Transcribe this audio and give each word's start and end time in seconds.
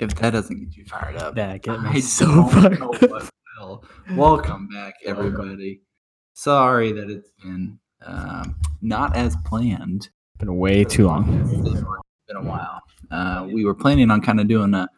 if 0.00 0.14
that 0.16 0.30
doesn't 0.30 0.58
get 0.58 0.76
you 0.76 0.84
fired 0.86 1.16
up, 1.16 1.34
That 1.34 1.62
get 1.62 1.80
me 1.82 1.90
I 1.90 2.00
so 2.00 2.44
fired 2.46 2.80
up. 2.80 3.84
Welcome 4.12 4.68
back, 4.68 4.94
everybody. 5.04 5.82
Sorry 6.32 6.92
that 6.92 7.10
it's 7.10 7.30
been 7.42 7.78
um, 8.04 8.56
not 8.80 9.14
as 9.14 9.36
planned. 9.44 10.08
Been 10.38 10.56
way 10.56 10.84
too 10.84 11.06
long. 11.06 11.40
It's 11.50 11.82
been 12.26 12.36
a 12.36 12.42
while. 12.42 12.80
Uh, 13.10 13.46
we 13.52 13.66
were 13.66 13.74
planning 13.74 14.10
on 14.10 14.22
kind 14.22 14.40
of 14.40 14.48
doing 14.48 14.72
a 14.72 14.88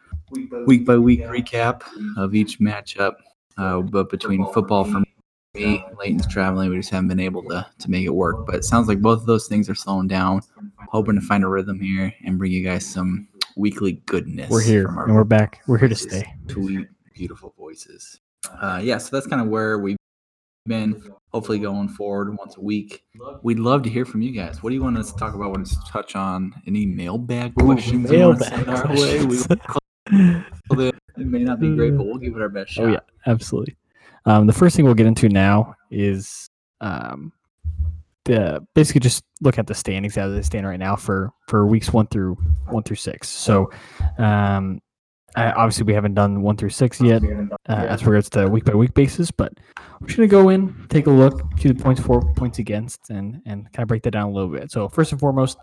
week 0.65 0.85
by 0.85 0.97
week 0.97 1.21
recap 1.23 1.81
of 2.15 2.33
each 2.33 2.59
matchup, 2.59 3.15
uh, 3.57 3.81
but 3.81 4.09
between 4.09 4.45
football 4.53 4.85
for 4.85 5.03
me, 5.53 5.85
Leighton's 5.99 6.27
traveling, 6.27 6.69
we 6.69 6.77
just 6.77 6.89
haven't 6.91 7.09
been 7.09 7.19
able 7.19 7.43
to 7.43 7.67
to 7.79 7.91
make 7.91 8.05
it 8.05 8.15
work. 8.15 8.45
But 8.45 8.55
it 8.55 8.63
sounds 8.63 8.87
like 8.87 9.01
both 9.01 9.19
of 9.19 9.25
those 9.25 9.47
things 9.47 9.69
are 9.69 9.75
slowing 9.75 10.07
down. 10.07 10.41
Hoping 10.89 11.15
to 11.15 11.21
find 11.21 11.43
a 11.43 11.47
rhythm 11.47 11.79
here 11.79 12.13
and 12.23 12.37
bring 12.37 12.51
you 12.51 12.63
guys 12.63 12.85
some 12.85 13.27
weekly 13.55 13.93
goodness. 14.05 14.49
We're 14.49 14.61
here 14.61 14.87
and 14.87 15.13
we're 15.15 15.23
back. 15.23 15.61
We're 15.67 15.77
here 15.77 15.89
to 15.89 15.95
stay. 15.95 16.33
sweet, 16.49 16.87
beautiful 17.13 17.53
voices. 17.57 18.19
Uh, 18.61 18.79
yeah, 18.83 18.97
so 18.97 19.15
that's 19.15 19.27
kind 19.27 19.41
of 19.41 19.47
where 19.47 19.79
we've 19.79 19.97
been. 20.65 21.01
Hopefully, 21.31 21.59
going 21.59 21.89
forward 21.89 22.37
once 22.37 22.57
a 22.57 22.61
week. 22.61 23.03
We'd 23.41 23.59
love 23.59 23.83
to 23.83 23.89
hear 23.89 24.05
from 24.05 24.21
you 24.21 24.31
guys. 24.31 24.61
What 24.61 24.69
do 24.69 24.75
you 24.75 24.83
want 24.83 24.97
us 24.97 25.11
to 25.11 25.17
talk 25.17 25.33
about? 25.33 25.49
Want 25.51 25.63
us 25.63 25.71
to 25.71 25.91
touch 25.91 26.15
on 26.15 26.53
any 26.67 26.85
mailbag 26.85 27.55
questions? 27.55 28.11
you 28.11 28.19
wanna 28.19 28.37
mailbag 28.39 28.49
send 28.49 28.69
our 28.69 28.87
way? 28.89 29.25
We- 29.25 29.37
questions. 29.37 30.93
it 31.17 31.27
may 31.27 31.43
not 31.43 31.59
be 31.59 31.75
great, 31.75 31.97
but 31.97 32.05
we'll 32.05 32.17
give 32.17 32.35
it 32.35 32.41
our 32.41 32.49
best 32.49 32.71
shot. 32.71 32.83
Oh 32.85 32.87
yeah, 32.87 32.99
absolutely. 33.25 33.75
Um, 34.25 34.47
the 34.47 34.53
first 34.53 34.75
thing 34.75 34.85
we'll 34.85 34.93
get 34.93 35.05
into 35.07 35.27
now 35.27 35.75
is 35.91 36.47
um, 36.81 37.33
the 38.25 38.65
basically 38.73 39.01
just 39.01 39.23
look 39.41 39.57
at 39.57 39.67
the 39.67 39.75
standings 39.75 40.17
as 40.17 40.33
they 40.33 40.41
stand 40.41 40.65
right 40.65 40.79
now 40.79 40.95
for 40.95 41.31
for 41.47 41.65
weeks 41.65 41.91
one 41.91 42.07
through 42.07 42.35
one 42.69 42.83
through 42.83 42.95
six. 42.95 43.29
So 43.29 43.69
um, 44.17 44.79
I, 45.35 45.51
obviously 45.51 45.83
we 45.83 45.93
haven't 45.93 46.13
done 46.13 46.41
one 46.41 46.55
through 46.57 46.69
six 46.69 47.01
yet 47.01 47.23
uh, 47.23 47.47
as 47.67 48.05
regards 48.05 48.29
to 48.31 48.47
week 48.47 48.65
by 48.65 48.73
week 48.73 48.93
basis, 48.93 49.31
but 49.31 49.53
we're 49.99 50.07
just 50.07 50.17
gonna 50.17 50.27
go 50.27 50.49
in, 50.49 50.85
take 50.89 51.07
a 51.07 51.11
look, 51.11 51.41
see 51.57 51.69
the 51.69 51.83
points 51.83 52.01
for, 52.01 52.21
points 52.35 52.59
against, 52.59 53.09
and 53.09 53.41
and 53.45 53.71
kind 53.73 53.83
of 53.83 53.87
break 53.87 54.03
that 54.03 54.11
down 54.11 54.29
a 54.29 54.33
little 54.33 54.51
bit. 54.51 54.71
So 54.71 54.87
first 54.87 55.11
and 55.11 55.19
foremost, 55.19 55.57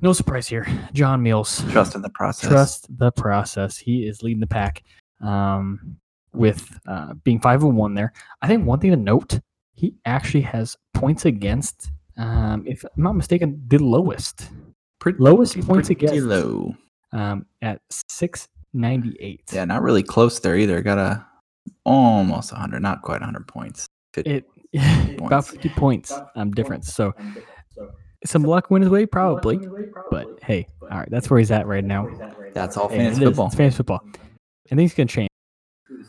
no 0.00 0.12
surprise 0.12 0.48
here, 0.48 0.66
John 0.92 1.22
Mills. 1.22 1.62
Trust 1.70 1.94
in 1.94 2.02
the 2.02 2.10
process. 2.10 2.48
Trust 2.48 2.98
the 2.98 3.12
process. 3.12 3.76
He 3.76 4.06
is 4.06 4.22
leading 4.22 4.40
the 4.40 4.46
pack 4.46 4.82
um, 5.20 5.96
with 6.32 6.78
uh, 6.88 7.14
being 7.24 7.40
five 7.40 7.62
and 7.64 7.76
one 7.76 7.94
there. 7.94 8.12
I 8.40 8.46
think 8.46 8.64
one 8.64 8.78
thing 8.78 8.92
to 8.92 8.96
note, 8.96 9.40
he 9.80 9.94
actually 10.04 10.42
has 10.42 10.76
points 10.92 11.24
against. 11.24 11.90
Um, 12.18 12.64
if 12.66 12.84
I'm 12.84 13.02
not 13.02 13.14
mistaken, 13.16 13.62
the 13.68 13.78
lowest 13.78 14.50
Pretty, 14.98 15.18
lowest 15.22 15.54
points 15.66 15.88
pretty 15.88 16.06
against 16.06 16.26
low. 16.26 16.74
um, 17.12 17.46
at 17.62 17.80
six 17.90 18.46
ninety 18.74 19.16
eight. 19.20 19.42
Yeah, 19.52 19.64
not 19.64 19.82
really 19.82 20.02
close 20.02 20.38
there 20.38 20.56
either. 20.56 20.82
Got 20.82 20.98
a 20.98 21.26
almost 21.84 22.52
100, 22.52 22.80
not 22.80 23.00
quite 23.02 23.20
100 23.20 23.46
points. 23.48 23.86
It 24.16 24.44
about 25.18 25.46
fifty 25.46 25.70
points 25.70 26.12
um, 26.36 26.50
difference. 26.50 26.92
So 26.92 27.14
some 28.26 28.42
luck 28.42 28.70
went 28.70 28.82
his 28.82 28.90
way, 28.90 29.06
probably. 29.06 29.58
But 30.10 30.26
hey, 30.42 30.68
all 30.82 30.98
right, 30.98 31.08
that's 31.10 31.30
where 31.30 31.38
he's 31.38 31.50
at 31.50 31.66
right 31.66 31.84
now. 31.84 32.06
That's 32.52 32.76
all 32.76 32.90
fantasy 32.90 33.24
football. 33.24 33.46
It's 33.46 33.54
fantasy 33.54 33.76
football. 33.78 34.02
And 34.70 34.78
things 34.78 34.92
can 34.92 35.08
change 35.08 35.30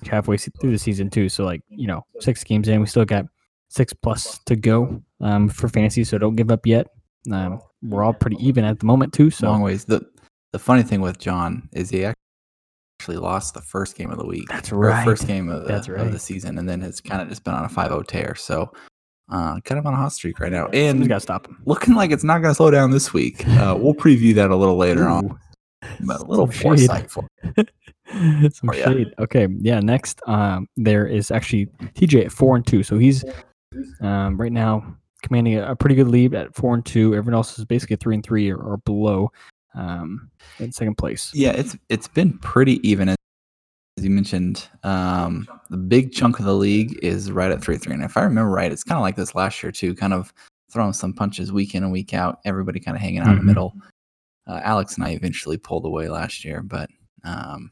halfway 0.05 0.36
through 0.36 0.72
the 0.72 0.77
season 0.77 1.09
too. 1.09 1.30
So 1.30 1.45
like 1.45 1.61
you 1.69 1.88
know, 1.88 2.05
six 2.19 2.44
games 2.44 2.67
in, 2.67 2.81
we 2.81 2.88
still 2.88 3.05
got 3.05 3.25
six 3.72 3.94
plus 3.94 4.37
to 4.45 4.55
go 4.55 5.02
um, 5.21 5.48
for 5.48 5.67
fantasy. 5.70 6.04
So 6.04 6.17
don't 6.17 6.36
give 6.36 6.52
up 6.52 6.65
yet. 6.65 6.87
Um, 7.32 7.61
we're 7.82 8.04
all 8.04 8.14
pretty 8.14 8.36
even 8.45 8.65
at 8.65 8.80
the 8.80 8.86
moment 8.86 9.14
too. 9.14 9.30
So 9.30 9.48
Long 9.48 9.61
ways. 9.61 9.86
The 9.86 10.02
the 10.52 10.59
funny 10.59 10.83
thing 10.83 10.99
with 11.02 11.17
John 11.17 11.70
is 11.71 11.89
he 11.89 12.04
actually 12.05 13.17
lost 13.17 13.54
the 13.54 13.61
first 13.61 13.95
game 13.95 14.11
of 14.11 14.17
the 14.17 14.26
week. 14.26 14.48
That's 14.49 14.71
right. 14.71 15.05
First 15.05 15.26
game 15.26 15.49
of 15.49 15.61
the, 15.64 15.67
That's 15.70 15.87
of 15.87 16.11
the 16.11 16.20
season, 16.20 16.58
and 16.58 16.67
then 16.67 16.82
it's 16.83 16.99
kind 16.99 17.21
of 17.21 17.30
just 17.30 17.43
been 17.45 17.54
on 17.54 17.64
a 17.64 17.70
5-0 17.70 18.05
tear. 18.08 18.36
So 18.36 18.71
uh, 19.32 19.59
kind 19.61 19.80
of 19.80 19.86
on 19.86 19.93
a 19.93 19.98
hot 19.98 20.11
streak 20.11 20.39
right 20.42 20.52
now, 20.52 20.67
and 20.73 21.08
got 21.08 21.15
to 21.15 21.21
stop 21.21 21.48
him. 21.48 21.61
looking 21.65 21.95
like 21.95 22.11
it's 22.11 22.26
not 22.26 22.39
going 22.42 22.52
to 22.52 22.55
slow 22.55 22.70
down 22.70 22.92
this 22.92 23.14
week. 23.14 23.48
Uh, 23.48 23.77
we'll 23.80 23.93
preview 23.93 24.36
that 24.36 24.52
a 24.52 24.55
little 24.55 24.76
later 24.76 25.08
on, 25.08 25.39
but 26.02 26.20
a 26.20 26.26
little 26.26 26.48
Some 26.52 26.61
foresight 26.61 27.09
for 27.09 27.26
Some 27.55 28.70
Oh, 28.70 28.73
yeah. 28.73 28.86
shade. 28.86 29.14
Okay, 29.20 29.48
yeah. 29.61 29.80
Next, 29.80 30.20
um, 30.27 30.67
there 30.76 31.08
is 31.08 31.32
actually 31.32 31.67
TJ 31.95 32.26
at 32.26 32.32
four 32.33 32.58
and 32.58 32.67
two. 32.67 32.83
So 32.83 32.98
he's 32.98 33.23
um, 34.02 34.39
right 34.39 34.52
now 34.52 34.95
commanding 35.23 35.55
a, 35.58 35.71
a 35.71 35.76
pretty 35.76 35.95
good 35.95 36.08
lead 36.08 36.33
at 36.33 36.55
four 36.55 36.73
and 36.73 36.86
two. 36.86 37.15
Everyone 37.15 37.36
else 37.36 37.58
is 37.59 37.65
basically 37.65 37.95
three 37.98 38.15
and 38.15 38.23
three 38.23 38.49
or, 38.52 38.58
or 38.58 38.77
below 38.77 39.32
um, 39.76 40.30
in 40.59 40.71
second 40.71 40.95
place. 40.98 41.32
Yeah, 41.33 41.52
it's 41.52 41.76
it's 41.89 42.08
been 42.08 42.37
pretty 42.39 42.86
even 42.87 43.09
as 43.09 43.15
you 43.99 44.09
mentioned. 44.09 44.67
Um, 44.83 45.48
the 45.70 45.77
big 45.77 46.11
chunk 46.11 46.39
of 46.39 46.45
the 46.45 46.55
league 46.55 46.98
is 47.04 47.32
right 47.32 47.52
at 47.52 47.61
three 47.64 47.77
three, 47.77 47.93
and 47.93 48.04
if 48.04 48.17
I 48.17 48.21
remember 48.23 48.49
right, 48.52 48.71
it's 48.71 48.83
kind 48.83 48.98
of 48.98 49.04
like 49.04 49.15
this 49.15 49.36
last 49.36 49.61
year 49.64 49.71
too, 49.71 49.95
kind 49.95 50.14
of 50.14 50.33
throwing 50.71 50.93
some 50.93 51.14
punches 51.14 51.52
week 51.52 51.76
in 51.76 51.83
and 51.83 51.92
week 51.92 52.14
out. 52.14 52.39
Everybody 52.45 52.80
kind 52.80 52.95
of 52.95 53.02
hanging 53.02 53.20
out 53.20 53.27
in 53.27 53.33
Mhm. 53.36 53.39
the 53.39 53.43
middle. 53.45 53.73
Uh, 54.48 54.59
Alex 54.64 54.95
and 54.95 55.05
I 55.05 55.09
eventually 55.11 55.58
pulled 55.58 55.86
away 55.86 56.09
last 56.09 56.43
year, 56.43 56.61
but 56.61 56.89
um, 57.23 57.71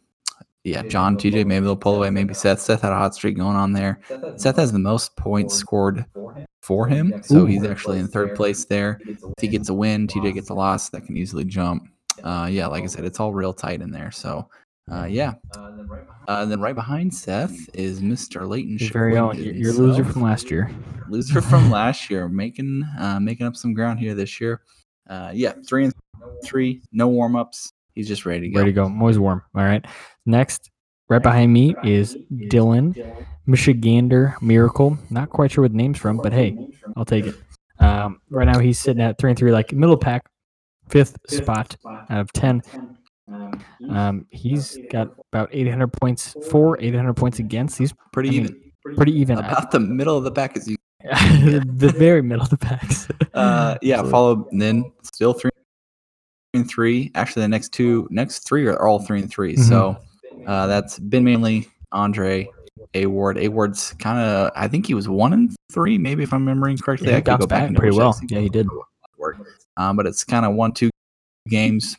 yeah, 0.63 0.83
John, 0.83 1.17
TJ, 1.17 1.45
maybe 1.45 1.65
they'll 1.65 1.77
pull 1.77 1.95
away. 1.95 2.09
Maybe 2.09 2.33
Seth. 2.33 2.59
Seth 2.59 2.81
had 2.81 2.91
a 2.91 2.97
hot 2.97 3.15
streak 3.15 3.37
going 3.37 3.55
on 3.55 3.73
there. 3.73 3.99
Seth 4.35 4.57
has 4.57 4.71
the 4.71 4.79
most 4.79 5.15
points 5.15 5.55
scored 5.55 6.05
for 6.61 6.85
him, 6.85 7.23
so 7.23 7.45
he's 7.45 7.63
actually 7.63 7.99
in 7.99 8.07
third 8.07 8.35
place 8.35 8.65
there. 8.65 8.99
If 9.05 9.19
he 9.39 9.47
gets 9.47 9.69
a 9.69 9.73
win, 9.73 10.07
TJ 10.07 10.33
gets 10.33 10.49
a 10.49 10.53
loss, 10.53 10.89
that 10.89 11.05
can 11.05 11.15
easily 11.15 11.45
jump. 11.45 11.83
Uh, 12.23 12.49
yeah, 12.51 12.67
like 12.67 12.83
I 12.83 12.87
said, 12.87 13.05
it's 13.05 13.19
all 13.19 13.33
real 13.33 13.53
tight 13.53 13.81
in 13.81 13.91
there. 13.91 14.11
So, 14.11 14.49
uh, 14.91 15.05
yeah. 15.05 15.35
Uh, 15.55 16.41
and 16.41 16.51
then 16.51 16.59
right 16.59 16.75
behind 16.75 17.13
Seth 17.13 17.57
is 17.73 18.01
Mr. 18.01 18.47
Leighton. 18.47 18.77
Your 18.77 18.91
very 18.91 19.17
own. 19.17 19.35
Shipway 19.35 19.45
Your, 19.45 19.53
your 19.53 19.73
loser 19.73 20.03
from 20.03 20.21
last 20.21 20.51
year. 20.51 20.71
Loser 21.09 21.41
from 21.41 21.71
last 21.71 22.11
year, 22.11 22.29
making 22.29 22.83
uh, 22.99 23.19
making 23.19 23.47
up 23.47 23.55
some 23.55 23.73
ground 23.73 23.99
here 23.99 24.13
this 24.13 24.39
year. 24.39 24.61
Uh, 25.09 25.31
yeah, 25.33 25.53
three 25.67 25.85
and 25.85 25.93
three, 26.43 26.83
no 26.91 27.07
warm 27.07 27.35
ups. 27.35 27.71
He's 27.95 28.07
just 28.07 28.25
ready 28.25 28.41
to 28.41 28.49
go. 28.49 28.59
Ready 28.59 28.71
to 28.71 28.75
go. 28.75 28.85
I'm 28.85 29.01
always 29.01 29.19
warm. 29.19 29.41
All 29.55 29.63
right. 29.63 29.83
Next, 30.25 30.69
right 31.09 31.21
behind 31.21 31.51
me 31.53 31.75
is 31.83 32.17
Dylan, 32.31 32.95
Michigander 33.47 34.39
Miracle. 34.41 34.97
Not 35.09 35.29
quite 35.29 35.51
sure 35.51 35.63
what 35.63 35.71
the 35.71 35.77
name's 35.77 35.97
from, 35.97 36.17
but 36.17 36.31
hey, 36.33 36.57
I'll 36.95 37.05
take 37.05 37.25
it. 37.27 37.35
Um, 37.79 38.21
right 38.29 38.45
now 38.45 38.59
he's 38.59 38.77
sitting 38.79 39.01
at 39.01 39.17
three 39.17 39.31
and 39.31 39.39
three, 39.39 39.51
like 39.51 39.71
middle 39.73 39.97
pack, 39.97 40.25
fifth 40.89 41.15
spot 41.27 41.75
out 41.85 42.19
of 42.19 42.31
ten. 42.33 42.61
Um, 43.89 44.25
he's 44.31 44.77
got 44.91 45.09
about 45.31 45.49
800 45.51 45.87
points 45.93 46.35
for, 46.49 46.79
800 46.81 47.13
points 47.13 47.37
against. 47.39 47.77
He's 47.77 47.93
Pretty 48.11 48.29
I 48.29 48.31
mean, 48.31 48.41
even. 48.85 48.95
pretty 48.95 49.11
even. 49.13 49.37
About 49.37 49.69
the 49.71 49.79
middle 49.79 50.17
of 50.17 50.23
the 50.23 50.31
pack 50.31 50.57
is 50.57 50.67
you. 50.67 50.77
the 51.03 51.93
very 51.97 52.21
middle 52.23 52.43
of 52.43 52.49
the 52.49 52.57
packs. 52.57 53.07
Uh, 53.33 53.77
yeah, 53.81 54.01
followed 54.03 54.45
then 54.51 54.91
still 55.03 55.33
three 55.33 55.51
and 56.59 56.69
three. 56.69 57.11
Actually, 57.15 57.41
the 57.43 57.47
next 57.49 57.69
two, 57.73 58.07
next 58.11 58.47
three 58.47 58.65
are 58.67 58.87
all 58.87 58.99
three 58.99 59.19
and 59.21 59.29
3 59.29 59.55
Mhm. 59.55 59.67
So 59.67 59.97
uh, 60.47 60.67
that's 60.67 60.99
been 60.99 61.23
mainly 61.23 61.67
Andre 61.91 62.47
A 62.93 63.05
Ward. 63.07 63.37
A 63.37 63.47
Ward's 63.49 63.93
kind 63.93 64.19
of, 64.19 64.51
I 64.55 64.67
think 64.67 64.85
he 64.87 64.93
was 64.93 65.07
one 65.09 65.33
and 65.33 65.55
three, 65.71 65.97
maybe 65.97 66.23
if 66.23 66.33
I'm 66.33 66.41
remembering 66.41 66.77
correctly. 66.77 67.09
Yeah, 67.09 67.17
I 67.17 67.21
could 67.21 67.39
go 67.39 67.47
back 67.47 67.67
and 67.67 67.75
pretty 67.77 67.95
well. 67.97 68.17
Yeah, 68.29 68.39
he 68.39 68.49
did. 68.49 68.67
Um, 69.77 69.95
but 69.95 70.05
it's 70.05 70.23
kind 70.23 70.45
of 70.45 70.53
one, 70.55 70.71
two 70.73 70.89
games 71.47 71.95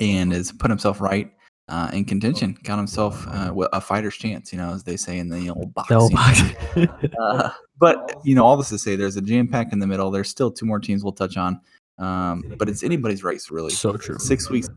and 0.00 0.32
has 0.32 0.52
put 0.52 0.70
himself 0.70 1.00
right 1.00 1.30
uh, 1.68 1.90
in 1.92 2.04
contention. 2.04 2.56
Got 2.62 2.76
himself 2.76 3.26
uh, 3.28 3.52
a 3.72 3.80
fighter's 3.80 4.16
chance, 4.16 4.52
you 4.52 4.58
know, 4.58 4.72
as 4.72 4.82
they 4.82 4.96
say 4.96 5.18
in 5.18 5.28
the 5.28 5.50
old 5.50 5.72
The 5.88 5.94
old 5.94 6.12
boxing. 6.12 6.56
box. 6.86 7.14
Uh, 7.20 7.50
but 7.78 8.14
you 8.24 8.34
know, 8.34 8.44
all 8.44 8.56
this 8.56 8.68
to 8.70 8.78
say, 8.78 8.96
there's 8.96 9.16
a 9.16 9.22
jam 9.22 9.48
pack 9.48 9.72
in 9.72 9.78
the 9.78 9.86
middle. 9.86 10.10
There's 10.10 10.28
still 10.28 10.50
two 10.50 10.66
more 10.66 10.78
teams 10.80 11.02
we'll 11.02 11.12
touch 11.12 11.36
on, 11.36 11.60
um, 12.02 12.54
but 12.58 12.68
it's 12.68 12.82
anybody's 12.82 13.22
race, 13.22 13.50
really. 13.50 13.70
so 13.70 13.96
true. 13.96 14.18
Six 14.18 14.50
weeks 14.50 14.68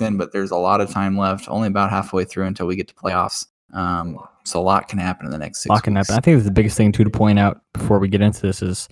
in, 0.00 0.16
but 0.16 0.32
there's 0.32 0.50
a 0.50 0.56
lot 0.56 0.80
of 0.80 0.90
time 0.90 1.16
left. 1.16 1.48
Only 1.48 1.68
about 1.68 1.90
halfway 1.90 2.24
through 2.24 2.46
until 2.46 2.66
we 2.66 2.76
get 2.76 2.88
to 2.88 2.94
playoffs. 2.94 3.46
Um, 3.72 4.18
so 4.44 4.60
a 4.60 4.62
lot 4.62 4.88
can 4.88 4.98
happen 4.98 5.26
in 5.26 5.32
the 5.32 5.38
next 5.38 5.60
six 5.60 5.70
Lock 5.70 5.86
and 5.86 5.96
weeks. 5.96 6.10
I 6.10 6.20
think 6.20 6.42
the 6.42 6.50
biggest 6.50 6.76
thing 6.76 6.92
too 6.92 7.04
to 7.04 7.10
point 7.10 7.38
out 7.38 7.62
before 7.72 7.98
we 7.98 8.08
get 8.08 8.20
into 8.20 8.42
this 8.42 8.62
is 8.62 8.88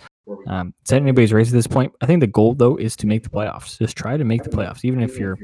um, 0.46 0.72
it's 0.80 0.92
not 0.92 1.02
anybody's 1.02 1.32
race 1.32 1.48
at 1.48 1.52
this 1.52 1.66
point. 1.66 1.92
I 2.00 2.06
think 2.06 2.20
the 2.20 2.26
goal 2.28 2.54
though 2.54 2.76
is 2.76 2.94
to 2.96 3.06
make 3.06 3.24
the 3.24 3.30
playoffs. 3.30 3.78
Just 3.78 3.96
try 3.96 4.16
to 4.16 4.24
make 4.24 4.44
the 4.44 4.50
playoffs, 4.50 4.84
even 4.84 5.02
if 5.02 5.18
you're 5.18 5.38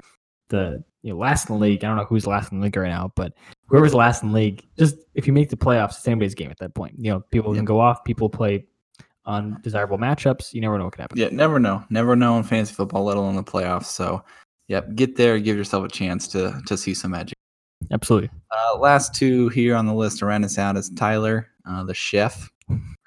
the 0.48 0.84
you 1.02 1.12
know, 1.12 1.19
last 1.19 1.48
in 1.48 1.56
the 1.56 1.60
league. 1.60 1.84
I 1.84 1.88
don't 1.88 1.96
know 1.96 2.04
who's 2.04 2.26
last 2.26 2.52
in 2.52 2.60
the 2.60 2.64
league 2.64 2.76
right 2.76 2.88
now, 2.88 3.12
but 3.16 3.32
whoever's 3.66 3.94
last 3.94 4.22
in 4.22 4.31
the 4.31 4.34
league, 4.37 4.64
just 4.78 4.96
if 5.14 5.26
you 5.26 5.32
make 5.32 5.50
the 5.50 5.56
playoffs, 5.56 5.96
it's 5.96 6.06
anybody's 6.06 6.34
game 6.34 6.50
at 6.50 6.58
that 6.58 6.75
point. 6.75 6.94
You 6.98 7.12
know, 7.12 7.20
people 7.31 7.54
can 7.54 7.64
go 7.64 7.81
off. 7.81 8.04
People 8.04 8.28
play 8.28 8.66
undesirable 9.26 9.99
matchups. 9.99 10.52
You 10.55 10.61
never 10.61 10.78
know 10.78 10.84
what 10.84 10.94
can 10.94 11.02
happen. 11.02 11.19
Yeah, 11.19 11.28
never 11.31 11.58
know. 11.58 11.84
Never 11.90 12.17
know 12.17 12.37
in 12.38 12.43
fantasy 12.44 12.75
football, 12.75 13.05
let 13.05 13.17
alone 13.17 13.37
the 13.37 13.43
playoffs. 13.44 13.87
So, 13.87 14.23
yep, 14.69 14.94
get 14.94 15.17
there, 15.17 15.38
give 15.38 15.56
yourself 15.56 15.84
a 15.84 15.88
chance 15.88 16.26
to 16.28 16.61
to 16.67 16.76
see 16.76 16.94
some 16.94 17.11
magic. 17.12 17.34
Absolutely. 17.90 18.31
Uh, 18.50 18.78
last 18.78 19.14
two 19.14 19.49
here 19.50 19.76
on 19.76 19.87
the 19.87 19.94
list 19.94 20.19
to 20.20 20.26
round 20.26 20.44
us 20.44 20.58
out 20.58 20.76
is 20.76 20.90
Tyler, 20.90 21.49
uh, 21.69 21.84
the 21.84 21.94
chef, 21.94 22.49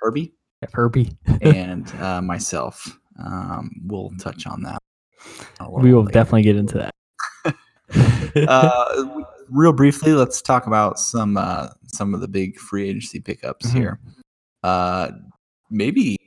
Herbie, 0.01 0.33
Herbie. 0.73 1.17
and 1.41 1.89
uh, 1.95 2.21
myself. 2.21 2.97
Um, 3.25 3.71
we'll 3.85 4.11
touch 4.19 4.47
on 4.47 4.61
that. 4.63 4.81
we 5.69 5.93
will 5.93 6.03
later. 6.03 6.11
definitely 6.13 6.43
get 6.43 6.55
into 6.55 6.77
that. 6.77 6.95
uh, 8.47 9.05
real 9.49 9.73
briefly, 9.73 10.13
let's 10.13 10.41
talk 10.41 10.67
about 10.67 10.99
some 10.99 11.35
uh, 11.35 11.67
some 11.87 12.13
of 12.13 12.21
the 12.21 12.27
big 12.27 12.57
free 12.57 12.87
agency 12.89 13.19
pickups 13.19 13.67
Mhm. 13.67 13.73
here. 13.73 13.99
Uh, 14.63 15.09
maybe 15.69 16.17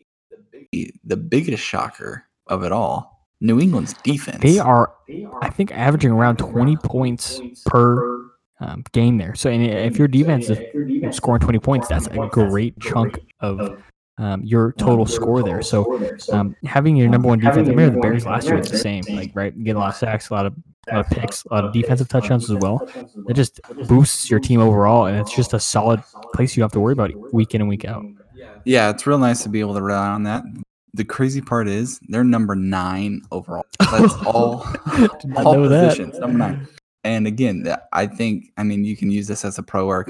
the 1.04 1.16
biggest 1.16 1.62
shocker 1.62 2.24
of 2.46 2.64
it 2.64 2.72
all, 2.72 3.26
New 3.40 3.60
England's 3.60 3.94
defense. 4.02 4.42
They 4.42 4.58
are, 4.58 4.94
I 5.40 5.50
think, 5.50 5.72
averaging 5.72 6.10
around 6.10 6.38
20 6.38 6.76
points 6.76 7.40
per 7.66 8.30
um, 8.60 8.84
game 8.92 9.18
there. 9.18 9.34
So, 9.34 9.50
and 9.50 9.64
if 9.64 9.98
your 9.98 10.08
defense 10.08 10.48
is 10.48 11.16
scoring 11.16 11.40
20 11.40 11.58
points, 11.58 11.88
that's 11.88 12.06
a 12.06 12.28
great 12.30 12.78
chunk 12.80 13.18
of 13.40 13.82
um, 14.18 14.44
your 14.44 14.72
total 14.72 15.06
score 15.06 15.42
there. 15.42 15.62
So, 15.62 16.00
um, 16.32 16.54
having 16.64 16.96
your 16.96 17.08
number 17.08 17.28
one 17.28 17.40
defense, 17.40 17.66
I 17.66 17.70
remember 17.72 17.96
the 17.96 18.00
Bears 18.00 18.24
last 18.24 18.46
year, 18.46 18.56
it's 18.56 18.70
the 18.70 18.78
same. 18.78 19.02
Like, 19.08 19.32
right, 19.34 19.64
get 19.64 19.76
a 19.76 19.78
lot 19.78 19.88
of 19.88 19.96
sacks, 19.96 20.30
a 20.30 20.34
lot 20.34 20.46
of, 20.46 20.54
a 20.88 20.96
lot 20.96 21.06
of 21.06 21.10
picks, 21.10 21.44
a 21.44 21.54
lot 21.54 21.64
of 21.64 21.72
defensive 21.72 22.08
touchdowns 22.08 22.50
as 22.50 22.56
well. 22.58 22.88
That 23.26 23.34
just 23.34 23.60
boosts 23.88 24.30
your 24.30 24.38
team 24.40 24.60
overall, 24.60 25.06
and 25.06 25.18
it's 25.18 25.34
just 25.34 25.52
a 25.52 25.60
solid 25.60 26.02
place 26.34 26.56
you 26.56 26.62
have 26.62 26.72
to 26.72 26.80
worry 26.80 26.92
about 26.92 27.10
week 27.32 27.54
in 27.54 27.60
and 27.60 27.68
week 27.68 27.84
out. 27.84 28.04
Yeah, 28.64 28.90
it's 28.90 29.06
real 29.06 29.18
nice 29.18 29.42
to 29.42 29.48
be 29.48 29.60
able 29.60 29.74
to 29.74 29.82
rely 29.82 30.08
on 30.08 30.24
that. 30.24 30.44
The 30.94 31.04
crazy 31.04 31.40
part 31.40 31.68
is 31.68 31.98
they're 32.08 32.24
number 32.24 32.54
nine 32.54 33.22
overall. 33.30 33.64
That's 33.78 34.14
all, 34.26 34.66
all 35.36 35.54
know 35.54 35.68
that. 35.68 35.90
positions. 35.90 36.18
Number 36.18 36.38
nine. 36.38 36.68
And 37.04 37.26
again, 37.26 37.66
I 37.92 38.06
think 38.06 38.52
I 38.56 38.62
mean 38.62 38.84
you 38.84 38.96
can 38.96 39.10
use 39.10 39.26
this 39.26 39.44
as 39.44 39.58
a 39.58 39.62
pro 39.62 39.86
or 39.86 40.00
a 40.00 40.04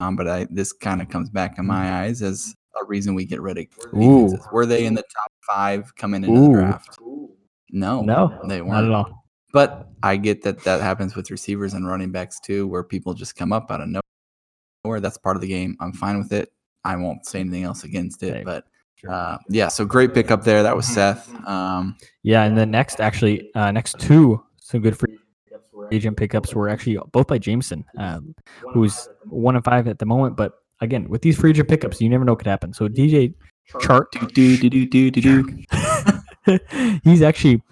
con, 0.00 0.16
but 0.16 0.28
I 0.28 0.46
this 0.50 0.72
kind 0.72 1.02
of 1.02 1.08
comes 1.08 1.30
back 1.30 1.58
in 1.58 1.66
my 1.66 1.84
mm-hmm. 1.84 1.94
eyes 1.94 2.22
as 2.22 2.54
a 2.80 2.84
reason 2.86 3.14
we 3.14 3.24
get 3.24 3.40
rid 3.40 3.58
of 3.58 3.66
Ooh. 3.94 4.36
Were 4.52 4.66
they 4.66 4.84
in 4.84 4.94
the 4.94 5.02
top 5.02 5.32
five 5.48 5.94
coming 5.96 6.24
into 6.24 6.38
Ooh. 6.38 6.48
the 6.48 6.60
draft? 6.60 6.98
No, 7.70 8.02
No, 8.02 8.40
they 8.46 8.62
weren't. 8.62 8.86
at 8.86 8.92
all. 8.92 9.24
But 9.52 9.88
I 10.02 10.16
get 10.16 10.42
that 10.42 10.62
that 10.64 10.80
happens 10.80 11.16
with 11.16 11.30
receivers 11.30 11.74
and 11.74 11.86
running 11.86 12.12
backs 12.12 12.40
too, 12.40 12.66
where 12.66 12.84
people 12.84 13.14
just 13.14 13.36
come 13.36 13.52
up 13.52 13.70
out 13.70 13.80
of 13.80 13.88
nowhere. 14.84 15.00
That's 15.00 15.18
part 15.18 15.36
of 15.36 15.42
the 15.42 15.48
game. 15.48 15.76
I'm 15.80 15.92
fine 15.92 16.18
with 16.18 16.32
it. 16.32 16.52
I 16.84 16.96
won't 16.96 17.26
say 17.26 17.40
anything 17.40 17.64
else 17.64 17.84
against 17.84 18.22
it. 18.22 18.32
Same. 18.32 18.44
But 18.44 18.64
uh, 19.08 19.38
yeah, 19.48 19.68
so 19.68 19.84
great 19.84 20.14
pickup 20.14 20.44
there. 20.44 20.62
That 20.62 20.76
was 20.76 20.86
Seth. 20.86 21.28
Um, 21.46 21.96
Yeah, 22.22 22.44
and 22.44 22.56
the 22.56 22.66
next 22.66 23.00
actually, 23.00 23.50
uh, 23.54 23.70
next 23.70 23.98
two 23.98 24.42
some 24.60 24.80
good 24.80 24.96
free 24.98 25.18
agent 25.92 26.16
pickups 26.16 26.54
were 26.54 26.68
actually 26.68 26.98
both 27.12 27.26
by 27.26 27.38
Jameson, 27.38 27.84
um, 27.98 28.34
who's 28.72 29.08
one 29.24 29.56
and 29.56 29.64
five 29.64 29.86
at 29.88 29.98
the 29.98 30.06
moment. 30.06 30.36
But 30.36 30.52
again, 30.80 31.08
with 31.08 31.22
these 31.22 31.38
free 31.38 31.50
agent 31.50 31.68
pickups, 31.68 32.00
you 32.00 32.08
never 32.08 32.24
know 32.24 32.32
what 32.32 32.38
could 32.38 32.48
happen. 32.48 32.72
So 32.72 32.88
DJ 32.88 33.34
Chark, 33.72 34.12
do 34.32 34.56
do 34.56 34.70
do 34.70 34.86
do 34.86 35.10
do 35.10 35.20
do. 35.20 36.98
he's 37.04 37.22
actually 37.22 37.62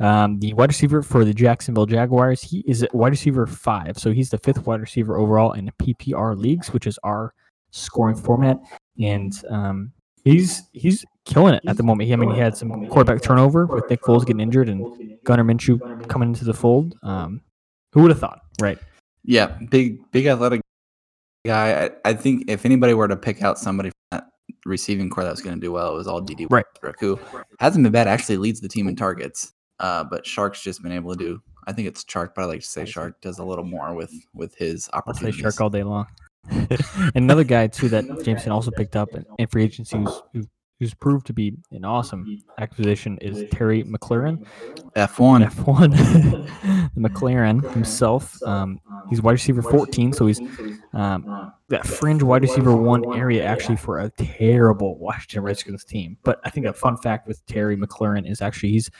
um, 0.00 0.38
the 0.40 0.54
wide 0.54 0.70
receiver 0.70 1.02
for 1.02 1.24
the 1.24 1.34
Jacksonville 1.34 1.86
Jaguars. 1.86 2.42
He 2.42 2.64
is 2.66 2.82
at 2.82 2.94
wide 2.94 3.12
receiver 3.12 3.46
five, 3.46 3.98
so 3.98 4.12
he's 4.12 4.30
the 4.30 4.38
fifth 4.38 4.66
wide 4.66 4.80
receiver 4.80 5.16
overall 5.16 5.52
in 5.52 5.70
PPR 5.80 6.36
leagues, 6.36 6.72
which 6.72 6.86
is 6.86 6.98
our 7.04 7.34
scoring 7.70 8.16
format. 8.16 8.58
And 9.00 9.32
um, 9.48 9.92
he's 10.24 10.62
he's 10.72 11.04
killing 11.24 11.54
it 11.54 11.62
at 11.66 11.76
the 11.76 11.82
moment. 11.82 12.06
He, 12.08 12.12
I 12.12 12.16
mean, 12.16 12.30
he 12.32 12.38
had 12.38 12.56
some 12.56 12.86
quarterback 12.88 13.22
turnover 13.22 13.66
with 13.66 13.88
Nick 13.88 14.02
Foles 14.02 14.26
getting 14.26 14.40
injured 14.40 14.68
and 14.68 15.18
Gardner 15.24 15.44
Minshew 15.44 16.06
coming 16.08 16.30
into 16.30 16.44
the 16.44 16.54
fold. 16.54 16.96
Um, 17.02 17.40
who 17.92 18.02
would 18.02 18.10
have 18.10 18.20
thought, 18.20 18.40
right? 18.60 18.78
Yeah, 19.24 19.58
big 19.70 19.98
big 20.12 20.26
athletic 20.26 20.60
guy. 21.46 21.86
I, 21.86 21.90
I 22.04 22.12
think 22.14 22.44
if 22.48 22.64
anybody 22.64 22.94
were 22.94 23.08
to 23.08 23.16
pick 23.16 23.42
out 23.42 23.58
somebody 23.58 23.90
from 23.90 24.18
that 24.18 24.24
receiving 24.66 25.10
core 25.10 25.24
that 25.24 25.30
was 25.30 25.42
going 25.42 25.54
to 25.56 25.60
do 25.60 25.72
well, 25.72 25.92
it 25.92 25.96
was 25.96 26.06
all 26.06 26.20
DD 26.22 26.46
Right. 26.50 26.64
Westbrook, 26.74 27.00
who 27.00 27.18
hasn't 27.58 27.82
been 27.82 27.92
bad. 27.92 28.08
Actually, 28.08 28.36
leads 28.38 28.60
the 28.60 28.68
team 28.68 28.88
in 28.88 28.96
targets. 28.96 29.52
Uh, 29.78 30.04
but 30.04 30.26
Shark's 30.26 30.62
just 30.62 30.82
been 30.82 30.92
able 30.92 31.14
to 31.14 31.18
do. 31.18 31.42
I 31.66 31.72
think 31.72 31.88
it's 31.88 32.04
Shark, 32.06 32.34
but 32.34 32.42
I 32.42 32.44
like 32.46 32.60
to 32.60 32.66
say 32.66 32.84
Shark 32.84 33.20
does 33.22 33.38
a 33.38 33.44
little 33.44 33.64
more 33.64 33.94
with 33.94 34.12
with 34.34 34.54
his 34.56 34.88
I'll 34.92 35.00
say 35.00 35.10
opportunities. 35.10 35.40
Shark 35.40 35.60
all 35.60 35.70
day 35.70 35.82
long. 35.82 36.06
another 37.14 37.44
guy 37.44 37.66
too 37.66 37.88
that 37.90 38.04
Jameson 38.24 38.52
also 38.52 38.70
picked 38.70 38.96
up 38.96 39.08
in, 39.38 39.46
free 39.46 39.64
agency 39.64 39.96
who's, 39.98 40.22
who- 40.32 40.48
who's 40.78 40.94
proved 40.94 41.26
to 41.26 41.34
be 41.34 41.52
an 41.72 41.84
awesome 41.84 42.38
acquisition 42.58 43.18
is 43.18 43.44
Terry 43.50 43.84
McLaurin. 43.84 44.46
F1. 44.96 45.46
F1, 45.50 46.90
the 46.94 47.00
McLaren 47.00 47.70
himself. 47.74 48.42
Um, 48.44 48.80
he's 49.10 49.20
wide 49.20 49.32
receiver 49.32 49.60
14, 49.60 50.14
so 50.14 50.26
he's 50.26 50.40
um, 50.94 51.52
that 51.68 51.86
fringe 51.86 52.22
wide 52.22 52.40
receiver 52.40 52.74
one 52.74 53.04
area 53.14 53.44
actually 53.44 53.76
for 53.76 53.98
a 53.98 54.08
terrible 54.08 54.98
Washington 54.98 55.42
Redskins 55.42 55.84
team. 55.84 56.16
But 56.24 56.40
I 56.44 56.50
think 56.50 56.64
a 56.64 56.72
fun 56.72 56.96
fact 56.96 57.28
with 57.28 57.44
Terry 57.44 57.76
McLaurin 57.76 58.26
is 58.26 58.40
actually 58.40 58.70
he's 58.70 58.90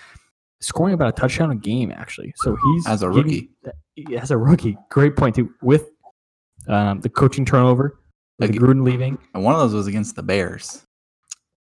scoring 0.61 0.93
about 0.93 1.09
a 1.09 1.13
touchdown 1.13 1.51
a 1.51 1.57
game 1.57 1.91
actually. 1.91 2.35
So 2.37 2.59
he's 2.63 2.87
As 2.87 3.03
a 3.03 3.09
rookie. 3.09 3.53
that- 3.63 3.77
as 4.19 4.31
a 4.31 4.37
rookie, 4.39 4.77
great 4.91 5.15
point 5.17 5.35
too. 5.35 5.51
With 5.63 5.90
um, 6.71 7.01
the 7.01 7.09
coaching 7.09 7.45
turnover, 7.45 7.99
Like- 8.39 8.51
Gruden 8.53 8.83
leaving. 8.85 9.19
And 9.35 9.45
one 9.45 9.55
of 9.55 9.61
those 9.61 9.75
was 9.75 9.87
against 9.87 10.17
the 10.17 10.23
Bears. 10.23 10.85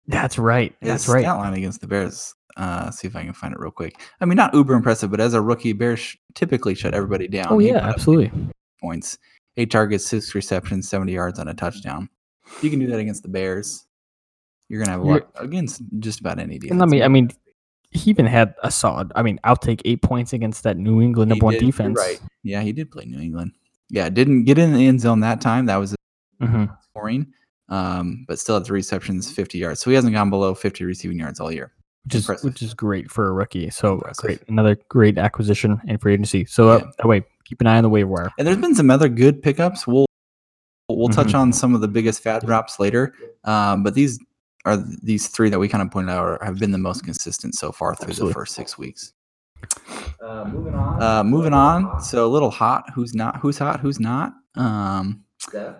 That's 0.07 0.37
right. 0.37 0.75
That's 0.81 1.05
His 1.05 1.13
right. 1.13 1.21
Stat 1.21 1.37
line 1.37 1.53
against 1.53 1.81
the 1.81 1.87
Bears. 1.87 2.33
Uh, 2.57 2.91
see 2.91 3.07
if 3.07 3.15
I 3.15 3.23
can 3.23 3.33
find 3.33 3.53
it 3.53 3.59
real 3.59 3.71
quick. 3.71 3.95
I 4.19 4.25
mean, 4.25 4.35
not 4.35 4.53
uber 4.53 4.73
impressive, 4.73 5.09
but 5.09 5.21
as 5.21 5.33
a 5.33 5.41
rookie, 5.41 5.73
Bears 5.73 6.15
typically 6.35 6.75
shut 6.75 6.93
everybody 6.93 7.27
down. 7.27 7.47
Oh 7.49 7.59
yeah, 7.59 7.77
absolutely. 7.77 8.31
Points, 8.81 9.17
eight 9.57 9.71
targets, 9.71 10.05
six 10.05 10.35
receptions, 10.35 10.89
seventy 10.89 11.13
yards 11.13 11.39
on 11.39 11.47
a 11.47 11.53
touchdown. 11.53 12.09
You 12.61 12.69
can 12.69 12.79
do 12.79 12.87
that 12.87 12.99
against 12.99 13.23
the 13.23 13.29
Bears, 13.29 13.85
you're 14.67 14.79
gonna 14.83 14.91
have 14.91 15.01
a 15.01 15.05
You're- 15.05 15.19
lot 15.21 15.31
against 15.35 15.81
just 15.99 16.19
about 16.19 16.39
any 16.39 16.57
defense. 16.59 16.71
And 16.71 16.81
I 16.81 16.85
mean, 16.87 17.03
I 17.03 17.07
mean, 17.07 17.29
he 17.91 18.09
even 18.09 18.25
had 18.25 18.53
a 18.63 18.71
solid. 18.71 19.11
I 19.15 19.21
mean, 19.21 19.39
I'll 19.45 19.55
take 19.55 19.81
eight 19.85 20.01
points 20.01 20.33
against 20.33 20.63
that 20.63 20.77
New 20.77 21.01
England 21.01 21.29
number 21.29 21.45
one 21.45 21.57
defense. 21.57 21.97
Right? 21.97 22.19
Yeah, 22.43 22.61
he 22.61 22.73
did 22.73 22.91
play 22.91 23.05
New 23.05 23.19
England. 23.19 23.51
Yeah, 23.91 24.09
didn't 24.09 24.45
get 24.45 24.57
in 24.57 24.73
the 24.73 24.87
end 24.87 25.01
zone 25.01 25.19
that 25.19 25.41
time. 25.41 25.65
That 25.67 25.75
was 25.77 25.95
hmm 26.39 26.65
scoring. 26.89 27.27
Um, 27.69 28.25
but 28.27 28.39
still 28.39 28.55
had 28.55 28.65
three 28.65 28.79
receptions, 28.79 29.31
50 29.31 29.57
yards. 29.57 29.79
So 29.79 29.89
he 29.89 29.95
hasn't 29.95 30.13
gone 30.13 30.29
below 30.29 30.53
50 30.55 30.83
receiving 30.83 31.19
yards 31.19 31.39
all 31.39 31.51
year. 31.51 31.71
Which 32.05 32.15
is 32.15 32.23
Impressive. 32.23 32.43
which 32.45 32.61
is 32.63 32.73
great 32.73 33.09
for 33.11 33.27
a 33.27 33.31
rookie. 33.31 33.69
So 33.69 33.93
Impressive. 33.93 34.25
great, 34.25 34.39
another 34.49 34.75
great 34.89 35.17
acquisition 35.17 35.79
in 35.87 35.97
free 35.99 36.13
agency. 36.13 36.45
So 36.45 36.69
uh, 36.69 36.77
Yeah. 36.79 36.91
that 36.97 37.07
way, 37.07 37.23
keep 37.45 37.61
an 37.61 37.67
eye 37.67 37.77
on 37.77 37.83
the 37.83 37.89
waiver 37.89 38.09
wire. 38.09 38.31
And 38.37 38.47
there's 38.47 38.57
been 38.57 38.75
some 38.75 38.89
other 38.89 39.07
good 39.07 39.41
pickups. 39.43 39.85
We'll 39.87 40.05
we'll 40.89 41.07
touch 41.09 41.27
Mhm. 41.27 41.39
on 41.39 41.53
some 41.53 41.73
of 41.75 41.79
the 41.81 41.87
biggest 41.87 42.21
fat 42.23 42.45
drops 42.45 42.77
later. 42.79 43.13
Um, 43.45 43.83
but 43.83 43.93
these 43.93 44.19
are 44.65 44.75
these 45.01 45.27
three 45.27 45.49
that 45.49 45.57
we 45.59 45.69
kind 45.69 45.81
of 45.81 45.89
pointed 45.91 46.11
out 46.11 46.25
are, 46.25 46.39
have 46.45 46.59
been 46.59 46.71
the 46.71 46.77
most 46.77 47.03
consistent 47.05 47.55
so 47.55 47.71
far 47.71 47.95
through 47.95 48.09
Absolutely. 48.09 48.29
the 48.31 48.33
first 48.33 48.55
six 48.55 48.77
weeks. 48.77 49.13
Uh, 50.21 51.23
moving 51.25 51.53
on. 51.53 52.01
So 52.01 52.25
a 52.25 52.29
little 52.29 52.51
hot. 52.51 52.89
Who's 52.93 53.13
not? 53.13 53.37
Who's 53.39 53.57
hot? 53.57 53.79
Who's 53.79 53.99
not? 53.99 54.33
Um, 54.55 55.23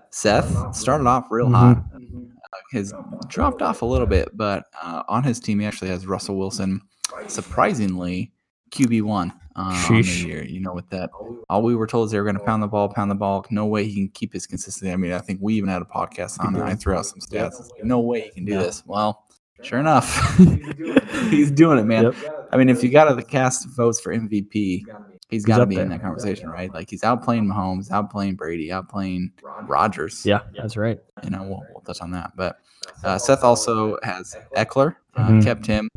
Seth 0.10 0.76
started 0.76 1.06
off 1.08 1.28
real 1.30 1.48
Mhm. 1.48 1.54
hot. 1.56 1.78
Uh, 1.94 2.58
has 2.74 2.94
dropped 3.28 3.62
off 3.62 3.82
a 3.82 3.86
little 3.86 4.08
bit, 4.08 4.30
but 4.36 4.66
uh, 4.82 5.04
on 5.08 5.24
his 5.24 5.40
team 5.40 5.60
he 5.60 5.66
actually 5.66 5.90
has 5.90 6.08
Russell 6.08 6.38
Wilson. 6.38 6.82
Surprisingly, 7.28 8.32
QB 8.72 9.02
one 9.04 9.34
uh, 9.56 9.62
on 9.62 9.70
the 9.74 10.00
Sheesh. 10.02 10.26
year. 10.26 10.44
You 10.44 10.62
know, 10.62 10.74
with 10.74 10.90
that, 10.90 11.10
all 11.50 11.62
we 11.64 11.76
were 11.76 11.88
told 11.88 12.06
is 12.08 12.12
they 12.12 12.18
were 12.18 12.24
going 12.24 12.38
to 12.38 12.44
pound 12.44 12.64
the 12.64 12.68
ball, 12.68 12.88
pound 12.90 13.12
the 13.12 13.16
ball. 13.16 13.46
No 13.52 13.66
way 13.66 13.86
he 13.86 13.94
can 13.96 14.10
keep 14.10 14.32
his 14.34 14.48
consistency. 14.48 14.92
I 14.92 14.96
mean, 14.96 15.12
I 15.12 15.20
think 15.20 15.40
we 15.42 15.54
even 15.56 15.70
had 15.70 15.82
a 15.82 15.86
podcast 15.86 16.40
on 16.44 16.56
it. 16.56 16.62
I 16.62 16.74
threw 16.76 16.96
out 16.96 17.06
some 17.06 17.20
stats. 17.20 17.60
Like, 17.72 17.84
no 17.84 18.00
way 18.00 18.22
he 18.22 18.30
can 18.32 18.46
do 18.46 18.54
Yeah. 18.54 18.60
this. 18.64 18.84
Well, 18.86 19.26
sure 19.62 19.80
enough, 19.80 20.38
he's 21.30 21.52
doing 21.52 21.80
it, 21.80 21.86
man. 21.86 22.06
Yep. 22.06 22.16
I 22.52 22.58
mean, 22.58 22.70
if 22.70 22.84
you 22.84 22.90
got 22.90 23.06
to 23.06 23.16
the 23.16 23.24
cast 23.24 23.68
votes 23.70 24.00
for 24.00 24.14
MVP, 24.14 24.84
he's 25.30 25.46
got 25.46 25.58
to 25.58 25.64
up 25.64 25.70
be 25.70 25.78
in 25.78 25.90
that 25.90 26.02
conversation, 26.02 26.50
right? 26.50 26.74
Like 26.74 26.90
he's 26.90 27.02
outplaying 27.02 27.46
Mahomes, 27.52 27.90
outplaying 27.90 28.36
Brady, 28.38 28.70
outplaying 28.70 29.32
Rodgers. 29.64 30.26
Yeah, 30.26 30.42
that's 30.58 30.76
right. 30.76 31.00
You 31.24 31.30
know, 31.30 31.44
we'll, 31.44 31.64
we'll 31.74 31.82
touch 31.86 32.02
on 32.02 32.12
that. 32.12 32.32
But 32.36 32.58
uh, 33.04 33.18
Seth 33.18 33.44
also 33.44 33.98
has 34.04 34.36
Ekeler, 34.56 34.96
uh, 35.16 35.28
Mhm. 35.30 35.44
kept 35.44 35.66
him. 35.66 35.88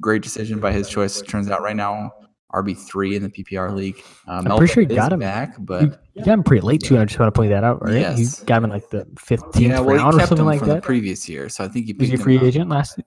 Great 0.00 0.22
decision 0.22 0.58
by 0.60 0.72
his 0.72 0.88
choice. 0.88 1.22
Turns 1.22 1.48
out 1.50 1.62
right 1.62 1.76
now, 1.76 2.12
RB 2.54 2.78
three 2.78 3.16
in 3.16 3.22
the 3.22 3.28
PPR 3.28 3.74
league. 3.74 4.02
Uh, 4.28 4.42
I'm 4.46 4.56
pretty 4.56 4.72
sure 4.72 4.82
he 4.82 4.94
got 4.94 5.12
him. 5.12 5.18
back, 5.20 5.54
but 5.58 5.82
you 6.14 6.24
got 6.24 6.34
him 6.34 6.42
pretty 6.44 6.60
late 6.60 6.82
too. 6.82 6.94
and 6.94 7.02
I 7.02 7.04
just 7.06 7.18
want 7.18 7.34
to 7.34 7.38
point 7.38 7.50
that 7.50 7.64
out, 7.64 7.82
right? 7.82 7.94
Yes. 7.94 8.40
You 8.40 8.46
got 8.46 8.58
him 8.58 8.64
in 8.64 8.70
like 8.70 8.88
the 8.90 9.06
fifteenth 9.18 9.72
yeah, 9.72 9.80
well, 9.80 9.96
round 9.96 10.20
or 10.20 10.26
something 10.26 10.46
like 10.46 10.60
from 10.60 10.68
the 10.68 10.74
that. 10.74 10.82
previous 10.82 11.28
year, 11.28 11.48
so 11.48 11.64
I 11.64 11.68
think 11.68 11.86
he 11.86 11.92
Was 11.92 12.08
he 12.10 12.16
free 12.16 12.36
up. 12.38 12.44
agent 12.44 12.70
last? 12.70 13.00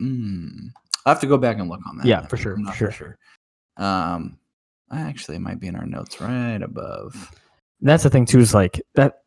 Mm. 0.00 0.70
I'll 1.06 1.14
have 1.14 1.20
to 1.20 1.26
go 1.26 1.36
back 1.38 1.58
and 1.58 1.68
look 1.68 1.80
on 1.88 1.98
that. 1.98 2.06
Yeah, 2.06 2.26
for 2.26 2.36
sure, 2.36 2.52
I'm 2.52 2.58
for 2.58 2.64
not 2.64 2.76
sure. 2.76 2.90
sure. 2.92 3.18
Um, 3.76 4.38
actually, 4.92 5.36
it 5.36 5.40
might 5.40 5.60
be 5.60 5.66
in 5.68 5.76
our 5.76 5.86
notes 5.86 6.20
right 6.20 6.62
above. 6.62 7.30
That's 7.80 8.02
the 8.02 8.10
thing 8.10 8.26
too. 8.26 8.38
Is 8.40 8.54
like 8.54 8.80
that. 8.94 9.18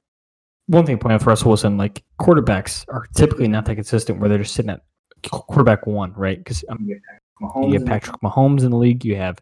One 0.67 0.85
thing 0.85 0.97
to 0.97 1.01
point 1.01 1.13
out 1.13 1.21
for 1.21 1.29
Russell 1.29 1.49
Wilson, 1.49 1.77
like 1.77 2.03
quarterbacks 2.21 2.85
are 2.87 3.05
typically 3.15 3.49
not 3.49 3.65
that 3.65 3.75
consistent, 3.75 4.19
where 4.19 4.29
they're 4.29 4.37
just 4.37 4.53
sitting 4.53 4.71
at 4.71 4.81
quarterback 5.29 5.85
one, 5.85 6.13
right? 6.13 6.37
Because 6.37 6.63
um, 7.41 7.63
you 7.63 7.73
have 7.73 7.85
Patrick 7.85 8.15
Mahomes 8.21 8.63
in 8.63 8.71
the 8.71 8.77
league, 8.77 9.03
you 9.05 9.15
have 9.15 9.39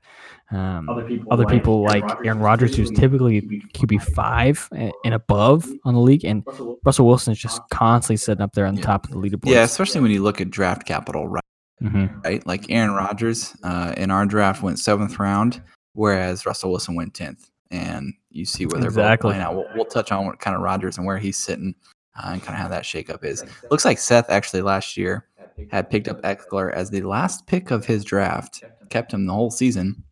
um, 0.51 0.89
other 1.29 1.45
people, 1.45 1.83
like 1.83 2.03
Aaron 2.25 2.39
Rodgers, 2.39 2.75
who's 2.75 2.91
typically 2.91 3.41
QB 3.73 4.01
five 4.13 4.67
a- 4.73 4.91
and 5.05 5.13
above 5.13 5.69
on 5.85 5.93
the 5.93 5.99
league, 6.01 6.25
and 6.25 6.43
Russell 6.83 7.07
Wilson 7.07 7.31
is 7.31 7.39
just 7.39 7.61
constantly 7.69 8.17
sitting 8.17 8.41
up 8.41 8.53
there 8.53 8.65
on 8.65 8.75
the 8.75 8.81
Yeah. 8.81 8.87
top 8.87 9.05
of 9.05 9.11
the 9.11 9.17
leaderboard. 9.17 9.45
Yeah, 9.51 9.63
especially 9.63 10.01
when 10.01 10.11
you 10.11 10.21
look 10.23 10.41
at 10.41 10.49
draft 10.49 10.85
capital, 10.85 11.27
right? 11.27 11.43
hmm 11.79 12.05
right? 12.23 12.45
Like 12.45 12.69
Aaron 12.69 12.91
Rodgers 12.91 13.55
uh, 13.63 13.93
in 13.97 14.11
our 14.11 14.25
draft 14.25 14.61
went 14.61 14.77
seventh 14.79 15.17
round, 15.19 15.61
whereas 15.93 16.45
Russell 16.45 16.71
Wilson 16.71 16.95
went 16.95 17.13
tenth. 17.13 17.49
and 17.71 18.13
you 18.29 18.43
see 18.45 18.65
where 18.65 18.79
they're 18.81 18.89
Exactly. 18.89 19.29
both 19.29 19.31
playing 19.31 19.41
out. 19.41 19.55
We'll, 19.55 19.65
we'll 19.75 19.85
touch 19.85 20.11
on 20.11 20.25
what 20.25 20.39
kind 20.39 20.55
of 20.55 20.61
Rodgers 20.61 20.97
and 20.97 21.05
where 21.07 21.17
he's 21.17 21.37
sitting 21.37 21.73
uh, 22.21 22.31
and 22.33 22.41
kind 22.43 22.53
of 22.55 22.61
how 22.61 22.67
that 22.67 22.83
shakeup 22.83 23.23
is. 23.23 23.45
Looks 23.69 23.85
like 23.85 23.97
Seth 23.97 24.29
actually 24.29 24.61
last 24.61 24.97
year 24.97 25.27
had 25.69 25.89
picked 25.89 26.07
up 26.07 26.21
Ekeler 26.21 26.73
as 26.73 26.89
the 26.89 27.01
last 27.01 27.47
pick 27.47 27.71
of 27.71 27.85
his 27.85 28.03
draft, 28.03 28.63
kept 28.89 29.13
him 29.13 29.25
the 29.25 29.33
whole 29.33 29.51
season, 29.51 30.03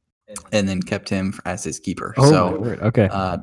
and 0.51 0.67
then 0.67 0.81
kept 0.81 1.09
him 1.09 1.33
as 1.45 1.63
his 1.63 1.79
keeper. 1.79 2.13
Oh, 2.17 2.23
my 2.23 2.29
so 2.29 2.59
word. 2.59 2.79
okay. 2.81 3.07
uh, 3.11 3.37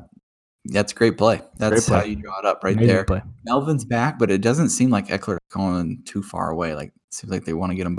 that's 0.65 0.91
a 0.91 0.95
great 0.95 1.17
play. 1.17 1.41
That's 1.57 1.87
play. 1.87 1.99
how 1.99 2.05
you 2.05 2.15
draw 2.17 2.39
it 2.39 2.45
up 2.45 2.63
right 2.63 2.75
Amazing 2.75 2.87
there. 2.95 3.05
play. 3.05 3.21
Melvin's 3.45 3.85
back, 3.85 4.19
but 4.19 4.31
it 4.31 4.41
doesn't 4.41 4.69
seem 4.69 4.89
like 4.89 5.07
Ekeler 5.07 5.37
going 5.49 6.03
too 6.05 6.21
far 6.21 6.49
away. 6.49 6.75
Like 6.75 6.89
it 6.89 7.13
seems 7.13 7.31
like 7.31 7.45
they 7.45 7.53
want 7.53 7.71
to 7.71 7.75
get 7.75 7.85
them 7.85 7.97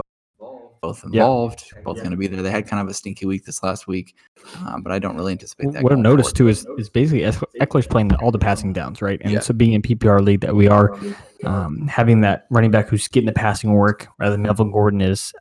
both 0.81 1.03
both 1.03 1.13
Yeah. 1.13 1.23
involved, 1.23 1.73
both 1.85 1.97
going 1.99 2.11
to 2.11 2.17
be 2.17 2.27
there. 2.27 2.43
They 2.43 2.51
had 2.51 2.67
kind 2.67 2.81
of 2.83 2.89
a 2.89 2.95
stinky 2.95 3.27
week 3.27 3.45
this 3.45 3.63
last 3.63 3.87
week, 3.87 4.15
um, 4.67 4.83
but 4.83 4.93
I 4.93 4.99
don't 4.99 5.17
really 5.17 5.33
anticipate 5.33 5.73
that. 5.73 5.83
What 5.83 5.93
I've 5.93 5.99
noticed 5.99 6.37
forward. 6.37 6.37
too 6.37 6.49
is 6.49 6.67
is 6.79 6.89
basically 6.91 7.25
Eck- 7.25 7.37
Ekeler's 7.61 7.87
playing 7.87 8.15
all 8.17 8.31
the 8.31 8.39
passing 8.39 8.73
downs, 8.73 9.01
right? 9.03 9.21
And 9.23 9.33
Yeah. 9.33 9.41
so 9.41 9.55
being 9.55 9.73
in 9.73 9.83
PPR 9.83 10.21
league 10.21 10.41
that 10.41 10.55
we 10.57 10.69
are, 10.69 10.97
um, 11.45 11.87
having 11.89 12.21
that 12.23 12.47
running 12.51 12.71
back 12.71 12.89
who's 12.89 13.07
getting 13.09 13.27
the 13.27 13.33
passing 13.33 13.73
work 13.73 14.09
rather 14.19 14.33
than 14.33 14.43
Melvin 14.43 14.71
Gordon 14.71 15.01
is 15.01 15.33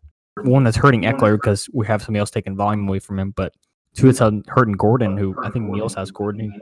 one 0.43 0.63
that's 0.63 0.77
hurting 0.77 1.01
Ekeler 1.01 1.35
because 1.35 1.69
we 1.73 1.85
have 1.87 2.01
somebody 2.03 2.19
else 2.19 2.29
taking 2.29 2.55
volume 2.55 2.87
away 2.87 2.99
from 2.99 3.17
him, 3.19 3.31
but 3.35 3.53
two 3.95 4.07
it's 4.09 4.19
hurting 4.19 4.73
Gordon, 4.73 5.17
who 5.17 5.35
I 5.43 5.49
think 5.49 5.65
Niels 5.69 5.95
has 5.95 6.11
Gordon. 6.11 6.51
He, 6.51 6.59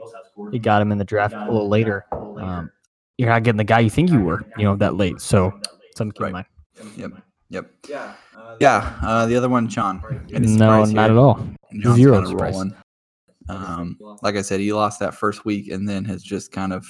he 0.52 0.58
got 0.58 0.80
him 0.80 0.90
in 0.92 0.98
the 0.98 1.04
draft 1.04 1.34
a 1.34 1.44
little 1.52 1.68
later. 1.68 2.06
Um, 2.12 2.70
you're 3.18 3.28
not 3.28 3.42
getting 3.42 3.58
the 3.58 3.64
guy 3.64 3.80
you 3.80 3.90
think 3.90 4.10
you 4.10 4.20
were, 4.20 4.42
you 4.56 4.64
know, 4.64 4.76
that 4.76 4.94
late. 4.96 5.20
So 5.20 5.52
something 5.96 6.12
to 6.12 6.18
keep 6.18 6.26
in 6.28 6.32
mind. 6.32 6.46
Yep. 6.96 7.10
Yep. 7.50 7.70
Yeah. 8.60 8.94
Uh, 9.02 9.26
the 9.26 9.36
other 9.36 9.48
one, 9.48 9.68
Sean. 9.68 10.02
No, 10.30 10.84
not 10.84 10.88
here? 10.88 11.00
at 11.00 11.10
all. 11.12 11.46
John's 11.80 11.96
Zero 11.96 12.14
kinda 12.14 12.28
surprise. 12.30 12.54
rolling. 12.54 12.74
Um, 13.48 13.96
like 14.22 14.34
I 14.36 14.42
said, 14.42 14.60
he 14.60 14.72
lost 14.72 14.98
that 15.00 15.14
first 15.14 15.44
week 15.44 15.70
and 15.70 15.88
then 15.88 16.04
has 16.06 16.22
just 16.22 16.50
kind 16.52 16.72
of 16.72 16.84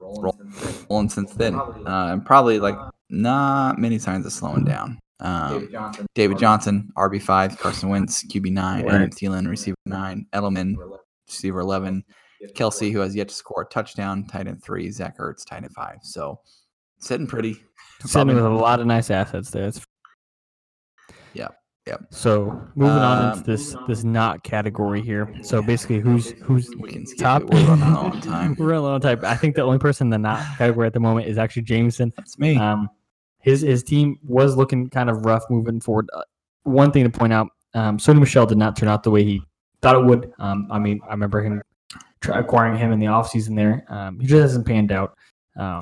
rolling 0.00 1.08
since 1.08 1.32
then. 1.34 1.54
Uh, 1.56 2.08
and 2.12 2.24
probably 2.24 2.58
like 2.60 2.76
not 3.10 3.78
many 3.78 3.98
signs 3.98 4.24
of 4.26 4.32
slowing 4.32 4.64
down. 4.64 4.98
Um, 5.20 5.68
David 6.14 6.38
Johnson, 6.38 6.90
RB 6.96 7.20
five, 7.22 7.56
Carson 7.58 7.88
Wentz, 7.88 8.24
QB 8.26 8.50
nine, 8.52 8.84
Right. 8.84 8.94
Adam 8.94 9.10
Thielen, 9.10 9.48
receiver 9.48 9.76
nine, 9.86 10.26
Edelman, 10.32 10.74
receiver 11.28 11.60
eleven, 11.60 12.04
Kelce, 12.54 12.90
who 12.92 12.98
has 12.98 13.14
yet 13.14 13.28
to 13.28 13.34
score 13.34 13.62
a 13.62 13.66
touchdown, 13.66 14.26
tight 14.26 14.48
end 14.48 14.62
three, 14.64 14.90
Zach 14.90 15.18
Ertz, 15.18 15.44
tight 15.46 15.62
end 15.62 15.72
five. 15.74 15.98
So 16.02 16.40
sitting 17.02 17.26
pretty. 17.26 17.62
Sitting 18.04 18.34
with 18.34 18.44
a 18.44 18.48
lot 18.48 18.80
of 18.80 18.86
nice 18.86 19.10
assets 19.10 19.50
there. 19.50 19.66
It's 19.66 19.84
Yep, 21.34 21.54
yep. 21.86 22.00
So 22.10 22.60
moving 22.74 22.96
on 22.98 23.18
Um, 23.24 23.32
into 23.38 23.50
this 23.50 23.76
this 23.86 24.04
not 24.04 24.42
category 24.42 25.00
here. 25.02 25.32
So 25.42 25.62
basically, 25.62 26.00
who's 26.00 26.30
who's 26.42 26.70
We 26.78 26.90
can 26.90 27.06
skip 27.06 27.20
top? 27.20 27.42
it. 27.42 27.50
We're 27.50 27.66
running 27.66 27.92
low 27.94 28.00
on 28.00 28.20
time. 28.20 28.56
We're 28.58 28.66
running 28.68 28.82
low 28.84 28.94
on 28.94 29.00
time. 29.00 29.20
I 29.24 29.36
think 29.36 29.54
the 29.54 29.62
only 29.62 29.78
person 29.78 30.08
in 30.08 30.10
the 30.10 30.18
not 30.18 30.40
category 30.58 30.86
at 30.86 30.92
the 30.94 31.00
moment 31.00 31.28
is 31.28 31.38
actually 31.38 31.62
Jameson. 31.62 32.12
That's 32.16 32.38
me. 32.38 32.56
Um, 32.56 32.88
his 33.38 33.60
his 33.62 33.82
team 33.82 34.18
was 34.24 34.56
looking 34.56 34.88
kind 34.90 35.10
of 35.10 35.24
rough 35.24 35.44
moving 35.48 35.80
forward. 35.80 36.08
Uh, 36.12 36.22
one 36.64 36.90
thing 36.92 37.04
to 37.04 37.10
point 37.10 37.32
out: 37.32 37.48
um, 37.74 37.98
Sony 37.98 38.20
Michel 38.20 38.46
did 38.46 38.58
not 38.58 38.76
turn 38.76 38.88
out 38.88 39.02
the 39.02 39.10
way 39.10 39.24
he 39.24 39.42
thought 39.80 39.96
it 39.96 40.04
would. 40.04 40.32
Um, 40.38 40.68
I 40.70 40.78
mean, 40.78 41.00
I 41.08 41.12
remember 41.12 41.42
him 41.42 41.62
acquiring 42.28 42.76
him 42.76 42.92
in 42.92 42.98
the 43.00 43.06
offseason 43.06 43.56
there. 43.56 43.84
Um, 43.88 44.20
he 44.20 44.26
just 44.26 44.42
hasn't 44.42 44.66
panned 44.66 44.92
out. 44.92 45.16
Um, 45.56 45.80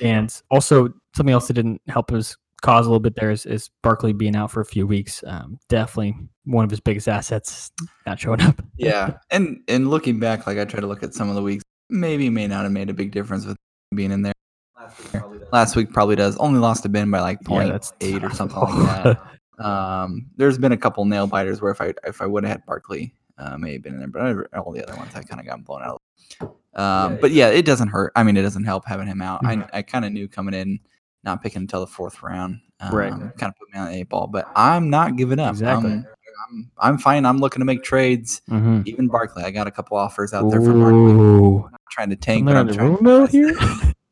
and 0.00 0.42
also 0.50 0.92
something 1.16 1.32
else 1.32 1.48
that 1.48 1.54
didn't 1.54 1.80
help 1.88 2.10
his 2.10 2.36
cause 2.62 2.86
a 2.86 2.88
little 2.88 3.00
bit 3.00 3.14
there 3.16 3.30
is, 3.30 3.46
is 3.46 3.70
Barkley 3.82 4.12
being 4.12 4.34
out 4.34 4.50
for 4.50 4.60
a 4.60 4.64
few 4.64 4.86
weeks. 4.86 5.22
Um, 5.26 5.58
definitely 5.68 6.16
one 6.44 6.64
of 6.64 6.70
his 6.70 6.80
biggest 6.80 7.08
assets 7.08 7.70
not 8.06 8.18
showing 8.18 8.40
up. 8.40 8.60
yeah, 8.76 9.18
and 9.30 9.60
and 9.68 9.90
looking 9.90 10.18
back, 10.18 10.46
like 10.46 10.58
I 10.58 10.64
try 10.64 10.80
to 10.80 10.86
look 10.86 11.02
at 11.02 11.14
some 11.14 11.28
of 11.28 11.34
the 11.34 11.42
weeks, 11.42 11.64
maybe 11.88 12.30
may 12.30 12.46
not 12.46 12.64
have 12.64 12.72
made 12.72 12.90
a 12.90 12.94
big 12.94 13.12
difference 13.12 13.46
with 13.46 13.56
being 13.94 14.10
in 14.10 14.22
there. 14.22 14.32
Last 15.52 15.76
week 15.76 15.92
probably 15.92 16.16
does. 16.16 16.36
Only 16.36 16.60
lost 16.60 16.82
to 16.82 16.88
Ben 16.88 17.10
by 17.10 17.20
like 17.20 17.38
Yeah, 17.42 17.48
point 17.48 17.72
that's 17.72 17.92
eight 18.00 18.22
or 18.22 18.30
something 18.30 18.58
like 18.60 18.74
that. 19.04 19.64
Um, 19.64 20.26
there's 20.36 20.58
been 20.58 20.72
a 20.72 20.76
couple 20.76 21.04
nail 21.06 21.26
biters 21.26 21.60
where 21.60 21.72
if 21.72 21.80
I 21.80 21.94
if 22.04 22.20
I 22.20 22.26
would 22.26 22.44
have 22.44 22.52
had 22.52 22.66
Barkley, 22.66 23.14
uh, 23.38 23.56
may 23.56 23.74
have 23.74 23.82
been 23.82 23.94
in 23.94 24.00
there, 24.00 24.08
but 24.08 24.22
I, 24.22 24.58
all 24.58 24.72
the 24.72 24.82
other 24.82 24.96
ones 24.96 25.14
I 25.14 25.22
kind 25.22 25.40
of 25.40 25.46
got 25.46 25.64
blown 25.64 25.82
out. 25.82 26.02
Um, 26.74 27.18
but 27.20 27.30
yeah, 27.30 27.48
it 27.48 27.64
doesn't 27.64 27.88
hurt. 27.88 28.12
I 28.16 28.22
mean, 28.22 28.36
it 28.36 28.42
doesn't 28.42 28.64
help 28.64 28.84
having 28.86 29.06
him 29.06 29.22
out. 29.22 29.44
I 29.46 29.66
I 29.72 29.82
kind 29.82 30.04
of 30.04 30.12
knew 30.12 30.28
coming 30.28 30.54
in, 30.54 30.78
not 31.24 31.42
picking 31.42 31.62
until 31.62 31.80
the 31.80 31.86
fourth 31.86 32.22
round, 32.22 32.60
um, 32.80 32.94
Right. 32.94 33.10
Kind 33.10 33.50
of 33.50 33.56
put 33.56 33.72
me 33.72 33.78
on 33.78 33.86
the 33.86 33.92
eight 33.94 34.08
ball, 34.10 34.26
but 34.26 34.46
I'm 34.54 34.90
not 34.90 35.16
giving 35.16 35.38
up. 35.38 35.52
Exactly. 35.52 35.90
I'm, 35.92 36.06
I'm, 36.50 36.70
I'm 36.78 36.98
fine. 36.98 37.24
I'm 37.24 37.38
looking 37.38 37.60
to 37.60 37.64
make 37.64 37.82
trades. 37.82 38.42
Mm-hmm. 38.50 38.82
Even 38.84 39.08
Barkley, 39.08 39.42
I 39.42 39.50
got 39.50 39.66
a 39.66 39.70
couple 39.70 39.96
offers 39.96 40.34
out 40.34 40.50
there 40.50 40.60
for 40.60 40.72
Barkley. 40.74 41.12
I'm 41.12 41.60
not 41.62 41.80
trying 41.90 42.10
to 42.10 42.16
tank, 42.16 42.46
Something 42.48 42.76
but 42.76 42.80
I'm 42.82 42.98
trying. 42.98 43.26
here? 43.28 43.56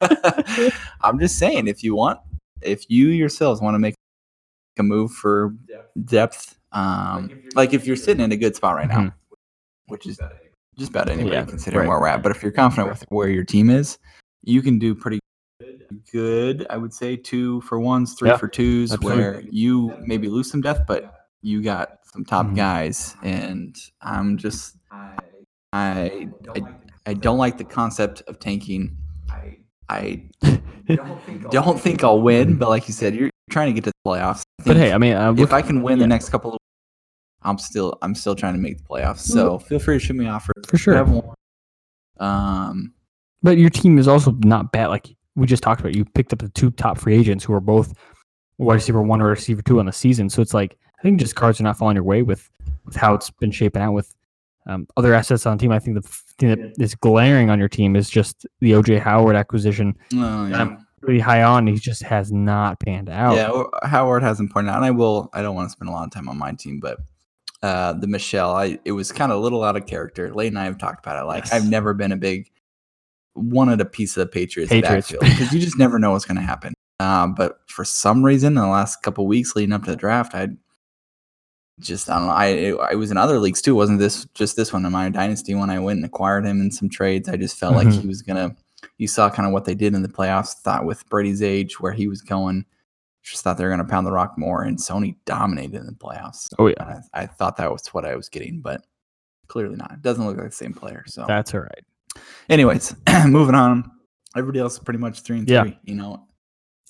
I'm 1.03 1.19
just 1.19 1.39
saying, 1.39 1.69
if 1.69 1.83
you 1.85 1.95
want, 1.95 2.19
if 2.63 2.89
you 2.89 3.09
yourselves 3.09 3.61
want 3.61 3.75
to 3.75 3.79
make 3.79 3.95
a 4.79 4.83
move 4.83 5.13
for 5.13 5.55
depth, 6.05 6.57
um, 6.73 7.31
like 7.55 7.75
if 7.75 7.87
you're 7.87 7.95
sitting 7.97 8.25
in 8.25 8.33
a 8.33 8.37
good 8.37 8.57
spot 8.57 8.75
right 8.75 8.89
now, 8.89 9.01
Mhm. 9.01 9.13
which 9.87 10.07
is 10.07 10.19
just 10.79 10.91
about 10.91 11.09
anybody 11.09 11.37
Yeah, 11.37 11.45
considering 11.45 11.89
right. 11.89 11.89
where 11.89 12.01
we're 12.01 12.09
at. 12.09 12.23
But 12.23 12.33
if 12.33 12.43
you're 12.43 12.53
confident 12.53 12.91
with 12.91 13.05
where 13.09 13.29
your 13.29 13.45
team 13.45 13.71
is, 13.71 13.99
you 14.43 14.63
can 14.63 14.79
do 14.79 14.95
pretty 14.95 15.19
good. 16.13 16.67
I 16.71 16.77
would 16.77 16.93
say 16.93 17.17
two 17.17 17.61
for 17.63 17.79
ones, 17.81 18.15
three 18.19 18.29
Yeah, 18.31 18.37
for 18.37 18.49
twos, 18.49 18.93
absolutely. 18.93 19.23
where 19.23 19.43
you 19.51 19.97
maybe 20.07 20.29
lose 20.29 20.51
some 20.51 20.61
depth, 20.61 20.83
but 20.87 21.27
you 21.43 21.63
got 21.63 21.99
some 22.13 22.25
top 22.25 22.47
Mhm. 22.47 22.57
guys. 22.57 23.17
And 23.23 23.77
I'm 24.03 24.37
just, 24.39 24.77
I, 24.91 25.17
I, 25.73 26.29
I 27.07 27.15
don't 27.15 27.39
like 27.39 27.59
the 27.59 27.65
concept 27.65 28.23
of 28.27 28.39
tanking. 28.39 28.97
I 29.89 30.23
don't 31.51 31.79
think 31.81 32.03
I'll 32.05 32.23
win, 32.23 32.57
but 32.57 32.69
like 32.71 32.89
you 32.89 32.95
said, 32.95 33.15
you're 33.15 33.31
trying 33.51 33.67
to 33.69 33.73
get 33.75 33.85
to 33.85 33.91
the 33.91 34.09
playoffs. 34.11 34.43
But 34.65 34.77
hey, 34.77 34.93
I 34.93 34.99
mean, 34.99 35.13
uh, 35.15 35.35
if 35.37 35.53
I 35.53 35.61
can 35.61 35.83
win 35.83 35.99
yeah. 35.99 36.05
the 36.05 36.07
next 36.09 36.31
couple 36.31 36.53
of 36.53 36.59
I'm 37.45 37.59
still 37.59 37.99
I'm 38.03 38.15
still 38.15 38.35
trying 38.35 38.55
to 38.55 38.61
make 38.61 38.79
the 38.79 38.85
playoffs. 38.85 39.21
So 39.21 39.59
feel 39.59 39.79
free 39.79 39.99
to 39.99 40.05
shoot 40.05 40.15
me 40.17 40.27
off 40.27 40.49
for 40.69 40.77
sure. 40.79 40.95
Um 42.19 42.93
But 43.43 43.59
your 43.59 43.71
team 43.71 43.99
is 43.99 44.09
also 44.09 44.33
not 44.45 44.73
bad. 44.73 44.89
Like 44.89 45.15
we 45.37 45.47
just 45.47 45.63
talked 45.63 45.81
about, 45.81 45.95
you 45.95 46.05
picked 46.05 46.33
up 46.33 46.39
the 46.39 46.49
two 46.51 46.71
top 46.71 46.99
free 46.99 47.15
agents 47.17 47.45
who 47.45 47.53
are 47.53 47.61
both 47.61 47.93
wide 48.59 48.75
receiver 48.75 49.03
one 49.03 49.21
or 49.21 49.29
receiver 49.29 49.63
two 49.63 49.81
on 49.81 49.87
the 49.87 49.93
season. 49.93 50.31
So 50.31 50.41
it's 50.43 50.55
like 50.55 50.77
I 50.99 51.03
think 51.03 51.21
just 51.21 51.35
cards 51.35 51.61
are 51.61 51.65
not 51.65 51.77
falling 51.77 51.97
your 51.97 52.05
way 52.05 52.23
with 52.23 52.49
with 52.85 52.97
how 52.97 53.15
it's 53.15 53.31
been 53.31 53.51
shaping 53.51 53.83
out 53.83 53.93
with 53.93 54.15
um, 54.67 54.87
other 54.97 55.13
assets 55.13 55.45
on 55.45 55.57
the 55.57 55.61
team. 55.61 55.73
I 55.73 55.79
think 55.79 56.01
the 56.01 56.09
thing 56.39 56.49
that 56.51 56.83
is 56.83 56.95
glaring 56.95 57.51
on 57.51 57.59
your 57.59 57.69
team 57.69 57.97
is 57.97 58.09
just 58.09 58.47
the 58.61 58.73
OJ 58.73 58.99
Howard 59.01 59.37
acquisition. 59.37 59.95
oh, 60.15 60.47
yeah. 60.47 60.59
I'm 60.59 60.87
really 61.03 61.21
high 61.21 61.43
on. 61.43 61.67
He 61.67 61.75
just 61.75 62.03
has 62.05 62.33
not 62.33 62.81
panned 62.81 63.11
out. 63.11 63.35
Yeah, 63.37 63.63
Howard 63.87 64.23
hasn't 64.23 64.53
pointed 64.53 64.71
out, 64.71 64.77
and 64.77 64.85
I 64.87 64.91
will. 64.91 65.29
I 65.35 65.43
don't 65.43 65.55
want 65.55 65.67
to 65.67 65.73
spend 65.73 65.91
a 65.91 65.93
lot 65.93 66.05
of 66.05 66.13
time 66.13 66.29
on 66.31 66.39
my 66.39 66.53
team, 66.53 66.81
but 66.81 66.99
uh, 67.65 67.93
the 67.95 68.07
Michel, 68.07 68.55
I 68.55 68.79
it 68.85 68.93
was 68.93 69.11
kind 69.13 69.33
of 69.33 69.39
a 69.39 69.41
little 69.41 69.65
out 69.65 69.77
of 69.77 69.87
character. 69.87 70.33
Late 70.35 70.49
and 70.49 70.59
I 70.59 70.65
have 70.65 70.77
talked 70.79 71.05
about 71.05 71.23
it. 71.23 71.27
Like 71.27 71.45
Yes. 71.45 71.53
I've 71.55 71.69
never 71.69 71.95
been 71.95 72.13
a 72.13 72.17
big 72.17 72.51
wanted 73.35 73.81
a 73.81 73.85
piece 73.85 74.17
of 74.17 74.21
the 74.21 74.27
Patriots, 74.33 74.71
Patriots. 74.71 75.11
backfield 75.11 75.23
because 75.39 75.53
you 75.53 75.61
just 75.61 75.79
never 75.79 75.99
know 75.99 76.13
what's 76.13 76.25
going 76.25 76.37
to 76.37 76.43
happen. 76.43 76.75
Um, 77.01 77.35
but 77.35 77.59
for 77.69 77.85
some 77.85 78.25
reason, 78.25 78.49
in 78.49 78.55
the 78.63 78.67
last 78.69 79.03
couple 79.03 79.27
weeks 79.27 79.57
leading 79.57 79.73
up 79.73 79.83
to 79.85 79.91
the 79.91 79.97
draft, 79.97 80.35
I 80.35 80.49
just 81.81 82.09
I 82.09 82.19
don't 82.19 82.29
know. 82.29 82.79
I 82.83 82.95
was 82.95 83.11
in 83.11 83.17
other 83.17 83.39
leagues 83.41 83.61
too. 83.61 83.75
Wasn't 83.75 83.99
this 83.99 84.27
just 84.35 84.57
this 84.57 84.73
one 84.73 84.85
in 84.87 84.93
my 84.93 85.09
dynasty 85.09 85.55
when 85.55 85.71
I 85.71 85.79
went 85.81 85.97
and 85.97 86.05
acquired 86.07 86.45
him 86.47 86.61
in 86.61 86.71
some 86.71 86.89
trades? 86.89 87.29
I 87.29 87.37
just 87.37 87.57
felt 87.59 87.75
like 87.75 87.89
Mhm. 87.89 88.03
he 88.03 88.07
was 88.07 88.23
gonna. 88.23 88.55
You 88.99 89.09
saw 89.09 89.29
kind 89.31 89.47
of 89.47 89.53
what 89.53 89.65
they 89.65 89.75
did 89.75 89.95
in 89.95 90.03
the 90.03 90.09
playoffs. 90.09 90.55
Thought 90.55 90.85
with 90.85 91.09
Brady's 91.09 91.43
age, 91.43 91.81
where 91.81 91.93
he 91.93 92.07
was 92.07 92.21
going, 92.23 92.65
just 93.25 93.43
thought 93.43 93.57
they 93.59 93.65
were 93.65 93.71
gonna 93.71 93.85
pound 93.85 94.07
the 94.07 94.13
rock 94.13 94.35
more. 94.37 94.63
And 94.63 94.79
Sony 94.79 95.17
dominated 95.25 95.75
in 95.77 95.87
the 95.87 95.93
playoffs. 95.93 96.47
Oh 96.59 96.67
yeah, 96.69 97.01
I, 97.15 97.23
I 97.23 97.27
thought 97.27 97.57
that 97.57 97.71
was 97.73 97.87
what 97.89 98.05
I 98.05 98.15
was 98.17 98.29
getting, 98.29 98.61
but 98.61 98.85
clearly 99.49 99.77
not. 99.77 99.93
It 99.93 100.03
doesn't 100.03 100.25
look 100.27 100.37
like 100.37 100.47
the 100.51 100.53
same 100.55 100.75
player. 100.75 101.05
So, 101.07 101.25
that's 101.27 101.55
all 101.55 101.61
right. 101.61 101.85
anyways, 102.49 102.95
moving 103.27 103.55
on. 103.55 103.91
Everybody 104.37 104.59
else 104.61 104.75
is 104.75 104.79
pretty 104.81 104.99
much 104.99 105.21
three 105.21 105.39
and 105.39 105.49
Yeah. 105.49 105.63
three. 105.63 105.79
You 105.85 105.95
know, 105.95 106.27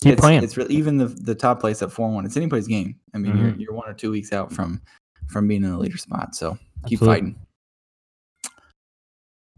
Keep 0.03 0.15
it's, 0.15 0.21
playing. 0.21 0.43
It's 0.43 0.57
really 0.57 0.75
even 0.75 0.97
the 0.99 1.07
the 1.07 1.35
top 1.35 1.61
place 1.61 1.83
at 1.83 1.93
four 1.93 2.11
one. 2.11 2.25
It's 2.27 2.37
anybody's 2.37 2.67
game. 2.67 2.97
I 3.15 3.19
mean, 3.19 3.37
you're 3.39 3.55
you're 3.57 3.73
one 3.75 3.89
or 3.89 3.95
two 3.95 4.11
weeks 4.11 4.33
out 4.33 4.53
from 4.53 4.81
from 5.29 5.47
being 5.49 5.63
in 5.65 5.71
the 5.71 5.79
leader 5.79 5.97
spot. 5.99 6.35
So 6.35 6.59
keep 6.87 6.99
Absolutely. 7.01 7.07
fighting. 7.15 7.37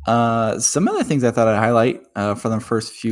Uh, 0.06 0.58
some 0.60 0.86
other 0.88 1.02
things 1.02 1.24
I 1.24 1.30
thought 1.32 1.48
I'd 1.48 1.58
highlight 1.58 2.02
uh, 2.14 2.34
for 2.36 2.48
the 2.48 2.60
first 2.60 2.92
few 2.92 3.10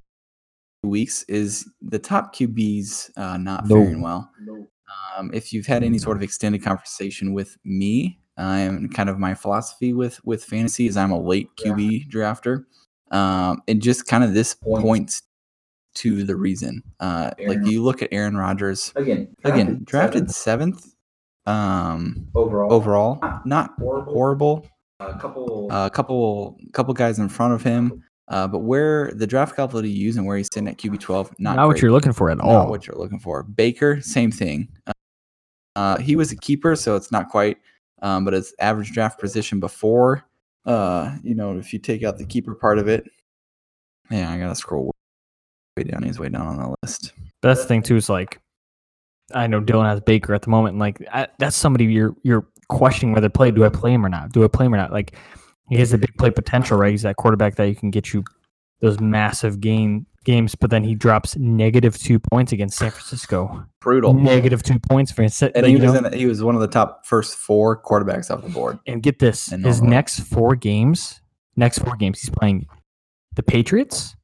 weeks 0.89 1.23
is 1.25 1.69
the 1.83 1.99
top 1.99 2.35
QBs 2.35 3.11
uh, 3.17 3.37
not 3.37 3.67
No. 3.69 3.77
faring 3.77 4.01
well. 4.03 4.31
Um, 5.19 5.31
if 5.33 5.53
you've 5.53 5.67
had 5.67 5.83
any 5.83 5.99
sort 5.99 6.17
of 6.17 6.23
extended 6.23 6.63
conversation 6.63 7.33
with 7.33 7.57
me, 7.65 8.19
um, 8.37 8.89
kind 8.89 9.09
of 9.09 9.19
my 9.19 9.35
philosophy 9.35 9.93
with 9.93 10.25
with 10.25 10.45
fantasy 10.45 10.87
is 10.87 10.97
I'm 10.97 11.11
a 11.13 11.21
late 11.21 11.49
QB 11.57 12.11
drafter, 12.11 12.65
um, 13.11 13.63
and 13.69 13.81
just 13.81 14.07
kind 14.07 14.25
of 14.25 14.35
this 14.35 14.55
points 14.55 15.23
to 15.95 16.25
the 16.25 16.35
reason. 16.37 16.83
Uh, 17.01 17.31
like 17.47 17.59
you 17.65 17.83
look 17.83 18.03
at 18.03 18.09
Aaron 18.13 18.37
Rodgers 18.37 18.93
Again, 18.97 19.29
again, 19.45 19.83
drafted 19.85 20.31
seventh 20.31 20.95
um, 21.47 22.29
overall. 22.35 22.73
overall, 22.73 23.19
not 23.45 23.73
horrible, 23.79 24.67
a 25.01 25.19
couple, 25.19 25.69
a 25.71 25.91
couple, 25.91 26.57
couple 26.73 26.95
guys 26.95 27.19
in 27.19 27.29
front 27.29 27.53
of 27.55 27.63
him. 27.63 28.03
Uh, 28.29 28.49
but 28.49 28.61
where 28.61 29.13
the 29.15 29.27
draft 29.27 29.55
capital 29.55 29.83
to 29.83 29.89
use 29.89 30.17
and 30.17 30.27
where 30.27 30.37
he's 30.37 30.49
sitting 30.53 30.69
at 30.69 30.79
QB 30.79 30.99
twelve, 31.01 31.31
not, 31.39 31.57
Not 31.57 31.67
what 31.67 31.83
you're 31.83 31.93
looking 31.93 32.13
for 32.13 32.31
at 32.31 32.39
not 32.39 32.47
all. 32.47 32.71
what 32.71 32.87
you're 32.87 32.97
looking 32.97 33.19
for. 33.19 33.43
Baker, 33.43 34.01
same 34.01 34.31
thing. 34.31 34.69
Uh, 35.77 35.99
he 35.99 36.17
was 36.17 36.33
a 36.33 36.37
keeper, 36.37 36.75
so 36.77 36.97
it's 36.97 37.13
not 37.13 37.29
quite, 37.29 37.59
um, 38.01 38.25
but 38.25 38.33
his 38.33 38.55
average 38.61 38.93
draft 38.93 39.21
position 39.21 39.61
before, 39.61 40.25
uh, 40.67 41.17
you 41.23 41.35
know, 41.35 41.59
if 41.59 41.73
you 41.73 41.79
take 41.79 42.03
out 42.05 42.17
the 42.17 42.25
keeper 42.25 42.55
part 42.55 42.79
of 42.79 42.89
it, 42.89 43.05
yeah, 44.11 44.31
I 44.31 44.39
gotta 44.39 44.55
scroll 44.55 44.95
way 45.77 45.85
down. 45.85 46.03
He's 46.03 46.19
way 46.19 46.29
down 46.29 46.47
on 46.47 46.57
the 46.59 46.75
list. 46.83 47.13
That's 47.43 47.63
the 47.63 47.67
thing 47.67 47.83
too. 47.83 47.97
Is 47.97 48.09
like, 48.09 48.41
I 49.35 49.47
know 49.47 49.61
Dylan 49.61 49.87
has 49.87 50.01
Baker 50.01 50.35
at 50.35 50.43
the 50.43 50.51
moment, 50.51 50.75
and 50.75 50.81
like 50.81 50.99
I, 51.13 51.29
that's 51.39 51.57
somebody 51.57 51.85
you're 51.87 52.15
you're 52.23 52.47
questioning 52.69 53.15
whether 53.15 53.29
to 53.29 53.33
play. 53.33 53.51
Do 53.51 53.65
I 53.65 53.69
play 53.69 53.93
him 53.93 54.05
or 54.07 54.09
not? 54.09 54.33
Do 54.33 54.45
I 54.45 54.49
play 54.49 54.67
him 54.67 54.75
or 54.75 54.79
not? 54.79 54.93
Like 54.93 55.17
he 55.69 55.77
has 55.77 55.93
a 55.93 55.99
big 55.99 56.15
play 56.19 56.31
potential, 56.31 56.77
right? 56.79 56.91
He's 56.91 57.03
that 57.03 57.17
quarterback 57.17 57.57
that 57.57 57.69
you 57.69 57.75
can 57.75 57.91
get 57.91 58.13
you 58.13 58.25
those 58.81 59.01
massive 59.01 59.61
game 59.61 60.07
games, 60.25 60.55
but 60.55 60.71
then 60.71 60.83
he 60.85 60.95
drops 60.95 61.37
negative 61.37 61.99
two 61.99 62.19
points 62.19 62.53
against 62.53 62.79
San 62.79 62.91
Francisco. 62.91 63.65
Brutal. 63.81 64.15
Negative 64.15 64.63
two 64.63 64.79
points 64.79 65.13
for 65.13 65.23
his 65.23 65.41
And 65.43 65.67
he 65.67 65.77
was 65.77 65.95
in, 65.95 66.13
he 66.13 66.27
was 66.27 66.43
one 66.43 66.55
of 66.55 66.61
the 66.61 66.67
top 66.67 67.07
first 67.07 67.37
four 67.37 67.81
quarterbacks 67.83 68.31
off 68.31 68.43
the 68.43 68.49
board. 68.49 68.79
and 68.87 69.03
get 69.03 69.19
this 69.19 69.53
And 69.53 69.65
his 69.65 69.81
next 69.83 70.21
four 70.21 70.57
games 70.57 71.21
next 71.57 71.79
four 71.79 71.95
games 71.97 72.21
he's 72.21 72.31
playing 72.31 72.67
the 73.37 73.43
patriots 73.43 74.17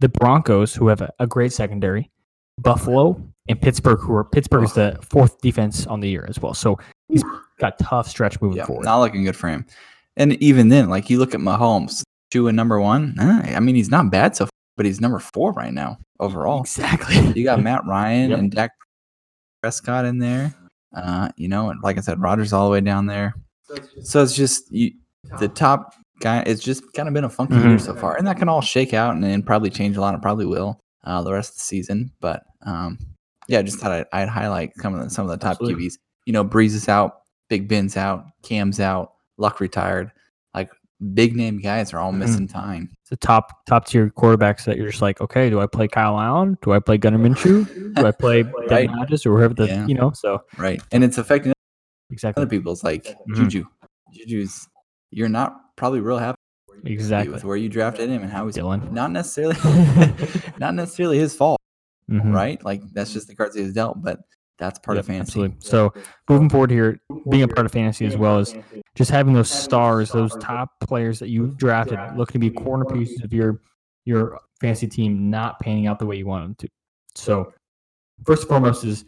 the 0.00 0.08
broncos 0.08 0.74
who 0.74 0.88
have 0.88 1.00
a, 1.00 1.10
a 1.18 1.26
great 1.26 1.52
secondary 1.52 2.10
buffalo 2.58 3.18
and 3.48 3.58
pittsburgh 3.60 3.98
who 4.00 4.12
are 4.14 4.24
pittsburgh 4.24 4.64
is 4.64 4.74
the 4.74 4.98
fourth 5.08 5.40
defense 5.40 5.86
on 5.86 6.00
the 6.00 6.08
year 6.10 6.26
as 6.28 6.38
well 6.40 6.52
so 6.52 6.78
he's 7.08 7.24
got 7.58 7.78
tough 7.78 8.06
stretch 8.06 8.38
moving 8.42 8.58
Yeah, 8.58 8.66
forward 8.66 8.84
not 8.84 8.98
looking 9.00 9.24
good 9.24 9.36
for 9.36 9.48
him. 9.48 9.64
And 10.18 10.34
even 10.42 10.68
then, 10.68 10.90
like 10.90 11.08
you 11.08 11.18
look 11.18 11.32
at 11.34 11.40
Mahomes, 11.40 12.02
two 12.30 12.48
and 12.48 12.56
number 12.56 12.78
one. 12.80 13.14
I 13.18 13.58
mean, 13.60 13.74
he's 13.76 13.90
not 13.90 14.10
bad 14.10 14.36
so 14.36 14.44
far, 14.44 14.50
but 14.76 14.84
he's 14.84 15.00
number 15.00 15.18
four 15.18 15.52
right 15.52 15.72
now 15.72 15.96
overall. 16.20 16.60
exactly 16.60 17.16
You 17.34 17.44
got 17.44 17.62
Matt 17.62 17.86
Ryan 17.86 18.30
Yep. 18.30 18.38
and 18.38 18.50
Dak 18.50 18.70
Prescott 19.62 20.04
in 20.04 20.18
there. 20.18 20.54
Uh, 20.94 21.28
you 21.36 21.48
know, 21.48 21.70
and 21.70 21.80
like 21.82 21.98
I 21.98 22.00
said, 22.00 22.20
Rodgers 22.20 22.52
all 22.52 22.66
the 22.66 22.72
way 22.72 22.80
down 22.80 23.06
there. 23.06 23.34
So 24.02 24.22
it's 24.22 24.34
just 24.34 24.70
you, 24.72 24.92
the 25.38 25.48
top 25.48 25.94
guy. 26.20 26.42
It's 26.46 26.62
just 26.62 26.92
kind 26.94 27.06
of 27.08 27.14
been 27.14 27.24
a 27.24 27.28
funky 27.30 27.54
year 27.54 27.64
Mhm. 27.76 27.80
so 27.80 27.94
far, 27.94 28.16
and 28.16 28.26
that 28.26 28.38
can 28.38 28.48
all 28.48 28.62
shake 28.62 28.94
out 28.94 29.14
and, 29.14 29.24
and 29.24 29.44
probably 29.46 29.68
change 29.70 29.96
a 29.96 30.00
lot. 30.00 30.14
It 30.14 30.22
probably 30.22 30.46
will 30.46 30.80
uh, 31.04 31.22
the 31.22 31.32
rest 31.32 31.50
of 31.50 31.56
the 31.56 31.60
season. 31.62 32.10
But 32.20 32.42
um, 32.64 32.98
yeah, 33.46 33.60
just 33.62 33.78
thought 33.78 33.92
I'd, 33.92 34.06
I'd 34.12 34.28
highlight 34.28 34.72
some 34.76 34.94
of 34.94 35.04
the, 35.04 35.10
some 35.10 35.26
of 35.26 35.30
the 35.30 35.36
top 35.36 35.52
Absolutely. 35.60 35.86
QBs. 35.86 35.98
You 36.24 36.32
know, 36.32 36.44
Brees 36.44 36.74
is 36.74 36.88
out, 36.88 37.20
Big 37.50 37.68
Ben's 37.68 37.96
out, 37.98 38.24
Cam's 38.42 38.80
out, 38.80 39.12
Luck 39.38 39.60
retired. 39.60 40.12
Like 40.54 40.70
big 41.14 41.34
name 41.36 41.58
guys 41.60 41.92
are 41.94 41.98
all 42.00 42.12
Mhm. 42.12 42.18
missing 42.18 42.48
time. 42.48 42.90
the 43.08 43.16
top 43.16 43.64
top 43.66 43.86
tier 43.86 44.10
quarterbacks 44.10 44.64
that 44.64 44.76
you're 44.76 44.88
just 44.90 45.00
like 45.00 45.18
okay 45.22 45.48
do 45.48 45.60
i 45.60 45.66
play 45.66 45.88
kyle 45.88 46.20
allen 46.20 46.58
do 46.60 46.72
i 46.72 46.78
play 46.78 46.98
gardner 46.98 47.18
minshew 47.18 47.64
do 47.94 48.04
i 48.06 48.10
play 48.10 48.42
Right. 48.68 48.68
Devlin 48.68 48.88
Hodges 48.90 49.24
or 49.24 49.38
whoever 49.38 49.54
the 49.54 49.66
Yeah. 49.66 49.86
you 49.86 49.94
know 49.94 50.10
so 50.12 50.42
Right, 50.58 50.82
and 50.92 51.02
it's 51.04 51.16
affecting 51.16 51.54
exactly 52.10 52.42
other 52.42 52.50
people. 52.50 52.72
It's 52.72 52.84
like 52.84 53.04
Mhm. 53.30 53.36
Juju. 53.36 53.64
Juju's. 54.12 54.68
You're 55.10 55.28
not 55.30 55.56
probably 55.76 56.00
real 56.00 56.18
happy 56.18 56.36
exactly 56.84 57.32
with 57.32 57.44
where 57.44 57.56
you 57.56 57.68
drafted 57.70 58.10
him 58.10 58.22
and 58.22 58.30
how 58.30 58.44
he's 58.46 58.56
dylan 58.56 58.90
not 58.92 59.10
necessarily 59.12 59.56
not 60.58 60.74
necessarily 60.74 61.18
his 61.18 61.34
fault, 61.34 61.60
Mhm. 62.10 62.34
right? 62.34 62.62
Like 62.64 62.82
that's 62.92 63.12
just 63.12 63.28
the 63.28 63.34
cards 63.36 63.54
he 63.56 63.62
was 63.62 63.72
dealt, 63.72 64.02
but 64.02 64.20
that's 64.58 64.78
part 64.80 64.98
of 64.98 65.06
fantasy. 65.06 65.40
absolutely. 65.40 65.56
So 65.60 65.92
moving 66.28 66.50
forward 66.50 66.70
here, 66.70 67.00
being 67.30 67.44
a 67.44 67.48
part 67.48 67.66
of 67.66 67.72
fantasy 67.72 68.06
as 68.06 68.16
well 68.16 68.38
as 68.38 68.54
just 68.94 69.10
having 69.10 69.32
those 69.32 69.50
stars, 69.50 70.10
those 70.10 70.36
top 70.36 70.70
players 70.80 71.18
that 71.20 71.28
you 71.28 71.54
drafted, 71.56 71.98
looking 72.16 72.34
to 72.34 72.38
be 72.38 72.50
corner 72.50 72.84
pieces 72.84 73.22
of 73.22 73.32
your 73.32 73.62
your 74.04 74.40
fantasy 74.60 74.86
team, 74.86 75.30
not 75.30 75.60
panning 75.60 75.86
out 75.86 75.98
the 75.98 76.06
way 76.06 76.16
you 76.16 76.26
want 76.26 76.44
them 76.44 76.54
to. 76.56 76.68
So 77.14 77.52
first 78.24 78.42
and 78.42 78.48
foremost 78.48 78.84
is 78.84 79.04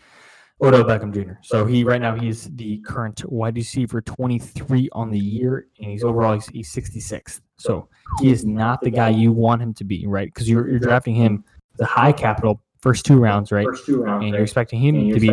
Odell 0.63 0.85
Beckham 0.85 1.13
Jr. 1.13 1.35
So 1.43 1.65
he 1.65 1.85
right 1.85 2.01
now 2.01 2.15
he's 2.15 2.45
the 2.57 2.79
current 2.79 3.25
wide 3.31 3.57
receiver 3.57 4.01
23 4.01 4.89
on 4.93 5.11
the 5.11 5.19
year, 5.19 5.67
and 5.81 5.91
he's 5.91 6.05
overall 6.05 6.35
he's, 6.35 6.47
he's 6.49 6.73
66th. 6.73 7.41
So 7.57 7.89
he 8.21 8.31
is 8.31 8.45
not 8.45 8.81
the 8.83 8.91
guy 8.91 9.09
you 9.09 9.33
want 9.33 9.63
him 9.63 9.75
to 9.75 9.85
be, 9.85 10.07
right? 10.07 10.29
Because 10.33 10.49
you're 10.49 10.69
you're 10.69 10.79
drafting 10.79 11.15
him 11.15 11.45
the 11.77 11.87
high 11.87 12.13
capital 12.13 12.63
first 12.83 13.05
two 13.05 13.19
rounds, 13.19 13.53
right? 13.53 13.67
And 13.89 14.29
you're 14.31 14.43
expecting 14.43 14.81
him 14.81 15.13
to 15.13 15.21
be 15.21 15.33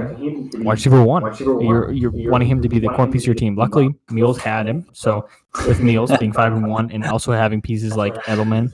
wide 0.63 0.73
receiver 0.73 1.03
one. 1.03 1.35
You're 1.39 1.91
you're 1.91 2.31
wanting 2.31 2.47
him 2.47 2.61
to 2.61 2.69
be 2.69 2.79
the 2.79 2.89
core 2.89 3.07
piece 3.07 3.23
of 3.23 3.27
your 3.27 3.35
team. 3.35 3.55
Luckily, 3.55 3.93
Meals 4.09 4.37
had 4.37 4.67
him. 4.67 4.85
So 4.93 5.27
with 5.67 5.81
Meals 5.81 6.11
being 6.17 6.33
five 6.33 6.53
and 6.53 6.67
one, 6.67 6.91
and 6.91 7.03
also 7.05 7.31
having 7.31 7.61
pieces 7.61 7.95
like 7.95 8.15
Edelman, 8.25 8.71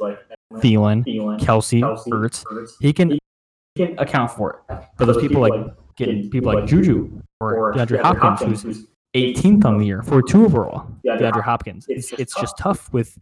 Thielen, 0.54 1.04
Kelce, 1.40 1.82
Ertz, 2.08 2.46
he 2.80 2.94
can 2.94 3.20
account 3.98 4.32
for 4.32 4.64
it. 4.70 4.78
But 4.98 5.06
those 5.06 5.22
people 5.22 5.42
like 5.42 5.54
getting 5.96 6.30
people 6.30 6.54
like 6.54 6.66
Juju 6.66 7.22
or 7.40 7.74
DeAndre 7.74 8.02
Hopkins, 8.02 8.64
who's 8.64 8.86
18th 9.16 9.66
on 9.66 9.78
the 9.78 9.86
year 9.86 10.02
for 10.02 10.22
two 10.22 10.46
overall. 10.46 10.88
DeAndre 11.06 11.44
Hopkins. 11.44 11.86
It's 11.88 12.12
it's 12.14 12.34
just 12.36 12.58
tough 12.58 12.92
with 12.94 13.18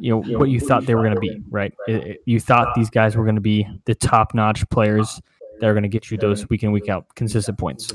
you 0.00 0.10
know 0.22 0.38
what 0.38 0.48
you 0.50 0.60
thought 0.60 0.86
they 0.86 0.94
were 0.94 1.02
going 1.02 1.14
to 1.14 1.20
be, 1.20 1.42
right? 1.50 1.72
It- 1.88 2.06
it- 2.06 2.20
you 2.26 2.40
thought 2.40 2.74
these 2.74 2.90
guys 2.90 3.16
were 3.16 3.24
going 3.24 3.34
to 3.36 3.40
be 3.40 3.66
the 3.84 3.94
top 3.94 4.34
notch 4.34 4.68
players 4.70 5.20
that 5.60 5.68
are 5.68 5.72
going 5.74 5.82
to 5.82 5.88
get 5.88 6.10
you 6.10 6.16
those 6.18 6.48
week 6.48 6.62
in 6.62 6.72
week 6.72 6.88
out 6.88 7.06
consistent 7.14 7.58
points. 7.58 7.92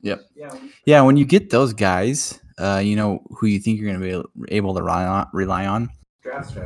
Yep. 0.00 0.20
Yeah, 0.34 0.54
Yeah, 0.84 1.00
when 1.02 1.16
you 1.16 1.24
get 1.24 1.50
those 1.50 1.72
guys, 1.72 2.40
uh, 2.58 2.80
you 2.84 2.96
know 2.96 3.22
who 3.30 3.46
you 3.46 3.58
think 3.60 3.78
you're 3.80 3.92
going 3.94 4.00
to 4.22 4.28
be 4.28 4.54
able 4.56 4.74
to 4.74 4.82
rely 4.82 5.04
on. 5.06 5.28
Rely 5.32 5.66
on 5.66 5.90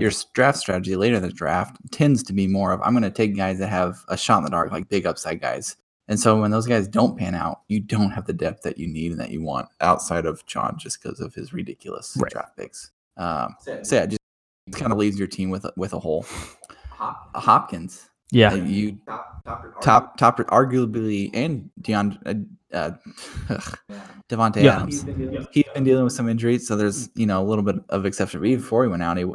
your 0.01 0.11
draft 0.35 0.59
strategy 0.59 0.97
later 0.97 1.17
in 1.17 1.23
the 1.23 1.31
draft 1.31 1.77
tends 1.91 2.23
to 2.25 2.33
be 2.33 2.47
more 2.47 2.73
of 2.73 2.81
I'm 2.83 2.93
going 2.93 3.03
to 3.03 3.11
take 3.11 3.37
guys 3.37 3.59
that 3.59 3.69
have 3.69 3.99
a 4.09 4.17
shot 4.17 4.39
in 4.39 4.45
the 4.45 4.51
dark, 4.51 4.71
like 4.73 4.89
big 4.89 5.07
upside 5.07 5.41
guys. 5.41 5.77
And 6.09 6.21
so 6.21 6.41
when 6.41 6.51
those 6.51 6.67
guys 6.67 6.87
don't 6.87 7.17
pan 7.19 7.35
out, 7.35 7.63
you 7.69 7.81
don't 7.81 8.11
have 8.11 8.27
the 8.27 8.33
depth 8.33 8.63
that 8.63 8.79
you 8.79 8.87
need 8.87 9.11
and 9.13 9.21
that 9.21 9.31
you 9.31 9.43
want 9.43 9.69
outside 9.81 10.25
of 10.27 10.45
John 10.47 10.77
just 10.79 11.03
because 11.03 11.21
of 11.21 11.35
his 11.35 11.53
ridiculous 11.53 12.17
Right. 12.21 12.31
draft 12.31 12.57
picks. 12.57 12.93
Um, 13.17 13.57
so 13.83 13.97
yeah, 13.97 14.07
just 14.07 14.21
kind 14.73 14.93
of 14.93 14.99
leaves 14.99 15.19
your 15.19 15.29
team 15.29 15.51
with 15.51 15.65
a, 15.65 15.73
with 15.77 15.93
a 15.93 15.99
hole. 15.99 16.27
Hopkins, 16.99 18.09
Yeah, 18.31 18.55
you 18.55 18.99
top 19.81 20.17
top 20.17 20.39
arguably 20.39 21.31
and 21.35 21.71
Deion 21.83 22.19
uh, 22.73 22.77
uh, 22.77 22.91
Davante 24.29 24.63
Yeah. 24.63 24.77
Adams. 24.77 25.05
He's 25.53 25.65
been 25.75 25.85
dealing 25.85 26.05
with 26.05 26.13
some 26.13 26.29
injuries, 26.29 26.67
so 26.67 26.75
there's 26.77 27.11
you 27.15 27.27
know 27.27 27.43
a 27.43 27.45
little 27.47 27.65
bit 27.65 27.77
of 27.91 28.07
exception. 28.07 28.41
But 28.41 28.47
even 28.47 28.61
before 28.61 28.85
he 28.85 28.91
went 28.91 29.03
out, 29.03 29.17
he 29.19 29.27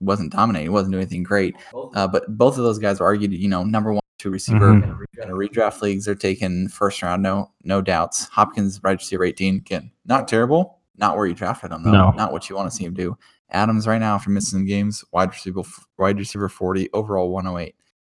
wasn't 0.00 0.32
dominating. 0.32 0.66
He 0.66 0.70
wasn't 0.70 0.92
doing 0.92 1.02
anything 1.02 1.22
great. 1.22 1.54
Uh, 1.94 2.08
but 2.08 2.24
both 2.36 2.58
of 2.58 2.64
those 2.64 2.78
guys 2.78 3.00
are 3.00 3.04
argued, 3.04 3.32
you 3.32 3.48
know, 3.48 3.62
number 3.64 3.92
one, 3.92 4.02
two 4.18 4.30
receiver 4.30 4.72
Mhm. 4.72 5.04
in 5.22 5.30
a 5.30 5.34
redraft 5.34 5.80
leagues. 5.82 6.04
They're 6.06 6.14
taking 6.14 6.68
first 6.68 7.02
round, 7.02 7.22
no 7.22 7.50
no 7.62 7.80
doubts. 7.82 8.26
Hopkins, 8.28 8.82
wide 8.82 8.98
receiver 8.98 9.24
18, 9.24 9.56
again, 9.56 9.90
not 10.06 10.28
terrible. 10.28 10.78
Not 10.98 11.16
where 11.18 11.26
you 11.26 11.34
drafted 11.34 11.72
him 11.72 11.82
though. 11.82 11.92
No. 11.92 12.10
Not 12.12 12.32
what 12.32 12.48
you 12.48 12.56
want 12.56 12.70
to 12.70 12.74
see 12.76 12.84
him 12.84 12.94
do. 12.94 13.18
Adams 13.50 13.86
right 13.86 13.98
now 13.98 14.14
after 14.16 14.30
missing 14.30 14.58
some 14.60 14.66
games, 14.66 15.04
wide 15.12 15.30
receiver 15.30 15.62
wide 15.98 16.18
receiver 16.18 16.48
40, 16.48 16.90
overall 16.92 17.30
108. 17.30 17.74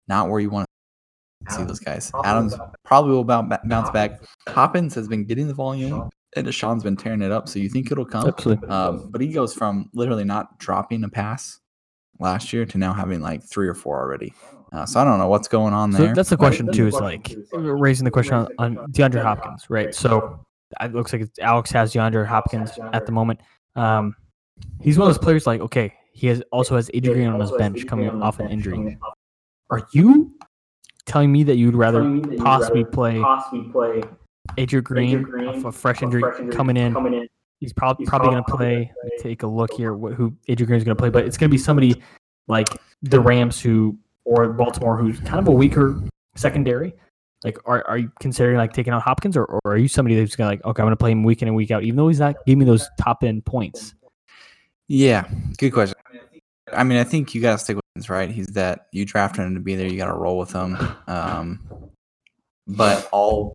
Not 0.08 0.28
where 0.28 0.40
you 0.40 0.50
want 0.50 0.66
to 1.48 1.54
see 1.54 1.64
those 1.64 1.78
guys. 1.78 2.10
Adams 2.24 2.54
probably 2.84 3.12
will 3.12 3.24
bounce 3.24 3.48
back, 3.48 3.60
bounce 3.68 3.90
back. 3.90 4.20
Hopkins 4.48 4.94
has 4.94 5.06
been 5.08 5.24
getting 5.24 5.46
the 5.46 5.54
volume, 5.54 6.10
and 6.36 6.46
Deshaun's 6.46 6.82
been 6.82 6.96
tearing 6.96 7.22
it 7.22 7.30
up. 7.30 7.48
So 7.48 7.58
you 7.60 7.68
think 7.68 7.92
it'll 7.92 8.04
come? 8.04 8.26
absolutely. 8.26 8.68
Um, 8.68 9.08
but 9.10 9.20
he 9.20 9.28
goes 9.28 9.54
from 9.54 9.88
literally 9.94 10.24
not 10.24 10.58
dropping 10.58 11.04
a 11.04 11.08
pass 11.08 11.60
last 12.18 12.52
year 12.52 12.66
to 12.66 12.76
now 12.78 12.92
having 12.92 13.20
like 13.20 13.42
three 13.44 13.68
or 13.68 13.74
four 13.74 14.00
already. 14.00 14.34
Uh, 14.72 14.84
so 14.86 15.00
I 15.00 15.04
don't 15.04 15.18
know 15.18 15.28
what's 15.28 15.48
going 15.48 15.72
on 15.74 15.92
So 15.92 15.98
there. 15.98 16.14
that's 16.14 16.28
the 16.30 16.36
but- 16.36 16.46
question 16.46 16.70
too. 16.72 16.86
Is 16.88 16.94
like 16.94 17.34
raising 17.52 18.04
the 18.04 18.10
question 18.10 18.34
on, 18.34 18.48
on 18.58 18.76
DeAndre 18.92 19.22
Hopkins, 19.22 19.70
right? 19.70 19.94
So 19.94 20.44
it 20.80 20.92
looks 20.92 21.12
like 21.12 21.22
it's, 21.22 21.38
Alex 21.38 21.70
has 21.70 21.92
DeAndre 21.92 22.26
Hopkins 22.26 22.72
at 22.92 23.06
the 23.06 23.12
moment. 23.12 23.40
Um, 23.76 24.14
he's 24.80 24.98
one 24.98 25.08
of 25.08 25.14
those 25.14 25.22
players. 25.22 25.46
Like, 25.46 25.60
okay, 25.60 25.92
he 26.12 26.26
has 26.28 26.42
also 26.52 26.76
has 26.76 26.90
Adrian 26.94 27.16
Green 27.16 27.28
on 27.28 27.40
his 27.40 27.50
bench 27.58 27.86
coming 27.86 28.08
off 28.22 28.40
an 28.40 28.48
injury. 28.50 28.98
Are 29.70 29.86
you 29.92 30.32
telling 31.06 31.30
me 31.32 31.42
that 31.44 31.56
you'd 31.56 31.74
rather 31.74 32.02
possibly 32.38 32.84
play 32.84 33.22
Adrian 34.58 34.84
Green, 34.84 35.24
off 35.48 35.64
a 35.64 35.72
fresh 35.72 36.02
injury 36.02 36.22
coming 36.52 36.76
in? 36.76 36.92
He's 37.60 37.72
probably 37.72 38.06
probably 38.06 38.30
going 38.30 38.44
to 38.44 38.56
play. 38.56 38.92
Take 39.20 39.42
a 39.42 39.46
look 39.46 39.72
here. 39.74 39.94
wh- 39.94 40.14
Who 40.14 40.30
AJ 40.48 40.66
Green 40.66 40.78
is 40.78 40.84
going 40.84 40.96
to 40.96 41.00
play, 41.00 41.10
but 41.10 41.24
it's 41.26 41.36
going 41.36 41.50
to 41.50 41.54
be 41.54 41.58
somebody 41.58 42.02
like 42.48 42.68
the 43.02 43.20
Rams 43.20 43.60
who 43.60 43.96
or 44.24 44.48
Baltimore 44.52 44.96
who's 44.96 45.20
kind 45.20 45.38
of 45.38 45.48
a 45.48 45.52
weaker 45.52 46.00
secondary. 46.36 46.94
Like, 47.44 47.58
are, 47.66 47.86
are 47.86 47.98
you 47.98 48.12
considering 48.20 48.56
like 48.58 48.72
taking 48.72 48.92
out 48.92 49.02
Hopkins, 49.02 49.36
or, 49.36 49.44
or 49.44 49.60
are 49.66 49.76
you 49.76 49.88
somebody 49.88 50.18
that's 50.18 50.36
gonna 50.36 50.50
like, 50.50 50.64
okay, 50.64 50.82
I'm 50.82 50.86
gonna 50.86 50.96
play 50.96 51.10
him 51.12 51.22
week 51.22 51.42
in 51.42 51.48
and 51.48 51.56
week 51.56 51.70
out, 51.70 51.82
even 51.84 51.96
though 51.96 52.08
he's 52.08 52.18
not 52.20 52.36
giving 52.46 52.58
me 52.60 52.64
those 52.64 52.88
top 52.98 53.22
end 53.24 53.44
points? 53.44 53.94
Yeah, 54.92 55.28
good 55.56 55.70
question. 55.70 55.96
I 56.72 56.82
mean, 56.82 56.98
I 56.98 57.04
think 57.04 57.32
you 57.32 57.40
got 57.40 57.52
to 57.52 57.58
stick 57.58 57.76
with 57.76 57.84
him, 57.94 58.12
right? 58.12 58.28
He's 58.28 58.48
that 58.48 58.86
you 58.90 59.04
drafted 59.04 59.44
him 59.44 59.54
to 59.54 59.60
be 59.60 59.76
there. 59.76 59.86
You 59.86 59.96
got 59.96 60.06
to 60.06 60.18
roll 60.18 60.36
with 60.36 60.50
him. 60.52 60.76
Um, 61.06 61.60
but 62.66 63.08
all 63.12 63.54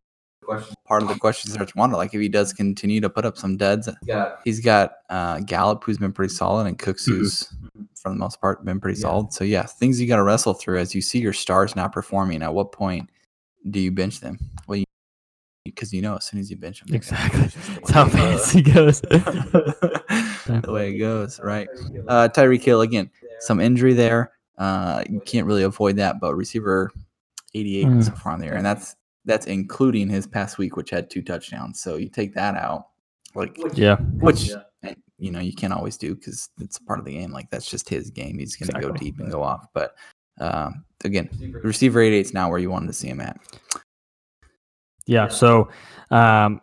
part 0.87 1.01
of 1.03 1.09
the 1.09 1.15
question 1.15 1.51
starts 1.51 1.73
to 1.73 1.77
wonder, 1.77 1.97
like 1.97 2.13
if 2.13 2.21
he 2.21 2.29
does 2.29 2.53
continue 2.53 3.01
to 3.01 3.09
put 3.09 3.25
up 3.25 3.37
some 3.37 3.57
duds, 3.57 3.89
he's 4.45 4.61
got 4.61 4.93
uh, 5.09 5.41
Gallup 5.41 5.83
who's 5.83 5.97
been 5.97 6.13
pretty 6.13 6.33
solid 6.33 6.67
and 6.67 6.79
Cooks 6.79 7.05
who's 7.05 7.49
for 8.01 8.07
the 8.09 8.15
most 8.15 8.39
part 8.39 8.63
been 8.63 8.79
pretty 8.79 8.97
Yeah. 8.97 9.07
solid. 9.09 9.33
So 9.33 9.43
yeah, 9.43 9.63
things 9.63 9.99
you 9.99 10.07
got 10.07 10.17
to 10.17 10.23
wrestle 10.23 10.53
through 10.53 10.79
as 10.79 10.95
you 10.95 11.01
see 11.01 11.19
your 11.19 11.33
stars 11.33 11.75
not 11.75 11.91
performing. 11.91 12.43
At 12.43 12.53
what 12.53 12.71
point 12.71 13.09
do 13.69 13.81
you 13.81 13.91
bench 13.91 14.21
them? 14.21 14.39
Well, 14.67 14.77
you 14.77 14.85
because 15.65 15.91
you 15.93 16.01
know 16.01 16.15
as 16.15 16.23
soon 16.25 16.39
as 16.39 16.49
you 16.49 16.55
bench 16.55 16.81
him 16.81 16.93
Exactly. 16.95 17.41
That's 17.41 17.91
how 17.91 18.05
thing. 18.09 18.21
fantasy 18.21 18.61
goes. 18.61 19.01
the 19.01 20.63
way 20.67 20.91
it 20.93 20.97
goes, 20.99 21.39
right? 21.41 21.67
Uh, 22.07 22.29
Tyreek 22.31 22.63
Hill 22.63 22.81
again, 22.81 23.09
some 23.39 23.59
injury 23.59 23.93
there. 23.93 24.31
Uh, 24.57 25.03
you 25.09 25.19
can't 25.21 25.45
really 25.47 25.63
avoid 25.63 25.97
that, 25.97 26.19
but 26.21 26.35
receiver 26.35 26.91
88 27.53 27.85
Mm. 27.87 28.03
so 28.03 28.11
far 28.11 28.33
on 28.33 28.39
there, 28.39 28.53
and 28.55 28.65
that's 28.65 28.95
that's 29.25 29.47
including 29.47 30.07
his 30.07 30.27
past 30.27 30.57
week, 30.57 30.77
which 30.77 30.91
had 30.91 31.09
two 31.09 31.21
touchdowns. 31.21 31.79
So 31.81 31.95
you 31.95 32.09
take 32.09 32.33
that 32.35 32.55
out, 32.55 32.87
like 33.33 33.57
yeah. 33.73 33.95
which 33.97 34.51
and, 34.83 34.95
you 35.17 35.31
know 35.31 35.39
you 35.39 35.53
can't 35.53 35.73
always 35.73 35.97
do 35.97 36.15
because 36.15 36.49
it's 36.61 36.77
part 36.77 36.99
of 36.99 37.05
the 37.05 37.13
game. 37.13 37.31
Like 37.31 37.49
that's 37.49 37.69
just 37.69 37.89
his 37.89 38.09
game. 38.11 38.37
He's 38.37 38.55
going 38.55 38.69
to 38.71 38.87
go 38.87 38.93
deep 38.93 39.19
and 39.19 39.31
go 39.31 39.41
off. 39.41 39.67
But 39.73 39.95
um, 40.39 40.85
again, 41.03 41.29
receiver 41.63 42.01
88 42.01 42.19
is 42.19 42.33
now 42.33 42.49
where 42.49 42.59
you 42.59 42.69
wanted 42.69 42.87
to 42.87 42.93
see 42.93 43.07
him 43.07 43.21
at. 43.21 43.39
Yeah. 45.07 45.27
So 45.27 45.69
um, 46.11 46.61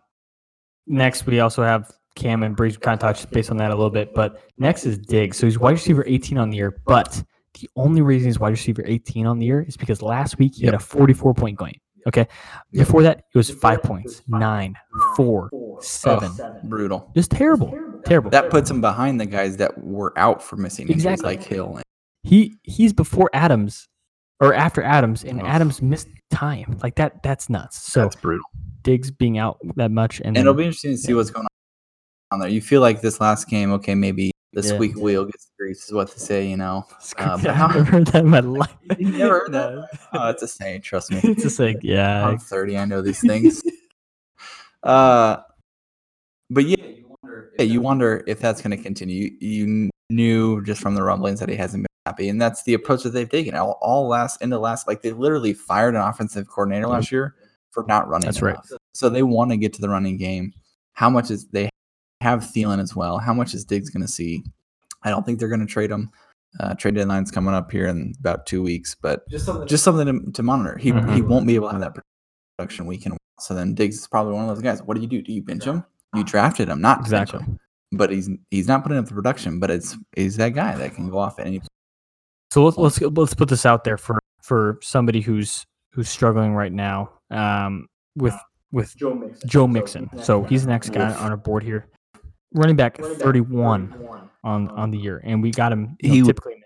next 0.86 1.26
we 1.26 1.40
also 1.40 1.62
have 1.62 1.90
Cam 2.14 2.42
and 2.42 2.56
Brees. 2.56 2.72
We 2.72 2.76
kind 2.78 2.94
of 2.94 3.00
touched 3.00 3.30
based 3.30 3.50
on 3.50 3.56
that 3.58 3.70
a 3.70 3.74
little 3.74 3.90
bit, 3.90 4.14
but 4.14 4.40
next 4.58 4.84
is 4.86 4.98
Diggs. 4.98 5.36
So 5.36 5.46
he's 5.46 5.58
wide 5.58 5.72
receiver 5.72 6.04
18 6.06 6.38
on 6.38 6.50
the 6.50 6.56
year, 6.56 6.80
but 6.86 7.22
the 7.60 7.68
only 7.76 8.00
reason 8.02 8.28
he's 8.28 8.38
wide 8.38 8.50
receiver 8.50 8.82
18 8.84 9.26
on 9.26 9.38
the 9.38 9.46
year 9.46 9.62
is 9.62 9.76
because 9.76 10.02
last 10.02 10.38
week 10.38 10.54
he 10.54 10.64
had 10.64 10.74
a 10.74 10.78
44 10.78 11.34
point 11.34 11.58
game. 11.58 11.78
Okay. 12.06 12.26
Before 12.72 13.02
that, 13.02 13.18
it 13.32 13.38
was 13.38 13.48
five 13.50 13.82
points, 13.82 14.22
nine, 14.26 14.74
four, 15.14 15.48
seven. 15.80 16.32
Brutal. 16.64 17.10
Just 17.14 17.30
terrible. 17.30 17.72
Terrible. 18.04 18.30
That 18.30 18.50
puts 18.50 18.68
him 18.68 18.80
behind 18.80 19.20
the 19.20 19.26
guys 19.26 19.56
that 19.58 19.78
were 19.84 20.12
out 20.18 20.42
for 20.42 20.56
missing 20.56 20.88
injuries, 20.88 21.04
Exactly. 21.04 21.36
like 21.36 21.44
Hill. 21.44 21.76
And, 21.76 21.84
he 22.24 22.54
he's 22.64 22.92
before 22.92 23.30
Adams 23.32 23.88
or 24.40 24.52
after 24.54 24.82
Adams, 24.82 25.22
and 25.22 25.40
Ugh. 25.40 25.46
Adams 25.46 25.80
missed 25.80 26.08
time. 26.32 26.78
Like 26.82 26.96
that. 26.96 27.22
That's 27.22 27.48
nuts. 27.48 27.78
So 27.92 28.02
that's 28.02 28.16
brutal. 28.16 28.44
Diggs 28.82 29.10
being 29.12 29.38
out 29.38 29.58
that 29.76 29.90
much, 29.92 30.18
and, 30.18 30.28
And 30.28 30.36
then, 30.36 30.40
it'll 30.42 30.54
be 30.54 30.64
interesting 30.64 30.92
to 30.92 30.98
see 30.98 31.14
what's 31.14 31.30
going 31.30 31.46
on 32.32 32.40
there. 32.40 32.48
You 32.48 32.60
feel 32.60 32.80
like 32.80 33.00
this 33.00 33.20
last 33.20 33.48
game, 33.48 33.70
okay, 33.74 33.94
maybe 33.94 34.32
the 34.54 34.62
Yeah. 34.62 34.74
squeak 34.74 34.96
wheel 34.96 35.24
gets 35.24 35.44
the 35.46 35.52
grease, 35.58 35.84
is 35.84 35.92
what 35.92 36.08
to 36.10 36.18
say, 36.18 36.48
you 36.48 36.56
know. 36.56 36.84
Uh, 37.18 37.24
I've 37.34 37.44
never 37.44 37.84
heard 37.84 38.06
that 38.08 38.24
in 38.24 38.30
my 38.30 38.40
life. 38.40 38.74
You 38.98 39.12
never 39.12 39.40
heard 39.40 39.52
that? 39.52 39.88
Oh, 40.14 40.28
it's 40.30 40.42
a 40.42 40.48
saying, 40.48 40.82
trust 40.82 41.10
me. 41.12 41.20
it's 41.22 41.44
a 41.44 41.50
saying, 41.50 41.78
yeah, 41.82 42.26
I'm 42.26 42.38
30, 42.38 42.76
I 42.78 42.84
know 42.86 43.02
these 43.02 43.20
things. 43.20 43.62
uh, 44.82 45.36
but 46.50 46.64
yeah, 46.66 46.76
yeah, 47.58 47.64
you 47.64 47.80
wonder 47.80 48.24
if 48.26 48.40
that's 48.40 48.60
going 48.60 48.76
to 48.76 48.82
continue. 48.82 49.30
You, 49.40 49.48
you 49.66 49.90
knew 50.10 50.62
just 50.64 50.80
from 50.82 50.94
the 50.94 51.02
rumblings 51.02 51.38
that 51.40 51.48
he 51.48 51.54
hasn't 51.56 51.82
been 51.84 51.86
happy, 52.06 52.28
and 52.28 52.40
that's 52.40 52.62
the 52.64 52.74
approach 52.74 53.02
that 53.04 53.10
they've 53.10 53.28
taken. 53.28 53.54
All, 53.54 53.78
all 53.80 54.08
last 54.08 54.42
in 54.42 54.50
the 54.50 54.58
last, 54.58 54.86
like 54.88 55.02
they 55.02 55.12
literally 55.12 55.52
fired 55.52 55.94
an 55.94 56.00
offensive 56.00 56.48
coordinator 56.48 56.86
last 56.88 57.12
year 57.12 57.34
for 57.70 57.84
not 57.88 58.08
running. 58.08 58.26
That's 58.26 58.42
right. 58.42 58.58
So 58.94 59.08
they 59.08 59.22
want 59.22 59.50
to 59.50 59.56
get 59.56 59.72
to 59.74 59.80
the 59.80 59.88
running 59.88 60.16
game. 60.16 60.52
How 60.94 61.08
much 61.08 61.30
is 61.30 61.46
they 61.48 61.68
have 62.20 62.40
Thielen 62.40 62.80
as 62.80 62.94
well? 62.94 63.18
How 63.18 63.32
much 63.32 63.54
is 63.54 63.64
Diggs 63.64 63.90
going 63.90 64.02
to 64.02 64.08
see? 64.12 64.44
I 65.02 65.10
don't 65.10 65.24
think 65.24 65.38
they're 65.38 65.48
going 65.48 65.60
to 65.60 65.66
trade 65.66 65.90
him. 65.90 66.10
Uh, 66.60 66.74
trade 66.74 66.94
deadline's 66.94 67.30
coming 67.30 67.54
up 67.54 67.72
here 67.72 67.86
in 67.86 68.12
about 68.20 68.44
two 68.44 68.62
weeks, 68.62 68.94
but 68.94 69.26
Just 69.30 69.46
something. 69.46 69.66
just 69.66 69.82
something 69.84 70.26
to, 70.26 70.32
to 70.32 70.42
monitor. 70.42 70.76
He 70.76 70.90
he 70.90 70.92
Mhm. 70.92 71.28
won't 71.28 71.46
be 71.46 71.54
able 71.54 71.68
to 71.68 71.72
have 71.72 71.80
that 71.80 71.96
production 72.58 72.84
week 72.84 73.06
in. 73.06 73.16
So 73.40 73.54
then 73.54 73.74
Diggs 73.74 73.96
is 73.98 74.06
probably 74.06 74.34
one 74.34 74.46
of 74.48 74.54
those 74.54 74.62
guys. 74.62 74.82
What 74.82 74.94
do 74.94 75.00
you 75.00 75.06
do? 75.06 75.22
Do 75.22 75.32
you 75.32 75.42
bench 75.42 75.64
him? 75.64 75.82
You 76.14 76.22
drafted 76.22 76.68
him, 76.68 76.82
not 76.82 77.06
to 77.06 77.10
bench 77.10 77.30
exactly. 77.30 77.46
him. 77.54 77.58
But 77.92 78.10
he's 78.10 78.28
he's 78.50 78.68
not 78.68 78.82
putting 78.82 78.98
up 78.98 79.06
the 79.06 79.14
production. 79.14 79.58
But 79.60 79.70
it's 79.70 79.96
he's 80.14 80.36
that 80.36 80.50
guy 80.50 80.76
that 80.76 80.94
can 80.94 81.08
go 81.08 81.18
off 81.18 81.38
at 81.38 81.46
any. 81.46 81.62
So 82.52 82.62
let's 82.62 82.76
let's 82.76 83.00
let's 83.00 83.32
put 83.32 83.48
this 83.48 83.64
out 83.64 83.82
there 83.82 83.96
for 83.96 84.18
for 84.42 84.78
somebody 84.82 85.22
who's 85.22 85.64
who's 85.90 86.10
struggling 86.10 86.52
right 86.52 86.70
now 86.70 87.10
um, 87.30 87.86
with 88.14 88.34
with 88.72 88.94
Joe 88.94 89.14
Mixon. 89.14 89.48
Joe 89.48 89.66
Mixon. 89.66 90.10
So 90.22 90.42
he's 90.42 90.64
the 90.64 90.68
next 90.68 90.90
guy 90.90 91.12
Oof. 91.12 91.22
on 91.22 91.30
our 91.30 91.38
board 91.38 91.62
here, 91.62 91.86
running 92.52 92.76
back 92.76 92.98
31 92.98 94.28
on 94.44 94.68
on 94.68 94.90
the 94.90 94.98
year, 94.98 95.22
and 95.24 95.42
we 95.42 95.50
got 95.50 95.72
him 95.72 95.96
you 96.02 96.08
know, 96.10 96.14
He 96.14 96.22
typically 96.24 96.62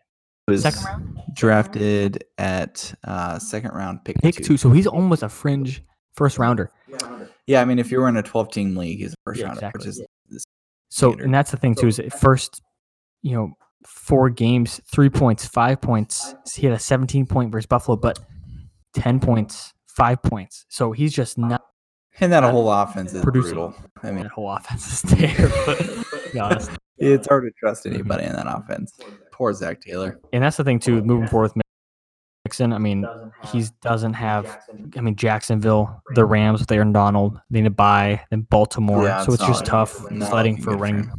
Was 0.49 0.63
second 0.63 0.85
round, 0.87 1.21
drafted 1.35 2.25
at 2.37 2.93
uh, 3.05 3.39
second 3.39 3.71
round 3.71 4.05
pick, 4.05 4.17
pick 4.21 4.35
two. 4.35 4.43
two. 4.43 4.57
So 4.57 4.73
he's 4.73 4.89
almost 4.89 5.23
a 5.23 5.29
fringe 5.29 5.85
first 6.17 6.37
rounder. 6.41 6.69
Yeah, 7.47 7.63
I 7.63 7.65
mean, 7.65 7.79
if 7.79 7.93
you 7.93 8.01
were 8.01 8.09
in 8.09 8.17
a 8.17 8.25
twelve 8.25 8.51
team 8.51 8.75
league, 8.75 8.99
he's 8.99 9.13
a 9.13 9.17
first 9.25 9.39
Yeah, 9.39 9.47
rounder, 9.47 9.59
exactly. 9.59 9.87
which 9.87 9.99
is 10.35 10.47
So 10.89 11.13
and 11.13 11.33
that's 11.33 11.53
the 11.53 11.57
thing 11.57 11.77
too 11.77 11.87
is 11.87 12.01
first, 12.19 12.61
you 13.23 13.37
know, 13.37 13.53
four 13.87 14.29
games, 14.31 14.81
three 14.91 15.09
points, 15.11 15.47
five 15.47 15.81
points. 15.81 16.35
He 16.55 16.67
had 16.67 16.75
a 16.75 16.79
17 16.79 17.27
point 17.27 17.53
versus 17.53 17.67
Buffalo, 17.67 17.97
but 17.97 18.19
10 18.95 19.21
points, 19.21 19.73
five 19.87 20.23
points. 20.23 20.65
So 20.69 20.93
he's 20.93 21.13
just 21.15 21.39
not. 21.39 21.63
and 22.21 22.33
that 22.33 22.43
whole 22.45 22.71
offense 22.71 23.13
is 23.15 23.23
Producing. 23.23 23.55
brutal. 23.55 23.75
I 24.03 24.11
mean, 24.11 24.25
That 24.25 24.33
whole 24.33 24.51
offense 24.51 24.93
is 24.93 25.03
terrible. 25.19 25.75
to 25.77 26.31
be 26.33 26.39
honest. 26.41 26.71
it's 26.99 27.27
hard 27.29 27.45
to 27.45 27.51
trust 27.59 27.85
Mm-hmm. 27.85 27.95
anybody 27.95 28.25
in 28.25 28.33
that 28.33 28.47
offense. 28.47 28.93
Poor 29.33 29.53
Zac 29.53 29.81
Taylor. 29.83 30.19
And 30.33 30.43
that's 30.43 30.57
the 30.57 30.65
thing 30.65 30.79
too, 30.79 31.03
moving 31.03 31.29
forward 31.29 31.53
with 31.55 31.63
Mixon. 32.47 32.73
I 32.73 32.79
mean, 32.79 33.07
he 33.53 33.65
doesn't 33.83 34.15
have. 34.15 34.59
I 34.97 35.01
mean, 35.03 35.15
Jacksonville, 35.17 36.03
the 36.15 36.25
Rams 36.25 36.61
with 36.61 36.73
Aaron 36.73 36.93
Donald, 36.93 37.39
they 37.51 37.61
need 37.61 37.65
to 37.65 37.71
buy, 37.71 38.23
then 38.31 38.43
Baltimore. 38.43 39.05
Yeah, 39.05 39.23
so 39.25 39.33
it's 39.35 39.43
it's 39.43 39.49
just 39.51 39.67
tough 39.67 40.11
not 40.11 40.31
sledding 40.31 40.57
for 40.57 40.71
good 40.71 40.79
for 40.79 40.83
running. 40.83 41.11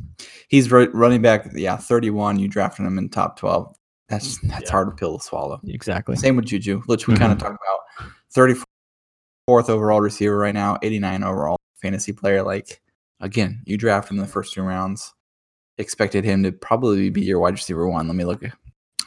Him. 0.49 0.57
He's 0.57 0.71
running 0.71 1.21
back. 1.21 1.49
Yeah, 1.53 1.77
thirty-one. 1.77 2.39
You 2.39 2.47
drafted 2.47 2.86
him 2.86 2.97
in 2.97 3.10
top 3.10 3.38
twelve. 3.38 3.75
That's 4.10 4.39
mm, 4.39 4.49
that's 4.49 4.63
Yeah. 4.65 4.71
hard 4.71 4.89
to 4.89 4.95
pill 4.95 5.17
to 5.17 5.23
swallow. 5.23 5.60
Exactly. 5.67 6.15
Same 6.15 6.36
with 6.36 6.45
Juju, 6.45 6.81
which 6.86 7.07
we 7.07 7.15
kind 7.15 7.31
of 7.31 7.38
mm-hmm. 7.38 7.47
talked 7.47 7.60
about. 7.99 8.12
Thirty-fourth 8.31 9.69
overall 9.69 10.01
receiver 10.01 10.38
right 10.38 10.53
now. 10.53 10.77
Eighty-nine 10.81 11.23
overall 11.23 11.57
fantasy 11.81 12.13
player. 12.13 12.43
Like 12.43 12.81
again, 13.19 13.62
you 13.65 13.77
draft 13.77 14.10
him 14.10 14.17
in 14.17 14.23
the 14.23 14.31
first 14.31 14.53
two 14.53 14.62
rounds. 14.62 15.13
Expected 15.77 16.23
him 16.23 16.41
to 16.43 16.51
probably 16.51 17.10
be 17.10 17.21
your 17.21 17.39
wide 17.39 17.53
receiver 17.53 17.88
one. 17.88 18.07
Let 18.07 18.15
me 18.15 18.23
look. 18.23 18.43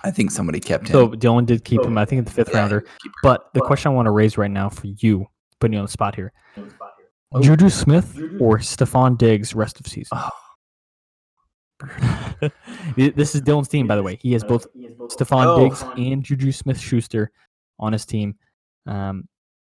I 0.05 0.11
think 0.11 0.31
somebody 0.31 0.61
kept 0.61 0.89
him. 0.89 0.93
So 0.93 1.09
Dylan 1.09 1.45
did 1.45 1.65
keep 1.65 1.85
him, 1.85 1.99
I 1.99 2.05
think, 2.05 2.21
in 2.21 2.25
the 2.25 2.31
fifth 2.31 2.51
Yeah, 2.53 2.61
rounder. 2.61 2.85
But 3.23 3.53
the 3.55 3.61
question 3.61 3.91
I 3.91 3.95
want 3.95 4.07
to 4.07 4.13
raise 4.13 4.39
right 4.39 4.51
now 4.51 4.69
for 4.69 4.87
you, 4.87 5.27
putting 5.59 5.75
you 5.75 5.79
on 5.79 5.85
the 5.85 5.91
spot 5.91 6.15
here, 6.15 6.33
Oh. 7.33 7.41
Juju 7.41 7.69
Smith 7.69 8.19
or 8.41 8.59
Stefon 8.59 9.17
Diggs 9.17 9.55
rest 9.55 9.79
of 9.79 9.87
season? 9.87 10.19
Oh. 10.19 10.29
This 12.97 13.35
is 13.35 13.43
Dylan's 13.43 13.69
team, 13.69 13.87
by 13.87 13.97
the 13.97 14.03
way. 14.03 14.17
He 14.21 14.33
has 14.33 14.43
both 14.45 14.67
Stefon 14.75 15.47
Oh. 15.47 15.59
Diggs 15.63 15.83
and 15.97 16.23
Juju 16.23 16.53
Smith 16.53 16.79
Schuster 16.79 17.31
on 17.79 17.93
his 17.93 18.05
team. 18.07 18.35
Um, 18.87 19.27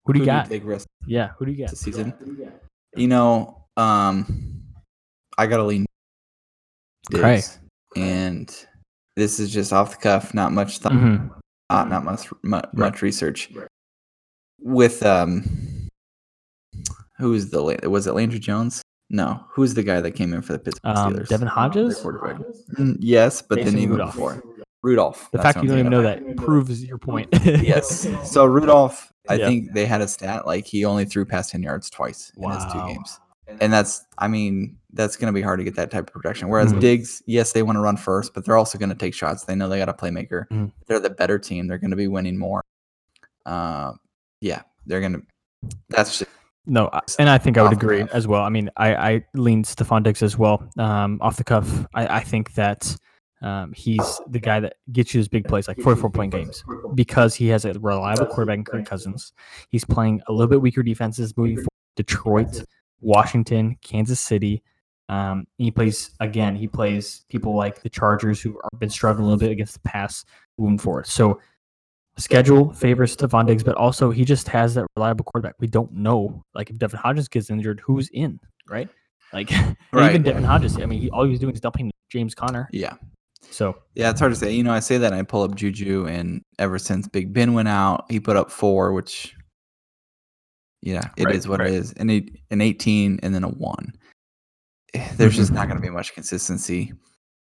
who 0.06 0.14
do 0.14 0.20
you 0.20 0.24
Who 0.26 0.32
got? 0.32 0.48
take 0.50 0.64
rest 0.66 0.88
Yeah, 1.06 1.30
who 1.38 1.46
do 1.46 1.52
you 1.52 1.58
got? 1.60 1.70
the 1.70 1.76
season? 1.76 2.14
You 2.96 3.08
know, 3.08 3.66
um, 3.78 4.62
I 5.38 5.48
gotta 5.48 5.64
lean. 5.64 5.86
Diggs. 7.12 7.60
And 7.96 8.50
this 9.16 9.40
is 9.40 9.52
just 9.52 9.72
off 9.74 9.92
the 9.92 9.98
cuff, 9.98 10.34
not 10.34 10.52
much 10.52 10.80
thought, 10.80 10.92
Mhm. 10.94 11.30
not, 11.70 11.90
not 11.90 12.04
much 12.04 12.28
much, 12.44 12.66
much 12.74 13.02
research. 13.02 13.52
With 14.62 15.04
um, 15.06 15.44
who 17.18 17.34
is 17.34 17.50
the 17.52 17.62
was 17.90 18.08
it 18.08 18.14
Landry 18.14 18.40
Jones? 18.40 18.82
No, 19.10 19.44
who's 19.52 19.74
the 19.76 19.84
guy 19.84 20.02
that 20.02 20.12
came 20.12 20.34
in 20.34 20.42
for 20.42 20.54
the 20.54 20.60
Pittsburgh 20.60 20.96
Um, 20.98 21.14
Steelers? 21.14 21.28
Devlin 21.28 21.48
Hodges? 21.50 22.00
Quarterback. 22.00 22.38
Mm, 22.78 22.98
yes, 23.00 23.42
but 23.42 23.56
then 23.56 23.66
Mason 23.66 23.80
even 23.80 23.92
Rudolph. 23.92 24.14
before 24.14 24.44
Rudolph. 24.82 25.30
The 25.32 25.38
fact 25.40 25.62
you 25.62 25.70
don't 25.70 25.80
even 25.80 25.92
know 25.92 26.02
that 26.02 26.38
proves 26.38 26.84
your 26.84 26.98
point. 26.98 27.30
yes. 27.46 28.08
So 28.26 28.46
Rudolph, 28.46 29.12
I 29.30 29.38
think 29.38 29.74
they 29.74 29.86
had 29.86 30.02
a 30.02 30.08
stat 30.08 30.46
like 30.48 30.66
he 30.66 30.86
only 30.86 31.06
threw 31.06 31.26
past 31.26 31.52
ten 31.52 31.62
yards 31.64 31.90
twice 31.90 32.32
in 32.38 32.50
his 32.50 32.64
two 32.66 32.80
games, 32.88 33.20
and 33.62 33.72
that's 33.72 34.06
I 34.18 34.28
mean 34.28 34.78
that's 34.94 35.18
going 35.18 35.28
to 35.28 35.34
be 35.34 35.42
hard 35.42 35.60
to 35.60 35.64
get 35.64 35.76
that 35.76 35.92
type 35.92 36.08
of 36.08 36.14
production. 36.14 36.48
Whereas 36.50 36.72
Mhm. 36.74 36.80
Diggs, 36.80 37.22
yes, 37.28 37.52
they 37.52 37.64
want 37.64 37.76
to 37.76 37.82
run 37.82 37.98
first, 37.98 38.34
but 38.34 38.46
they're 38.46 38.56
also 38.58 38.78
going 38.78 38.90
to 38.90 38.96
take 38.96 39.14
shots. 39.14 39.44
They 39.44 39.54
know 39.56 39.68
they 39.70 39.78
got 39.78 39.90
a 39.90 39.94
playmaker. 39.94 40.48
Mhm. 40.50 40.72
They're 40.88 41.00
the 41.02 41.10
better 41.10 41.38
team. 41.38 41.68
They're 41.68 41.78
going 41.78 41.92
to 41.92 41.98
be 41.98 42.08
winning 42.08 42.38
more. 42.38 42.64
Uh, 43.46 43.94
yeah, 44.42 44.62
they're 44.86 45.02
going 45.02 45.14
to. 45.14 45.22
That's 45.90 46.20
just, 46.20 46.32
No, 46.68 46.90
and 47.20 47.30
I 47.30 47.38
think 47.38 47.58
I 47.58 47.64
would 47.64 47.74
agree 47.74 48.06
as 48.12 48.28
well. 48.28 48.42
I 48.42 48.50
mean, 48.50 48.70
I, 48.78 48.96
I 48.96 49.26
lean 49.34 49.64
Stefon 49.64 50.04
Diggs 50.04 50.24
as 50.24 50.38
well. 50.38 50.68
Um, 50.78 51.20
off 51.22 51.38
the 51.38 51.44
cuff, 51.44 51.86
I, 51.94 52.18
I 52.18 52.20
think 52.22 52.54
that 52.56 52.96
um, 53.42 53.74
he's 53.74 54.20
the 54.28 54.40
guy 54.40 54.60
that 54.60 54.78
gets 54.92 55.14
you 55.14 55.20
his 55.20 55.28
big 55.28 55.48
plays, 55.48 55.68
like 55.68 55.80
44 55.80 56.10
point 56.10 56.32
games, 56.32 56.64
because 56.96 57.36
he 57.36 57.48
has 57.50 57.66
a 57.66 57.74
reliable 57.74 58.26
quarterback 58.26 58.58
in 58.58 58.64
Kirk 58.64 58.86
Cousins. 58.86 59.34
He's 59.70 59.86
playing 59.86 60.22
a 60.28 60.32
little 60.32 60.50
bit 60.50 60.62
weaker 60.62 60.82
defenses 60.82 61.36
moving 61.38 61.58
forward. 61.58 61.70
Detroit, 61.96 62.64
Washington, 63.02 63.78
Kansas 63.82 64.20
City. 64.20 64.64
Um, 65.08 65.46
he 65.58 65.70
plays 65.70 66.12
again. 66.20 66.56
He 66.56 66.68
plays 66.68 67.26
people 67.30 67.56
like 67.56 67.82
the 67.84 67.90
Chargers, 67.90 68.42
who 68.42 68.60
have 68.72 68.80
been 68.80 68.90
struggling 68.90 69.26
a 69.26 69.28
little 69.28 69.40
bit 69.40 69.52
against 69.52 69.74
the 69.76 69.80
pass 69.82 70.26
moving 70.58 70.80
forward. 70.80 71.08
So 71.08 71.40
schedule 72.18 72.72
favors 72.74 73.16
Stefon 73.16 73.46
Diggs, 73.48 73.64
but 73.64 73.76
also 73.76 74.10
he 74.12 74.24
just 74.26 74.48
has 74.50 74.74
that 74.76 74.86
reliable 74.96 75.26
quarterback. 75.26 75.56
We 75.60 75.68
don't 75.68 75.92
know, 75.94 76.44
like 76.54 76.70
if 76.70 76.78
Devlin 76.78 77.02
Hodges 77.02 77.28
gets 77.28 77.50
injured, 77.50 77.82
who's 77.86 78.10
in, 78.14 78.40
right? 78.70 78.90
Like 79.34 79.52
and 79.54 79.76
Right. 79.92 80.10
even 80.12 80.24
Devlin 80.24 80.44
Hodges. 80.44 80.78
I 80.80 80.86
mean, 80.86 81.02
he, 81.02 81.10
all 81.10 81.24
he 81.26 81.32
was 81.32 81.40
doing 81.40 81.54
is 81.54 81.60
dumping 81.62 81.92
James 82.10 82.34
Conner. 82.36 82.70
Yeah. 82.72 82.94
So 83.52 83.76
Yeah, 83.96 84.10
it's 84.10 84.20
hard 84.20 84.32
to 84.32 84.36
say. 84.38 84.54
You 84.54 84.64
know, 84.64 84.72
I 84.74 84.80
say 84.80 84.98
that 84.98 85.12
and 85.12 85.16
I 85.16 85.24
pull 85.24 85.44
up 85.44 85.56
Juju, 85.56 86.08
and 86.08 86.42
ever 86.60 86.80
since 86.80 87.08
Big 87.08 87.34
Ben 87.34 87.54
went 87.54 87.68
out, 87.68 88.06
he 88.10 88.20
put 88.20 88.36
up 88.38 88.50
four, 88.52 88.94
which, 88.94 89.36
yeah, 90.82 91.10
it 91.18 91.30
is 91.32 91.48
Right, 91.48 91.52
what 91.52 91.60
right. 91.60 91.70
it 91.70 91.76
is. 91.76 91.94
An 91.94 92.10
eight, 92.10 92.40
an 92.52 92.62
eighteen, 92.62 93.20
and 93.24 93.34
then 93.36 93.44
a 93.44 93.50
one. 93.50 93.94
Eh, 94.94 95.08
There's 95.18 95.36
just 95.36 95.52
not 95.52 95.68
going 95.68 95.78
to 95.80 95.82
be 95.82 95.90
much 95.90 96.14
consistency. 96.14 96.94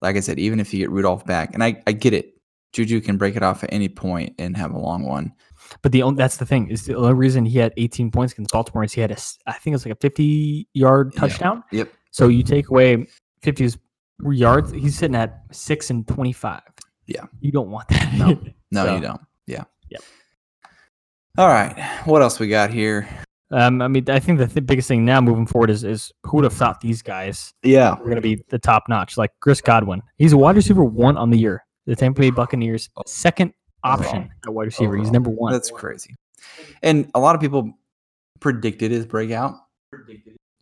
Like 0.02 0.16
I 0.16 0.20
said, 0.22 0.40
even 0.40 0.60
if 0.60 0.74
you 0.74 0.80
get 0.80 0.90
Rudolph 0.92 1.26
back, 1.26 1.54
and 1.54 1.64
I, 1.64 1.82
I 1.86 1.92
get 1.92 2.14
it, 2.14 2.34
Juju 2.74 3.02
can 3.02 3.18
break 3.18 3.36
it 3.36 3.44
off 3.44 3.64
at 3.64 3.74
any 3.74 3.90
point 3.90 4.34
and 4.40 4.56
have 4.58 4.72
a 4.72 4.80
long 4.80 5.04
one. 5.06 5.34
But 5.82 5.92
the 5.92 6.04
only 6.04 6.18
that's 6.18 6.38
the 6.38 6.46
thing 6.46 6.70
is 6.70 6.86
the 6.86 6.96
only 6.96 7.14
reason 7.14 7.46
he 7.46 7.58
had 7.60 7.74
18 7.78 8.12
points 8.12 8.34
against 8.34 8.52
Baltimore 8.52 8.84
is 8.84 8.94
he 8.94 9.02
had 9.02 9.12
a 9.12 9.18
I 9.48 9.54
think 9.54 9.68
it 9.74 9.76
was 9.76 9.86
like 9.86 9.96
a 9.96 10.00
50 10.00 10.68
yard 10.74 11.12
Yeah. 11.14 11.20
touchdown. 11.20 11.64
Yep. 11.72 11.92
So 12.12 12.28
you 12.28 12.44
take 12.44 12.70
away 12.70 13.08
50 13.44 13.70
yards, 14.32 14.72
he's 14.72 14.98
sitting 14.98 15.16
at 15.16 15.42
six 15.52 15.90
and 15.90 16.08
25. 16.08 16.62
Yeah. 17.08 17.26
You 17.40 17.52
don't 17.52 17.70
want 17.72 17.88
that. 17.90 18.14
No. 18.14 18.40
No, 18.74 18.86
So, 18.86 18.96
you 18.96 19.02
don't. 19.02 19.22
Yeah. 19.48 19.64
Yep. 19.90 20.02
All 21.38 21.48
right. 21.50 21.78
What 22.06 22.22
else 22.22 22.40
we 22.40 22.48
got 22.48 22.72
here? 22.72 23.08
Um, 23.52 23.82
I 23.82 23.90
mean, 23.90 24.10
I 24.10 24.20
think 24.20 24.38
the 24.40 24.48
th- 24.48 24.66
biggest 24.66 24.88
thing 24.88 25.04
now 25.04 25.20
moving 25.20 25.46
forward 25.46 25.70
is 25.70 25.84
is 25.84 26.12
who 26.24 26.38
would 26.38 26.46
have 26.46 26.54
thought 26.54 26.80
these 26.80 27.02
guys 27.02 27.54
Yeah. 27.64 27.92
we're 27.96 28.06
going 28.06 28.16
to 28.16 28.22
be 28.22 28.42
the 28.50 28.60
top 28.60 28.84
notch? 28.88 29.18
Like 29.18 29.32
Chris 29.42 29.60
Godwin, 29.60 30.02
he's 30.18 30.32
a 30.32 30.38
wide 30.38 30.56
receiver 30.56 30.84
one 30.86 31.18
on 31.18 31.32
the 31.32 31.38
year. 31.38 31.66
The 31.92 31.98
Tampa 31.98 32.22
Bay 32.22 32.30
Buccaneers 32.30 32.90
second 33.06 33.54
option 33.84 34.32
at 34.46 34.54
wide 34.54 34.64
receiver. 34.68 34.96
He's 34.96 35.12
number 35.12 35.30
one. 35.30 35.52
That's 35.52 35.70
crazy. 35.70 36.16
And 36.84 37.12
a 37.16 37.20
lot 37.20 37.36
of 37.36 37.42
people 37.42 37.74
predicted 38.40 38.92
his 38.92 39.06
breakout. 39.06 39.56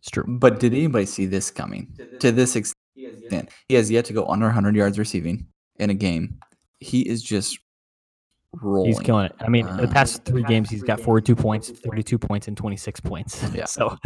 It's 0.00 0.10
true. 0.10 0.24
But 0.26 0.58
did 0.58 0.74
anybody 0.74 1.06
see 1.06 1.26
this 1.26 1.52
coming 1.52 1.96
to 2.18 2.32
this 2.32 2.56
extent? 2.56 3.48
He 3.68 3.76
has 3.76 3.92
yet 3.92 4.06
to 4.06 4.12
go 4.12 4.26
under 4.26 4.46
100 4.46 4.74
yards 4.74 4.98
receiving 4.98 5.46
in 5.78 5.90
a 5.90 5.94
game. 5.94 6.40
He 6.80 7.02
is 7.02 7.22
just 7.22 7.60
rolling. 8.60 8.88
He's 8.90 8.98
killing 8.98 9.26
it. 9.26 9.36
I 9.38 9.48
mean, 9.48 9.66
the 9.66 9.84
Uh, 9.84 9.92
past 9.92 10.24
three 10.24 10.42
games, 10.42 10.68
he's 10.68 10.82
got 10.82 10.98
42 10.98 11.36
points, 11.36 11.70
32 11.70 12.18
points, 12.18 12.48
and 12.48 12.56
26 12.56 12.98
points. 12.98 13.40
Yeah. 13.54 13.64
So 13.68 13.96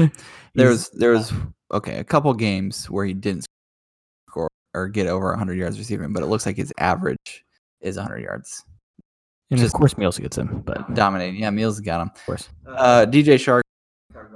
There's 0.55 0.91
there's 0.91 1.33
okay 1.73 1.97
a 2.01 2.05
couple 2.05 2.35
games 2.35 2.91
where 2.91 3.07
he 3.07 3.15
didn't 3.15 3.45
score 3.45 3.54
or 4.75 4.89
get 4.89 5.07
over 5.07 5.31
100 5.31 5.55
yards 5.55 5.79
receiving, 5.79 6.13
but 6.13 6.23
it 6.23 6.27
looks 6.27 6.47
like 6.47 6.57
his 6.57 6.73
average 6.79 7.45
is 7.81 7.97
100 7.97 8.21
yards. 8.23 8.65
and 9.51 9.61
just- 9.61 9.75
of 9.75 9.79
course 9.79 9.97
Meals 9.97 10.19
gets 10.19 10.37
him, 10.37 10.63
but 10.65 10.95
Dominating. 10.95 11.37
Yeah, 11.41 11.51
Meals 11.51 11.81
got 11.81 12.01
him. 12.03 12.11
Of 12.15 12.27
course. 12.27 12.49
Uh, 12.67 13.07
DJ 13.07 13.39
Shark. 13.39 13.63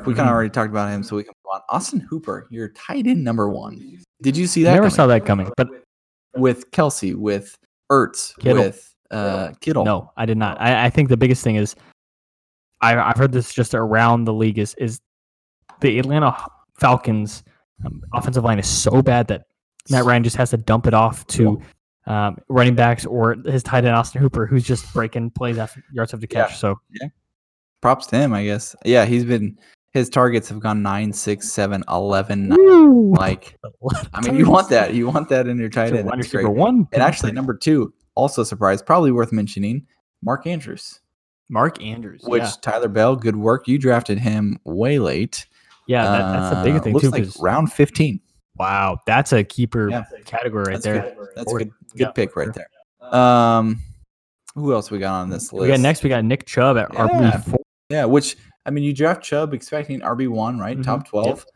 We 0.05 0.15
kind 0.15 0.29
of 0.29 0.35
already 0.35 0.51
talked 0.51 0.71
about 0.71 0.91
him, 0.91 1.03
so 1.03 1.17
we 1.17 1.25
can 1.25 1.33
move 1.45 1.55
on. 1.55 1.61
Austin 1.71 2.01
Hooper, 2.01 2.47
your 2.51 2.69
tight 2.69 3.07
end 3.07 3.25
number 3.25 3.49
one. 3.49 3.99
Did 4.23 4.37
you 4.37 4.47
see 4.47 4.63
that? 4.65 4.71
Never 4.71 4.83
coming? 4.83 4.91
saw 4.95 5.07
that 5.07 5.25
coming, 5.27 5.51
but 5.57 5.69
with 6.37 6.71
Kelce, 6.73 7.15
with 7.15 7.57
Ertz, 7.91 8.37
Kittle. 8.39 8.63
with 8.65 8.95
uh, 9.11 9.53
Kittle. 9.61 9.85
no, 9.85 10.13
I 10.17 10.27
did 10.27 10.37
not. 10.37 10.61
I, 10.61 10.87
I 10.87 10.91
think 10.91 11.09
the 11.09 11.17
biggest 11.17 11.43
thing 11.43 11.57
is 11.57 11.75
I, 12.81 12.97
I've 12.97 13.17
heard 13.17 13.33
this 13.33 13.53
just 13.53 13.75
around 13.75 14.25
the 14.25 14.33
league 14.33 14.59
is 14.59 14.75
is 14.79 14.99
the 15.81 15.99
Atlanta 15.99 16.37
Falcons 16.79 17.43
um, 17.85 18.03
offensive 18.15 18.45
line 18.45 18.59
is 18.59 18.69
so 18.69 19.01
bad 19.03 19.29
that 19.29 19.45
Matt 19.91 20.05
Ryan 20.05 20.25
just 20.25 20.37
has 20.37 20.51
to 20.51 20.57
dump 20.57 20.87
it 20.87 20.95
off 20.95 21.27
to 21.29 21.61
um, 22.07 22.39
running 22.49 22.75
backs 22.75 23.05
or 23.07 23.37
his 23.47 23.63
tight 23.63 23.85
end 23.85 23.95
Austin 23.95 24.21
Hooper, 24.23 24.47
who's 24.47 24.65
just 24.65 24.93
breaking 24.95 25.31
plays 25.31 25.59
after 25.59 25.83
yards 25.93 26.13
after 26.15 26.27
Yeah. 26.31 26.47
catch. 26.47 26.59
So 26.59 26.79
Props 27.81 28.07
to 28.09 28.17
him, 28.17 28.33
I 28.33 28.45
guess. 28.45 28.75
Yeah, 28.85 29.05
he's 29.05 29.25
been 29.25 29.57
his 29.93 30.09
targets 30.11 30.49
have 30.49 30.61
gone 30.61 30.83
nine, 30.83 31.13
six, 31.13 31.51
seven, 31.51 31.83
eleven. 31.89 32.49
nine. 32.49 33.11
Like, 33.13 33.57
I 34.15 34.21
mean, 34.21 34.37
you 34.37 34.51
want 34.51 34.69
that. 34.71 34.95
You 34.95 35.09
want 35.09 35.29
that 35.31 35.47
in 35.47 35.59
your 35.59 35.69
tight 35.71 35.93
end. 35.95 36.07
wide 36.07 36.19
That's 36.19 36.33
receiver 36.33 36.43
great. 36.45 36.57
one, 36.57 36.89
And 36.93 37.03
actually, 37.03 37.33
number 37.33 37.55
two, 37.55 37.93
also 38.15 38.43
surprised, 38.45 38.85
probably 38.85 39.13
worth 39.13 39.33
mentioning, 39.33 39.87
Mark 40.23 40.47
Andrews. 40.47 41.01
Mark 41.49 41.83
Andrews, 41.83 42.21
Which 42.27 42.43
yeah, 42.43 42.51
Tyler 42.61 42.89
Bell, 42.89 43.17
good 43.17 43.37
work. 43.37 43.67
You 43.69 43.79
drafted 43.79 44.19
him 44.19 44.59
way 44.65 44.99
late. 44.99 45.47
yeah, 45.87 46.03
that, 46.05 46.33
that's 46.33 46.51
the 46.57 46.63
big 46.65 46.65
biggest 46.65 46.85
thing 46.85 46.93
looks 46.93 47.05
too. 47.07 47.11
like 47.11 47.43
round 47.43 47.73
fifteen. 47.73 48.21
Wow, 48.59 48.99
that's 49.07 49.33
a 49.33 49.45
keeper 49.45 49.89
Yeah. 49.91 50.05
category 50.25 50.65
right 50.65 50.73
That's 50.75 50.85
there. 50.85 51.01
good. 51.03 51.29
That's 51.37 51.53
a 51.53 51.57
good. 51.59 51.71
Good 51.93 52.01
yeah, 52.01 52.11
pick 52.11 52.37
right 52.37 52.49
there. 52.53 52.69
Um, 53.03 53.81
who 54.55 54.73
else 54.73 54.91
we 54.91 54.99
got 54.99 55.15
on 55.15 55.31
this 55.31 55.53
list? 55.53 55.63
We 55.63 55.69
got 55.69 55.81
next. 55.81 56.03
We 56.03 56.09
got 56.11 56.25
Nick 56.25 56.47
Chubb 56.47 56.77
at 56.77 56.93
Yeah. 56.93 57.07
RB 57.07 57.45
four. 57.51 57.61
Yeah, 57.91 58.05
which 58.05 58.37
I 58.67 58.71
mean, 58.71 58.85
you 58.85 58.93
draft 58.93 59.23
Chubb 59.23 59.55
expecting 59.55 60.01
RB 60.03 60.29
one, 60.29 60.59
right? 60.59 60.77
Mhm. 60.79 60.85
Top 60.85 61.01
Yep. 61.01 61.07
twelve. 61.09 61.47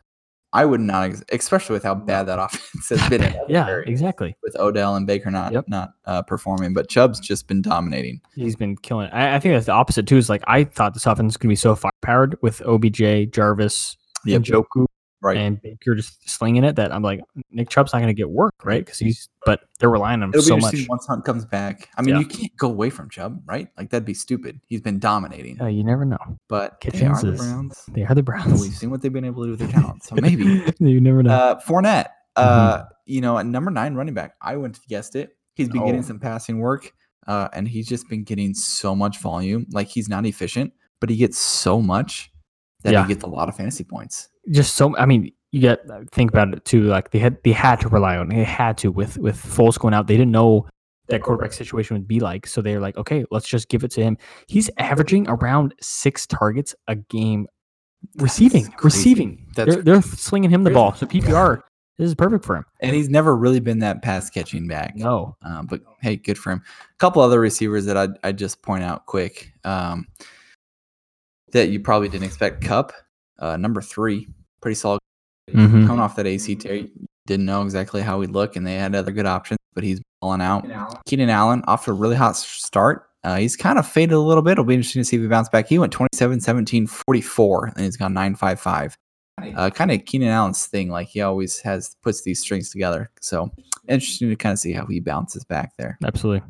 I 0.55 0.65
would 0.65 0.81
not, 0.81 1.09
ex- 1.09 1.23
especially 1.31 1.73
with 1.73 1.81
how 1.83 1.95
bad 1.95 2.23
that 2.27 2.37
offense 2.43 2.89
has 2.89 3.09
been. 3.09 3.35
Yeah, 3.49 3.67
exactly. 3.87 4.35
With 4.43 4.55
Odell 4.59 4.95
and 4.95 5.07
Baker 5.07 5.31
not 5.31 5.51
Yep. 5.51 5.65
not 5.67 5.93
uh, 6.05 6.21
performing, 6.21 6.73
but 6.73 6.89
Chubb's 6.89 7.19
just 7.19 7.47
been 7.47 7.61
dominating. 7.63 8.21
He's 8.35 8.55
been 8.55 8.77
killing 8.77 9.07
it. 9.07 9.13
I, 9.13 9.35
I 9.35 9.39
think 9.39 9.53
that's 9.55 9.65
the 9.65 9.71
opposite 9.71 10.05
too. 10.07 10.17
Is 10.17 10.29
like 10.29 10.43
I 10.47 10.63
thought 10.63 10.93
this 10.93 11.05
offense 11.07 11.33
was 11.33 11.37
gonna 11.37 11.49
be 11.51 11.55
so 11.55 11.75
fire 11.75 11.91
powered 12.03 12.37
with 12.41 12.61
OBJ, 12.65 13.31
Jarvis, 13.31 13.97
Yep. 14.25 14.35
and 14.37 14.45
Njoku, 14.45 14.85
Right. 15.23 15.37
and 15.37 15.61
Baker 15.61 15.95
just 15.95 16.29
slinging 16.29 16.63
it. 16.63 16.75
That 16.75 16.93
I'm 16.93 17.01
like 17.01 17.21
Nick 17.51 17.69
Chubb's 17.69 17.93
not 17.93 17.99
gonna 17.99 18.13
get 18.13 18.29
work 18.29 18.53
right 18.63 18.83
because 18.85 18.99
he's. 18.99 19.29
But 19.45 19.61
they're 19.79 19.89
relying 19.89 20.21
on 20.21 20.29
him 20.29 20.29
It'll 20.29 20.41
so 20.43 20.57
much. 20.57 20.75
once 20.87 21.05
Hunt 21.05 21.25
comes 21.25 21.43
back. 21.45 21.89
I 21.97 22.01
mean, 22.01 22.15
Yeah. 22.15 22.21
you 22.21 22.25
can't 22.27 22.55
go 22.55 22.69
away 22.69 22.89
from 22.89 23.09
Chubb, 23.09 23.41
right? 23.45 23.67
Like 23.77 23.89
that'd 23.89 24.05
be 24.05 24.13
stupid. 24.13 24.61
He's 24.67 24.79
been 24.79 24.99
dominating, 24.99 25.59
Uh, 25.61 25.65
you 25.67 25.83
never 25.83 26.05
know. 26.05 26.17
but 26.47 26.79
they 26.81 27.05
are 27.05 27.21
the 27.21 27.33
Browns. 27.33 27.85
They 27.91 28.03
are 28.05 28.15
the 28.15 28.23
Browns. 28.23 28.61
We've 28.61 28.73
seen 28.73 28.89
what 28.89 29.01
they've 29.01 29.11
been 29.11 29.25
able 29.25 29.43
to 29.43 29.47
do 29.47 29.51
with 29.51 29.59
their 29.59 29.81
talent, 29.81 30.03
so 30.03 30.15
maybe. 30.21 30.63
you 30.79 31.01
never 31.01 31.23
know. 31.23 31.31
Uh, 31.33 31.59
Fournette, 31.61 32.07
Mm-hmm. 32.37 32.81
uh, 32.81 32.83
you 33.05 33.19
know, 33.21 33.37
at 33.37 33.45
number 33.45 33.69
nine 33.69 33.95
running 33.95 34.13
back, 34.13 34.35
I 34.41 34.53
have 34.53 34.79
guessed 34.87 35.15
it. 35.15 35.35
He's 35.55 35.67
been 35.69 35.83
getting 35.85 35.99
Oh. 35.99 36.03
some 36.03 36.19
passing 36.19 36.59
work, 36.59 36.91
uh, 37.27 37.49
and 37.53 37.67
he's 37.67 37.87
just 37.87 38.07
been 38.09 38.23
getting 38.23 38.53
so 38.53 38.95
much 38.95 39.19
volume. 39.19 39.67
Like 39.71 39.87
he's 39.87 40.07
not 40.09 40.25
efficient, 40.25 40.71
but 41.01 41.09
he 41.09 41.17
gets 41.17 41.37
so 41.37 41.81
much 41.81 42.31
that 42.83 42.93
Yeah. 42.93 43.03
he 43.05 43.09
gets 43.13 43.23
a 43.23 43.27
lot 43.27 43.49
of 43.49 43.55
fantasy 43.57 43.83
points. 43.83 44.29
Just 44.51 44.75
so 44.75 44.95
I 44.97 45.05
mean, 45.05 45.31
you 45.51 45.61
get 45.61 45.81
think 46.11 46.31
about 46.31 46.53
it 46.53 46.65
too. 46.65 46.83
Like 46.83 47.11
they 47.11 47.19
had 47.19 47.41
they 47.43 47.51
had 47.51 47.79
to 47.81 47.89
rely 47.89 48.17
on 48.17 48.29
they 48.29 48.43
had 48.43 48.77
to 48.79 48.91
with 48.91 49.17
with 49.17 49.37
Foles 49.37 49.79
going 49.79 49.93
out. 49.93 50.07
They 50.07 50.17
didn't 50.17 50.31
know 50.31 50.67
that 51.07 51.21
quarterback 51.21 51.53
situation 51.53 51.95
would 51.95 52.07
be 52.07 52.19
like, 52.19 52.47
so 52.47 52.61
they're 52.61 52.79
like, 52.79 52.97
okay, 52.97 53.25
let's 53.29 53.47
just 53.47 53.69
give 53.69 53.83
it 53.83 53.91
to 53.91 54.01
him. 54.01 54.17
He's 54.47 54.69
averaging 54.77 55.27
around 55.27 55.73
six 55.81 56.25
targets 56.25 56.73
a 56.87 56.95
game, 56.95 57.47
receiving, 58.17 58.65
crazy. 58.71 58.83
receiving. 58.83 59.45
That's 59.55 59.75
they're, 59.75 59.83
they're 59.83 60.01
slinging 60.01 60.49
him 60.49 60.63
the 60.63 60.69
crazy. 60.69 60.75
ball. 60.75 60.93
So 60.95 61.05
PPR, 61.05 61.61
this 61.97 62.07
is 62.07 62.15
perfect 62.15 62.45
for 62.45 62.55
him. 62.55 62.65
And 62.79 62.95
he's 62.95 63.09
never 63.09 63.35
really 63.35 63.59
been 63.59 63.79
that 63.79 64.01
pass 64.01 64.29
catching 64.29 64.67
back. 64.67 64.95
No, 64.95 65.35
Um, 65.43 65.67
but 65.67 65.81
hey, 66.01 66.15
good 66.15 66.37
for 66.37 66.51
him. 66.51 66.61
A 66.91 66.97
couple 66.97 67.21
other 67.21 67.39
receivers 67.39 67.85
that 67.85 67.97
I'd, 67.97 68.11
I'd 68.23 68.37
just 68.37 68.61
point 68.61 68.83
out 68.83 69.05
quick 69.05 69.51
um, 69.65 70.07
that 71.51 71.69
you 71.69 71.79
probably 71.79 72.09
didn't 72.09 72.25
expect. 72.25 72.63
Kupp, 72.63 72.93
uh, 73.39 73.57
number 73.57 73.81
three, 73.81 74.27
pretty 74.61 74.75
solid. 74.75 74.99
Mhm. 75.51 75.85
Coming 75.87 75.99
off 75.99 76.15
that 76.15 76.25
ACL 76.25 76.59
tear, 76.59 76.85
didn't 77.25 77.45
know 77.45 77.61
exactly 77.63 78.01
how 78.01 78.21
he'd 78.21 78.31
look, 78.31 78.55
and 78.55 78.65
they 78.65 78.75
had 78.75 78.95
other 78.95 79.11
good 79.11 79.25
options, 79.25 79.57
but 79.73 79.83
he's 79.83 80.01
balling 80.21 80.41
out. 80.41 80.65
Keenan 81.05 81.29
Allen 81.29 81.63
off 81.67 81.85
to 81.85 81.91
a 81.91 81.93
really 81.93 82.15
hot 82.15 82.35
start. 82.37 83.07
Uh, 83.23 83.37
he's 83.37 83.55
kind 83.55 83.79
of 83.79 83.87
faded 83.87 84.13
a 84.13 84.19
little 84.19 84.43
bit. 84.43 84.53
It'll 84.53 84.63
be 84.65 84.73
interesting 84.73 85.01
to 85.01 85.05
see 85.05 85.15
if 85.15 85.21
he 85.21 85.27
bounces 85.27 85.49
back. 85.49 85.67
He 85.67 85.79
went 85.79 85.93
27, 85.93 86.41
17, 86.41 86.87
44, 86.87 87.67
and 87.75 87.85
he's 87.85 87.95
gone 87.97 88.13
9, 88.13 88.35
5, 88.35 88.59
5. 88.59 88.97
Uh, 89.55 89.69
kind 89.69 89.91
of 89.91 90.03
Keenan 90.05 90.29
Allen's 90.29 90.65
thing. 90.65 90.89
Like 90.89 91.07
he 91.07 91.21
always 91.21 91.59
has 91.61 91.95
puts 92.03 92.21
these 92.23 92.39
strings 92.39 92.69
together. 92.69 93.09
So 93.21 93.49
interesting 93.87 94.29
to 94.29 94.35
kind 94.35 94.53
of 94.53 94.59
see 94.59 94.73
how 94.73 94.85
he 94.85 94.99
bounces 94.99 95.43
back 95.43 95.73
there. 95.77 95.97
absolutely. 96.05 96.47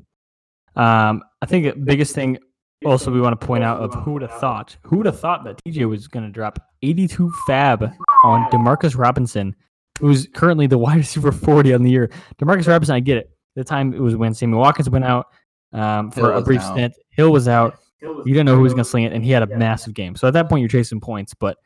Um, 0.76 1.24
I 1.42 1.46
think 1.46 1.66
the 1.66 1.80
biggest 1.80 2.16
thing 2.16 2.38
also 2.86 3.12
we 3.12 3.22
want 3.22 3.40
to 3.40 3.46
point 3.46 3.64
out 3.64 3.80
of 3.80 3.94
who 4.04 4.14
would 4.14 4.22
have 4.22 4.34
thought 4.40 4.76
who 4.84 4.98
would 4.98 5.06
have 5.06 5.20
thought 5.20 5.44
that 5.46 5.60
TJ 5.66 5.88
was 5.88 6.08
going 6.08 6.26
to 6.26 6.32
drop 6.32 6.60
82 6.82 7.32
fab 7.48 7.92
on 8.26 8.50
Demarcus 8.52 8.98
Robinson, 8.98 9.56
who's 10.00 10.28
currently 10.34 10.68
the 10.68 10.78
wide 10.86 10.98
receiver 10.98 11.32
40 11.32 11.74
on 11.74 11.84
the 11.84 11.92
year. 11.92 12.10
Demarcus 12.38 12.68
Robinson, 12.68 12.96
I 12.96 13.00
get 13.00 13.18
it. 13.18 13.30
The 13.56 13.64
time 13.64 13.94
it 13.94 14.00
was 14.00 14.16
when 14.16 14.34
Sammy 14.34 14.56
Watkins 14.56 14.90
went 14.90 15.06
out 15.06 15.28
um, 15.74 16.10
for 16.12 16.22
Hill 16.32 16.38
a 16.38 16.42
brief 16.42 16.62
out. 16.62 16.74
stint. 16.74 16.94
Hill 17.12 17.32
was 17.32 17.48
out. 17.48 17.78
You 18.02 18.24
didn't 18.26 18.46
know 18.48 18.56
who 18.56 18.62
was 18.64 18.74
going 18.74 18.84
to 18.84 18.90
sling 18.90 19.06
it, 19.06 19.14
and 19.14 19.24
he 19.24 19.32
had 19.32 19.44
a 19.44 19.48
massive 19.58 19.94
game. 19.94 20.16
So 20.16 20.28
at 20.28 20.34
that 20.34 20.50
point, 20.50 20.60
you're 20.62 20.68
chasing 20.70 21.00
points. 21.00 21.34
But 21.34 21.58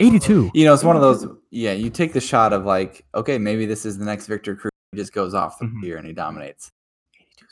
82, 0.00 0.50
You 0.54 0.64
know, 0.64 0.74
it's 0.74 0.84
one 0.84 0.96
of 0.96 1.02
those. 1.02 1.26
Yeah, 1.50 1.72
you 1.72 1.90
take 1.90 2.12
the 2.12 2.20
shot 2.20 2.52
of 2.52 2.64
like, 2.64 3.04
okay, 3.14 3.38
maybe 3.38 3.66
this 3.66 3.84
is 3.84 3.98
the 3.98 4.04
next 4.04 4.26
Victor 4.26 4.56
Cruz. 4.56 4.70
He 4.92 4.98
just 4.98 5.12
goes 5.12 5.34
off 5.34 5.58
the 5.58 5.66
Mhm. 5.66 5.82
here 5.82 5.96
and 5.96 6.06
he 6.06 6.12
dominates. 6.12 6.70
82 7.20 7.46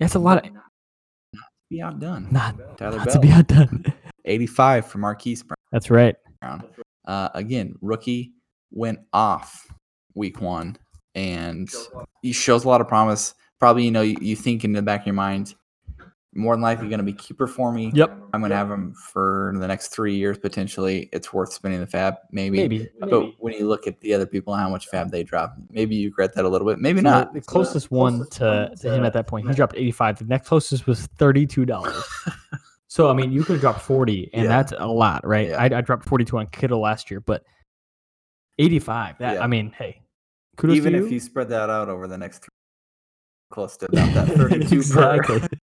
that's 0.00 0.14
a 0.14 0.18
lot 0.18 0.44
of 0.44 0.50
be 1.70 1.82
outdone. 1.82 2.28
not, 2.30 2.56
Tyler 2.78 2.98
not 2.98 3.06
Bell. 3.06 3.14
to 3.14 3.20
be 3.20 3.30
outdone. 3.30 3.84
85 4.24 4.86
for 4.86 4.98
Marquise 4.98 5.42
Brown. 5.42 5.56
That's 5.72 5.90
right. 5.90 6.16
Uh, 7.06 7.28
again, 7.34 7.74
rookie 7.80 8.32
went 8.70 8.98
off 9.12 9.66
week 10.14 10.40
one, 10.40 10.76
and 11.14 11.68
he 12.22 12.32
shows 12.32 12.64
a 12.64 12.68
lot 12.68 12.80
of 12.80 12.88
promise. 12.88 13.34
Probably, 13.58 13.84
you 13.84 13.90
know, 13.90 14.02
you, 14.02 14.16
you 14.20 14.36
think 14.36 14.64
in 14.64 14.72
the 14.72 14.82
back 14.82 15.00
of 15.00 15.06
your 15.06 15.14
mind, 15.14 15.54
more 16.38 16.54
than 16.54 16.62
likely 16.62 16.88
going 16.88 16.98
to 16.98 17.04
be 17.04 17.12
keeper 17.12 17.46
for 17.46 17.72
me. 17.72 17.90
Yep. 17.94 18.16
I'm 18.32 18.40
going 18.40 18.50
to 18.50 18.56
have 18.56 18.70
him 18.70 18.94
for 18.94 19.52
the 19.56 19.66
next 19.66 19.88
three 19.88 20.14
years 20.14 20.38
potentially. 20.38 21.08
It's 21.12 21.32
worth 21.32 21.52
spending 21.52 21.80
the 21.80 21.86
fab, 21.86 22.14
maybe. 22.30 22.58
Maybe. 22.58 22.88
But 23.00 23.32
when 23.38 23.54
you 23.54 23.66
look 23.68 23.86
at 23.86 24.00
the 24.00 24.14
other 24.14 24.26
people 24.26 24.54
and 24.54 24.62
how 24.62 24.68
much 24.68 24.86
fab 24.86 25.10
they 25.10 25.24
drop, 25.24 25.56
maybe 25.70 25.96
you 25.96 26.08
regret 26.08 26.34
that 26.34 26.44
a 26.44 26.48
little 26.48 26.66
bit. 26.66 26.78
Maybe 26.78 27.00
So 27.00 27.02
not. 27.10 27.34
The, 27.34 27.40
the 27.40 27.46
closest 27.46 27.90
one 27.90 28.26
to, 28.30 28.72
to 28.80 28.94
him 28.94 29.04
at 29.04 29.12
that 29.12 29.26
point, 29.26 29.48
he 29.48 29.54
dropped 29.54 29.74
85. 29.76 30.20
The 30.20 30.24
next 30.26 30.48
closest 30.48 30.86
was 30.86 31.08
$32. 31.18 32.02
so, 32.88 33.10
I 33.10 33.12
mean, 33.14 33.32
you 33.32 33.42
could 33.42 33.54
have 33.54 33.60
dropped 33.60 33.80
40, 33.82 34.30
and 34.32 34.44
Yeah. 34.44 34.48
that's 34.48 34.72
a 34.78 34.86
lot, 34.86 35.26
right? 35.26 35.48
Yeah. 35.48 35.56
I, 35.60 35.64
I 35.78 35.80
dropped 35.80 36.04
42 36.06 36.38
on 36.38 36.46
Kittle 36.46 36.80
last 36.80 37.10
year, 37.10 37.20
but 37.20 37.42
85, 38.58 39.18
that, 39.18 39.34
Yeah. 39.34 39.42
I 39.42 39.46
mean, 39.46 39.72
hey, 39.76 40.02
kudos 40.56 40.76
Even 40.76 40.92
to 40.92 41.04
if 41.04 41.12
you 41.12 41.20
spread 41.20 41.48
that 41.50 41.68
out 41.70 41.88
over 41.88 42.06
the 42.06 42.18
next 42.18 42.38
three, 42.40 42.48
close 43.50 43.76
to 43.78 43.86
about 43.86 44.12
that 44.14 44.28
32 44.36 44.76
exactly. 44.76 45.40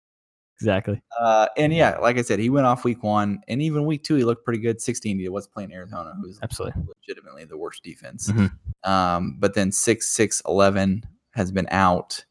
exactly. 0.60 1.00
Uh, 1.18 1.46
and 1.56 1.72
yeah, 1.72 1.98
like 1.98 2.18
I 2.18 2.22
said, 2.22 2.38
he 2.38 2.50
went 2.50 2.66
off 2.66 2.84
week 2.84 3.02
one, 3.02 3.40
and 3.48 3.62
even 3.62 3.84
week 3.86 4.04
two, 4.04 4.16
he 4.16 4.24
looked 4.24 4.44
pretty 4.44 4.60
good. 4.60 4.80
16, 4.80 5.18
he 5.18 5.28
was 5.28 5.46
playing 5.46 5.72
Arizona, 5.72 6.14
who's 6.20 6.38
Absolutely. 6.42 6.82
legitimately 7.08 7.44
the 7.44 7.56
worst 7.56 7.82
defense. 7.82 8.30
Mhm. 8.30 8.50
Um, 8.84 9.36
but 9.38 9.54
then 9.54 9.72
6 9.72 10.06
6 10.06 10.42
11 10.46 11.04
has 11.32 11.50
been 11.50 11.68
out. 11.70 12.24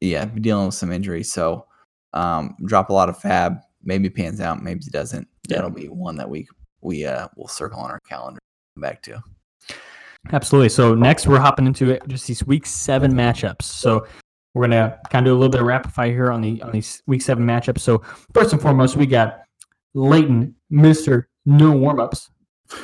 Yeah, 0.00 0.24
dealing 0.26 0.66
with 0.66 0.74
some 0.74 0.92
injuries. 0.92 1.32
So 1.32 1.66
um, 2.12 2.56
drop 2.64 2.90
a 2.90 2.92
lot 2.92 3.08
of 3.08 3.18
fab. 3.18 3.58
Maybe 3.84 4.08
pans 4.10 4.40
out, 4.40 4.62
maybe 4.62 4.84
he 4.84 4.90
doesn't. 4.90 5.26
Yeah. 5.48 5.56
That'll 5.56 5.70
be 5.70 5.88
one 5.88 6.16
that 6.16 6.28
we 6.28 6.46
we 6.82 7.04
uh 7.04 7.28
will 7.36 7.48
circle 7.48 7.80
on 7.80 7.90
our 7.90 8.00
calendar 8.08 8.38
back 8.76 9.02
to. 9.02 9.22
Absolutely. 10.32 10.68
So 10.68 10.94
next 10.94 11.26
we're 11.26 11.40
hopping 11.40 11.66
into 11.66 11.90
it, 11.90 12.06
just 12.06 12.26
these 12.26 12.46
week 12.46 12.64
seven 12.64 13.12
matchups. 13.12 13.62
So 13.62 14.06
we're 14.54 14.64
gonna 14.64 14.98
kind 15.10 15.26
of 15.26 15.30
do 15.30 15.34
a 15.34 15.38
little 15.38 15.50
bit 15.50 15.60
of 15.60 15.66
rapid 15.66 15.92
fire 15.92 16.12
here 16.12 16.30
on 16.30 16.40
the 16.40 16.62
on 16.62 16.72
these 16.72 17.02
week 17.06 17.22
seven 17.22 17.44
matchups. 17.44 17.80
So 17.80 18.02
first 18.34 18.52
and 18.52 18.60
foremost, 18.60 18.96
we 18.96 19.06
got 19.06 19.42
Leighton, 19.94 20.54
Mister 20.70 21.28
No 21.46 21.72
Warmups, 21.72 22.28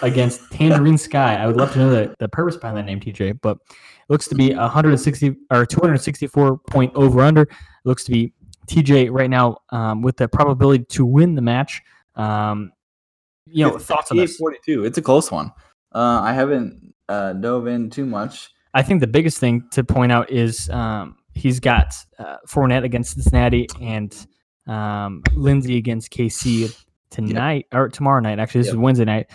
against 0.03 0.51
Tangerine 0.51 0.99
Sky. 0.99 1.37
I 1.37 1.47
would 1.47 1.57
love 1.57 1.73
to 1.73 1.79
know 1.79 1.91
the, 1.91 2.15
the 2.19 2.29
purpose 2.29 2.57
behind 2.57 2.77
that 2.77 2.87
name, 2.87 3.01
TJ, 3.01 3.41
but 3.43 3.59
it 3.69 4.11
looks 4.11 4.29
to 4.29 4.35
be 4.35 4.55
160 4.55 5.37
or 5.51 5.67
264 5.67 6.59
point 6.71 6.93
over 6.95 7.21
under. 7.21 7.43
It 7.43 7.49
looks 7.85 8.05
to 8.05 8.11
be 8.11 8.33
TJ 8.67 9.11
right 9.11 9.31
now 9.31 9.59
um, 9.71 10.03
with 10.03 10.17
the 10.17 10.29
probability 10.29 10.85
to 10.85 11.05
win 11.05 11.35
the 11.35 11.43
match. 11.43 11.83
Um, 12.15 12.73
you 13.47 13.67
know, 13.67 13.77
It's 13.77 13.87
thoughts 13.87 14.11
on 14.11 14.17
this? 14.17 14.37
42. 14.37 14.85
It's 14.85 14.99
a 14.99 15.03
close 15.03 15.31
one. 15.31 15.53
Uh, 15.95 16.21
I 16.23 16.33
haven't 16.33 16.95
uh, 17.09 17.33
dove 17.35 17.67
in 17.67 17.91
too 17.91 18.05
much. 18.05 18.51
I 18.75 18.83
think 18.83 19.01
the 19.01 19.07
biggest 19.07 19.39
thing 19.39 19.67
to 19.73 19.83
point 19.83 20.13
out 20.13 20.31
is 20.31 20.69
um, 20.71 21.17
he's 21.38 21.61
got 21.61 21.94
uh, 22.18 22.37
Fournette 22.48 22.85
against 22.85 23.14
Cincinnati 23.14 23.68
and 23.81 24.14
um, 24.66 25.22
Lindsay 25.35 25.77
against 25.79 26.11
KC 26.11 26.74
tonight 27.11 27.66
or 27.72 27.88
tomorrow 27.88 28.20
night. 28.20 28.38
Actually, 28.38 28.61
this 28.61 28.66
Yep. 28.68 28.74
is 28.74 28.79
Wednesday 28.79 29.05
night. 29.05 29.27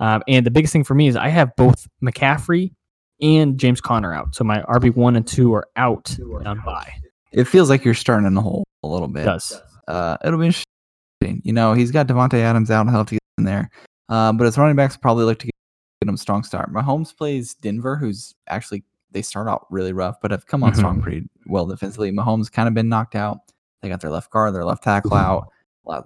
Um, 0.00 0.22
and 0.28 0.46
the 0.46 0.50
biggest 0.50 0.72
thing 0.72 0.84
for 0.84 0.94
me 0.94 1.08
is 1.08 1.16
I 1.16 1.28
have 1.28 1.54
both 1.56 1.86
McCaffrey 2.02 2.72
and 3.20 3.58
James 3.58 3.80
Conner 3.80 4.14
out. 4.14 4.34
So 4.34 4.44
my 4.44 4.62
RB 4.62 4.94
one 4.94 5.16
and 5.16 5.26
two 5.26 5.52
are 5.54 5.66
out 5.76 6.16
on 6.46 6.60
bye. 6.64 6.92
It 7.32 7.44
feels 7.44 7.68
like 7.68 7.84
you're 7.84 7.94
starting 7.94 8.26
in 8.26 8.34
the 8.34 8.40
hole 8.40 8.64
a 8.84 8.88
little 8.88 9.08
bit. 9.08 9.22
It 9.22 9.26
does. 9.26 9.60
Uh, 9.88 10.16
it'll 10.24 10.38
be 10.38 10.46
interesting. 10.46 11.42
You 11.44 11.52
know, 11.52 11.72
he's 11.74 11.90
got 11.90 12.06
Davante 12.06 12.34
Adams 12.34 12.70
out. 12.70 12.86
He'll 12.86 12.96
have 12.98 13.06
to 13.08 13.14
get 13.16 13.20
in 13.38 13.44
there. 13.44 13.70
Uh, 14.08 14.32
but 14.32 14.44
his 14.44 14.56
running 14.56 14.76
backs 14.76 14.96
probably 14.96 15.24
look 15.24 15.38
to 15.40 15.46
get, 15.46 15.52
get 16.00 16.08
him 16.08 16.14
a 16.14 16.18
strong 16.18 16.44
start. 16.44 16.72
Mahomes 16.72 17.14
plays 17.14 17.54
Denver, 17.54 17.96
who's 17.96 18.34
actually 18.48 18.84
they 19.12 19.22
start 19.22 19.48
out 19.48 19.66
really 19.70 19.92
rough, 19.92 20.16
but 20.20 20.30
have 20.30 20.46
come 20.46 20.62
on 20.62 20.72
Mhm. 20.72 20.76
strong 20.76 21.02
pretty 21.02 21.28
well 21.46 21.66
defensively. 21.66 22.10
Mahomes 22.12 22.50
kind 22.52 22.68
of 22.68 22.74
been 22.74 22.88
knocked 22.88 23.14
out. 23.14 23.38
They 23.82 23.88
got 23.88 24.00
their 24.00 24.10
left 24.10 24.30
guard, 24.30 24.54
their 24.54 24.64
left 24.64 24.82
tackle 24.84 25.14
out. 25.14 25.48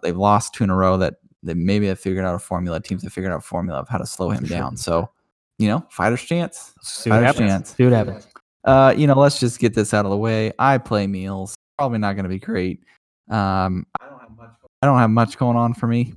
They've 0.02 0.16
lost 0.16 0.54
two 0.54 0.64
in 0.64 0.70
a 0.70 0.76
row 0.76 0.96
that 0.98 1.14
they 1.42 1.54
maybe 1.54 1.86
have 1.88 1.98
figured 1.98 2.24
out 2.24 2.34
a 2.34 2.38
formula. 2.38 2.78
Teams 2.80 3.02
have 3.02 3.12
figured 3.12 3.32
out 3.32 3.38
a 3.38 3.40
formula 3.40 3.80
of 3.80 3.88
how 3.88 3.98
to 3.98 4.06
slow 4.06 4.30
him 4.30 4.44
sure. 4.46 4.56
down. 4.56 4.76
So, 4.76 5.10
you 5.58 5.66
know, 5.68 5.84
fighter's 5.90 6.22
chance. 6.22 6.72
See 6.82 7.10
what 7.10 7.16
Fighter's 7.16 7.26
happens. 7.26 7.50
chance. 7.50 7.74
See 7.76 7.84
what 7.84 7.92
happens. 7.92 8.26
Uh, 8.64 8.94
you 8.96 9.08
know, 9.08 9.14
let's 9.18 9.40
just 9.40 9.58
get 9.58 9.74
this 9.74 9.92
out 9.92 10.04
of 10.04 10.10
the 10.12 10.16
way. 10.16 10.52
I 10.60 10.78
play 10.78 11.08
meals. 11.08 11.56
Probably 11.78 11.98
not 11.98 12.12
going 12.12 12.22
to 12.24 12.28
be 12.28 12.38
great. 12.38 12.80
Um, 13.28 13.86
I 14.00 14.06
don't 14.08 14.20
have 14.20 14.36
much. 14.36 14.50
I 14.82 14.86
don't 14.86 14.98
have 14.98 15.10
much 15.10 15.36
going 15.38 15.56
on 15.56 15.74
for 15.74 15.88
me. 15.88 16.14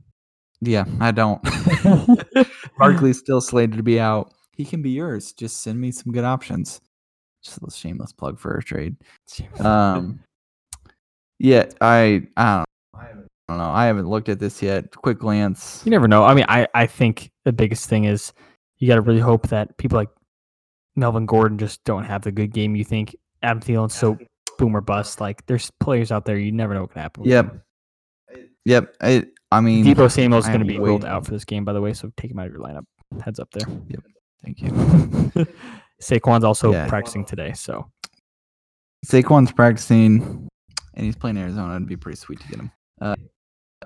Yeah, 0.62 0.86
I 1.00 1.10
don't. 1.12 1.42
Barkley's 2.78 3.18
still 3.20 3.42
slated 3.42 3.78
to 3.78 3.84
be 3.84 4.00
out. 4.00 4.32
He 4.56 4.66
can 4.66 4.82
be 4.82 4.92
yours. 4.92 5.34
Just 5.34 5.62
send 5.62 5.80
me 5.80 5.92
some 5.92 6.12
good 6.12 6.24
options. 6.24 6.82
Just 7.44 7.60
a 7.62 7.72
shameless 7.72 8.14
plug 8.14 8.40
for 8.40 8.56
a 8.56 8.64
trade. 8.64 8.96
Um, 9.60 10.20
yeah, 11.40 11.66
I 11.82 12.28
I 12.38 12.58
don't, 12.58 12.68
I 12.96 13.08
don't 13.50 13.58
know. 13.58 13.70
I 13.70 13.86
haven't 13.86 14.08
looked 14.08 14.30
at 14.30 14.40
this 14.40 14.62
yet. 14.62 14.96
Quick 14.96 15.20
glance. 15.20 15.82
You 15.86 15.92
never 15.92 16.08
know. 16.08 16.24
I 16.24 16.34
mean, 16.34 16.46
I, 16.48 16.68
I 16.74 16.88
think 16.88 17.32
the 17.44 17.54
biggest 17.54 17.90
thing 17.90 18.06
is 18.06 18.34
you 18.80 18.88
got 18.88 18.96
to 18.96 19.02
really 19.02 19.20
hope 19.20 19.48
that 19.50 19.78
people 19.78 19.98
like 19.98 20.10
Melvin 20.96 21.26
Gordon 21.26 21.58
just 21.58 21.84
don't 21.84 22.06
have 22.06 22.24
the 22.24 22.32
good 22.32 22.52
game 22.52 22.76
you 22.76 22.84
think. 22.84 23.16
Adam 23.44 23.62
Thielen's 23.62 23.94
so 23.94 24.18
boom 24.58 24.76
or 24.76 24.82
bust. 24.82 25.22
Like, 25.22 25.46
there's 25.46 25.72
players 25.80 26.12
out 26.12 26.26
there 26.26 26.38
you 26.38 26.52
never 26.52 26.74
know 26.74 26.82
what 26.82 26.94
can 26.94 27.02
happen. 27.02 27.26
Yep. 27.26 27.46
them. 27.46 27.62
Yep. 28.66 28.96
I 29.02 29.26
I 29.52 29.62
mean, 29.62 29.86
Deebo 29.86 30.12
Samuel's 30.12 30.48
going 30.48 30.60
to 30.60 30.66
be 30.66 30.80
ruled 30.80 31.06
out 31.06 31.26
for 31.26 31.32
this 31.32 31.46
game, 31.46 31.64
by 31.64 31.74
the 31.74 31.82
way, 31.82 31.94
so 31.94 32.12
take 32.18 32.32
him 32.32 32.40
out 32.40 32.48
of 32.48 32.54
your 32.54 32.62
lineup. 32.62 32.86
Heads 33.24 33.40
up 33.40 33.50
there. 33.52 33.68
Thank 34.46 34.62
you. 34.62 34.70
Saquon's 36.02 36.44
also 36.44 36.72
Yeah. 36.72 36.88
practicing 36.88 37.26
today, 37.26 37.54
so 37.54 37.90
Saquon's 39.06 39.52
practicing, 39.52 40.48
and 40.94 41.06
he's 41.06 41.16
playing 41.16 41.38
Arizona. 41.38 41.76
It'd 41.76 41.88
be 41.88 41.96
pretty 41.98 42.18
sweet 42.18 42.40
to 42.42 42.48
get 42.48 42.60
him. 42.60 42.72
Uh, 43.02 43.16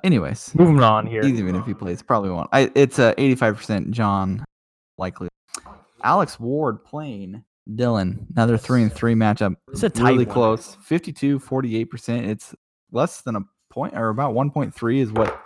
anyways, 0.04 0.54
moving 0.56 0.82
on 0.82 1.08
here. 1.08 1.24
even 1.24 1.56
if 1.56 1.66
he 1.66 1.74
plays, 1.74 2.02
probably 2.02 2.30
won't. 2.30 2.50
I, 2.52 2.72
it's 2.76 3.00
a 3.00 3.14
85% 3.18 3.92
John 3.92 4.44
likely. 4.98 5.28
Alex 6.04 6.40
Ward 6.40 6.84
playing 6.86 7.44
Dylan. 7.70 8.26
Another 8.32 8.58
three 8.58 8.82
and 8.84 8.92
three 8.94 9.14
matchup. 9.16 9.56
It's 9.72 9.84
a 9.84 9.90
tight 9.90 10.12
really 10.12 10.26
one. 10.26 10.34
close. 10.34 10.78
52, 10.84 11.40
48%. 11.40 12.28
It's 12.28 12.56
less 12.92 13.22
than 13.22 13.36
a 13.36 13.42
point 13.70 13.94
or 13.96 14.10
about 14.10 14.34
1.3 14.34 15.00
is 15.00 15.12
what 15.12 15.42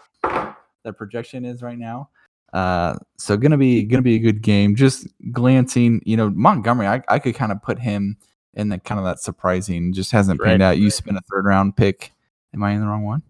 the 0.83 0.93
projection 0.93 1.43
is 1.45 1.61
right 1.63 1.77
now. 1.77 2.09
Uh, 2.53 2.95
so 3.17 3.35
gonna 3.35 3.57
be 3.57 3.83
gonna 3.83 4.01
be 4.03 4.15
a 4.15 4.19
good 4.19 4.41
game. 4.41 4.75
Just 4.75 5.07
glancing, 5.31 6.01
you 6.05 6.15
know, 6.15 6.29
Montgomery, 6.29 6.87
I, 6.87 7.01
I 7.09 7.19
could 7.19 7.35
kind 7.35 7.51
of 7.51 7.61
put 7.61 7.79
him 7.79 8.15
in 8.53 8.69
the 8.69 8.77
kind 8.77 8.99
of 8.99 9.05
that 9.05 9.19
surprising, 9.19 9.91
just 9.93 10.11
hasn't 10.11 10.39
Right. 10.39 10.49
panned 10.49 10.61
out. 10.61 10.77
You 10.77 10.89
spent 10.91 11.17
a 11.17 11.21
third 11.31 11.45
round 11.45 11.75
pick. 11.75 12.11
Am 12.53 12.61
I 12.63 12.71
in 12.71 12.81
the 12.81 12.87
wrong 12.87 13.03
one? 13.03 13.23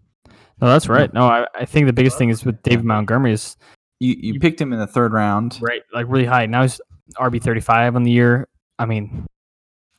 No, 0.60 0.68
that's 0.68 0.86
right. 0.88 1.12
No, 1.12 1.22
I, 1.26 1.46
I 1.54 1.64
think 1.64 1.86
the 1.86 1.92
biggest 1.94 2.18
thing 2.18 2.28
is 2.28 2.44
with 2.44 2.62
David 2.62 2.84
Montgomery 2.84 3.32
is 3.32 3.56
You 3.98 4.10
you 4.12 4.34
You- 4.34 4.40
picked 4.40 4.60
him 4.60 4.72
in 4.74 4.78
the 4.78 4.86
third 4.86 5.12
round. 5.14 5.58
right, 5.62 5.80
like 5.94 6.06
really 6.08 6.26
high. 6.26 6.44
Now 6.46 6.62
he's 6.62 6.80
RB 7.16 7.42
thirty 7.42 7.60
five 7.60 7.96
on 7.96 8.02
the 8.02 8.10
year. 8.10 8.46
I 8.78 8.84
mean, 8.84 9.26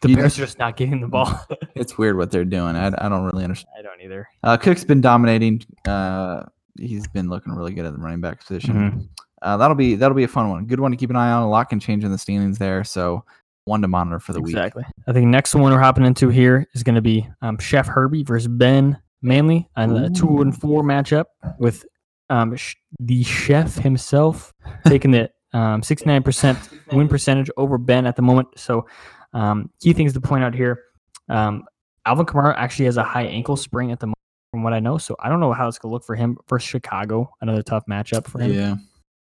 the 0.01 0.09
You- 0.09 0.17
Bears 0.17 0.37
are 0.37 0.43
just 0.45 0.59
not 0.59 0.77
getting 0.77 1.01
the 1.01 1.07
ball. 1.07 1.33
It's 1.75 1.97
weird 1.97 2.15
what 2.17 2.29
they're 2.31 2.45
doing. 2.45 2.75
I, 2.75 2.87
I 2.87 3.09
don't 3.09 3.25
really 3.25 3.43
understand. 3.43 3.71
I 3.79 3.81
don't 3.81 3.99
either. 4.01 4.27
Uh, 4.43 4.55
Cook's 4.57 4.83
been 4.83 5.01
dominating. 5.01 5.63
Uh, 5.87 6.43
he's 6.79 7.07
been 7.07 7.29
looking 7.29 7.53
really 7.53 7.73
good 7.73 7.85
at 7.85 7.93
the 7.93 7.99
running 7.99 8.21
back 8.21 8.39
position. 8.39 8.73
Mhm. 8.75 9.09
Uh, 9.41 9.57
that'll 9.57 9.75
be 9.75 9.95
that'll 9.95 10.15
be 10.15 10.23
a 10.23 10.27
fun 10.27 10.49
one. 10.49 10.65
Good 10.65 10.79
one 10.79 10.91
to 10.91 10.97
keep 10.97 11.09
an 11.09 11.15
eye 11.15 11.31
on. 11.31 11.43
A 11.43 11.49
lot 11.49 11.69
can 11.69 11.79
change 11.79 12.03
in 12.03 12.11
the 12.11 12.17
standings 12.17 12.57
there, 12.57 12.83
so 12.83 13.23
one 13.65 13.81
to 13.81 13.87
monitor 13.87 14.19
for 14.19 14.33
the 14.33 14.41
week. 14.41 14.55
Exactly. 14.55 14.83
I 15.07 15.13
think 15.13 15.27
next 15.27 15.53
one 15.55 15.71
we're 15.71 15.79
hopping 15.79 16.05
into 16.05 16.29
here 16.29 16.67
is 16.73 16.83
going 16.83 16.95
to 16.95 17.01
be 17.01 17.27
um, 17.41 17.57
Chef 17.57 17.87
Herbie 17.87 18.23
versus 18.23 18.47
Ben 18.47 18.97
Manley 19.21 19.67
and 19.75 19.97
a 19.97 20.09
two 20.09 20.41
and 20.41 20.59
four 20.59 20.83
matchup 20.83 21.25
with 21.59 21.83
um, 22.29 22.55
sh- 22.55 22.75
the 22.99 23.23
chef 23.23 23.75
himself 23.75 24.51
taking 24.87 25.11
the 25.11 25.29
um, 25.53 25.81
69% 25.81 26.93
win 26.93 27.07
percentage 27.07 27.49
over 27.57 27.77
Ben 27.77 28.05
at 28.05 28.15
the 28.15 28.21
moment. 28.21 28.47
So, 28.57 28.85
um, 29.33 29.69
key 29.81 29.93
things 29.93 30.13
to 30.13 30.21
point 30.21 30.43
out 30.43 30.53
here 30.53 30.81
um, 31.29 31.63
Alvin 32.05 32.25
Kamara 32.25 32.55
actually 32.57 32.85
has 32.85 32.97
a 32.97 33.03
high 33.03 33.25
ankle 33.25 33.55
sprain 33.57 33.89
at 33.89 33.99
the 33.99 34.07
moment, 34.07 34.17
from 34.55 34.63
what 34.63 34.73
I 34.73 34.79
know. 34.79 34.97
So, 34.97 35.15
I 35.19 35.27
don't 35.27 35.41
know 35.41 35.51
how 35.51 35.67
it's 35.67 35.77
going 35.77 35.89
to 35.89 35.93
look 35.93 36.05
for 36.05 36.15
him 36.15 36.37
versus 36.49 36.67
Chicago. 36.69 37.29
Another 37.41 37.61
tough 37.61 37.83
matchup 37.89 38.25
for 38.25 38.39
him. 38.39 38.53
Yeah, 38.53 38.75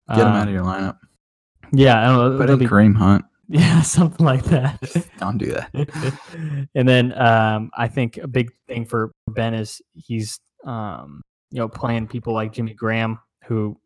get 0.10 0.20
him 0.20 0.28
Um, 0.28 0.34
out 0.34 0.48
of 0.50 0.54
your 0.54 0.64
lineup. 0.64 0.98
Yeah, 1.72 2.02
I 2.02 2.06
don't 2.08 2.18
know. 2.32 2.38
Put 2.38 2.44
it'll 2.44 2.54
in 2.56 2.60
be- 2.60 2.66
Kareem 2.68 2.96
Hunt. 2.98 3.24
yeah, 3.48 3.82
something 3.82 4.26
like 4.26 4.44
that. 4.46 4.80
Don't 5.20 5.38
do 5.38 5.48
that. 5.54 6.68
and 6.76 6.88
then 6.88 7.18
um, 7.18 7.72
I 7.78 7.88
think 7.88 8.18
a 8.18 8.28
big 8.28 8.52
thing 8.68 8.86
for 8.86 9.12
Ben 9.30 9.54
is 9.54 9.82
he's 9.94 10.38
um, 10.66 11.22
you 11.50 11.60
know 11.60 11.68
playing 11.70 12.08
people 12.08 12.34
like 12.34 12.52
Jimmy 12.54 12.74
Graham 12.74 13.20
who 13.46 13.78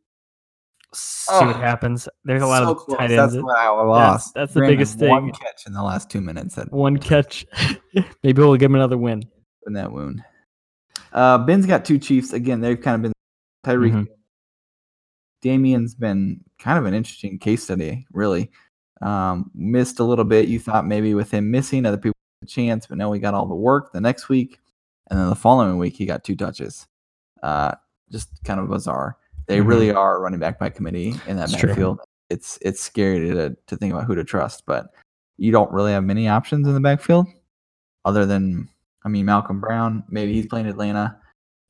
see 0.94 1.34
what 1.36 1.56
Oh, 1.56 1.60
happens. 1.60 2.08
There's 2.24 2.42
a 2.42 2.48
lot 2.48 2.64
So 2.64 2.72
of 2.72 2.78
close. 2.78 2.98
tight 2.98 3.08
That's 3.10 3.34
ends. 3.34 3.46
I 3.56 3.64
That's, 3.66 3.88
lost. 3.88 4.34
that's 4.36 4.54
the 4.54 4.60
Graham 4.62 4.72
had 4.72 4.78
biggest 4.78 5.00
One 5.00 5.24
thing. 5.26 5.34
catch 5.34 5.66
in 5.68 5.74
the 5.74 5.84
last 5.84 6.10
two 6.10 6.22
minutes 6.22 6.56
that 6.56 6.72
One 6.72 6.98
catch, 6.98 7.46
maybe 8.24 8.42
we'll 8.42 8.56
give 8.58 8.70
him 8.72 8.76
another 8.76 8.98
win. 8.98 9.24
in 9.68 9.74
that 9.74 9.92
wound. 9.92 10.24
Uh, 11.16 11.38
Ben's 11.40 11.66
got 11.66 11.86
two 11.86 11.98
Chiefs 11.98 12.34
again. 12.34 12.60
They've 12.62 12.80
kind 12.80 12.96
of 12.96 13.02
been 13.02 13.14
Tyreek. 13.66 13.94
Mhm. 13.94 14.08
Damien's 15.42 15.96
been 15.96 16.44
kind 16.60 16.78
of 16.78 16.86
an 16.86 16.94
interesting 16.94 17.40
case 17.40 17.64
study, 17.64 18.06
really. 18.12 18.52
Um, 19.02 19.50
missed 19.54 20.00
a 20.00 20.04
little 20.04 20.26
bit. 20.26 20.48
You 20.50 20.60
thought 20.60 20.86
maybe 20.86 21.14
with 21.14 21.32
him 21.32 21.50
missing, 21.52 21.86
other 21.86 21.98
people 21.98 22.16
had 22.42 22.48
a 22.48 22.50
chance, 22.52 22.86
but 22.88 22.98
no, 22.98 23.12
he 23.14 23.20
got 23.20 23.34
all 23.34 23.46
the 23.46 23.56
work. 23.56 23.92
The 23.94 24.02
next 24.02 24.28
week, 24.30 24.60
and 25.10 25.20
then 25.20 25.30
the 25.30 25.36
following 25.36 25.78
week 25.78 25.96
he 25.96 26.06
got 26.06 26.24
two 26.24 26.36
touches. 26.36 26.88
Uh, 27.44 27.76
just 28.12 28.30
kind 28.44 28.60
of 28.60 28.70
bizarre. 28.70 29.18
They 29.48 29.60
Mhm. 29.60 29.68
really 29.68 29.92
are 29.92 30.20
running 30.22 30.40
back 30.40 30.60
by 30.60 30.70
committee 30.70 31.14
in 31.28 31.38
that 31.38 31.50
It's 31.50 31.56
true. 31.60 31.70
backfield. 31.70 32.00
It's 32.30 32.58
it's 32.62 32.82
scary 32.82 33.20
to 33.30 33.56
to 33.68 33.78
think 33.78 33.94
about 33.94 34.06
who 34.06 34.16
to 34.16 34.24
trust, 34.24 34.66
but 34.66 34.92
you 35.38 35.52
don't 35.52 35.72
really 35.72 35.92
have 35.92 36.04
many 36.04 36.28
options 36.28 36.68
in 36.68 36.74
the 36.74 36.80
backfield 36.80 37.28
other 38.04 38.26
than 38.26 38.68
I 39.06 39.08
mean 39.08 39.26
Malcolm 39.26 39.62
Brown. 39.62 40.04
Maybe 40.10 40.34
he's 40.34 40.48
playing 40.48 40.68
Atlanta. 40.68 41.18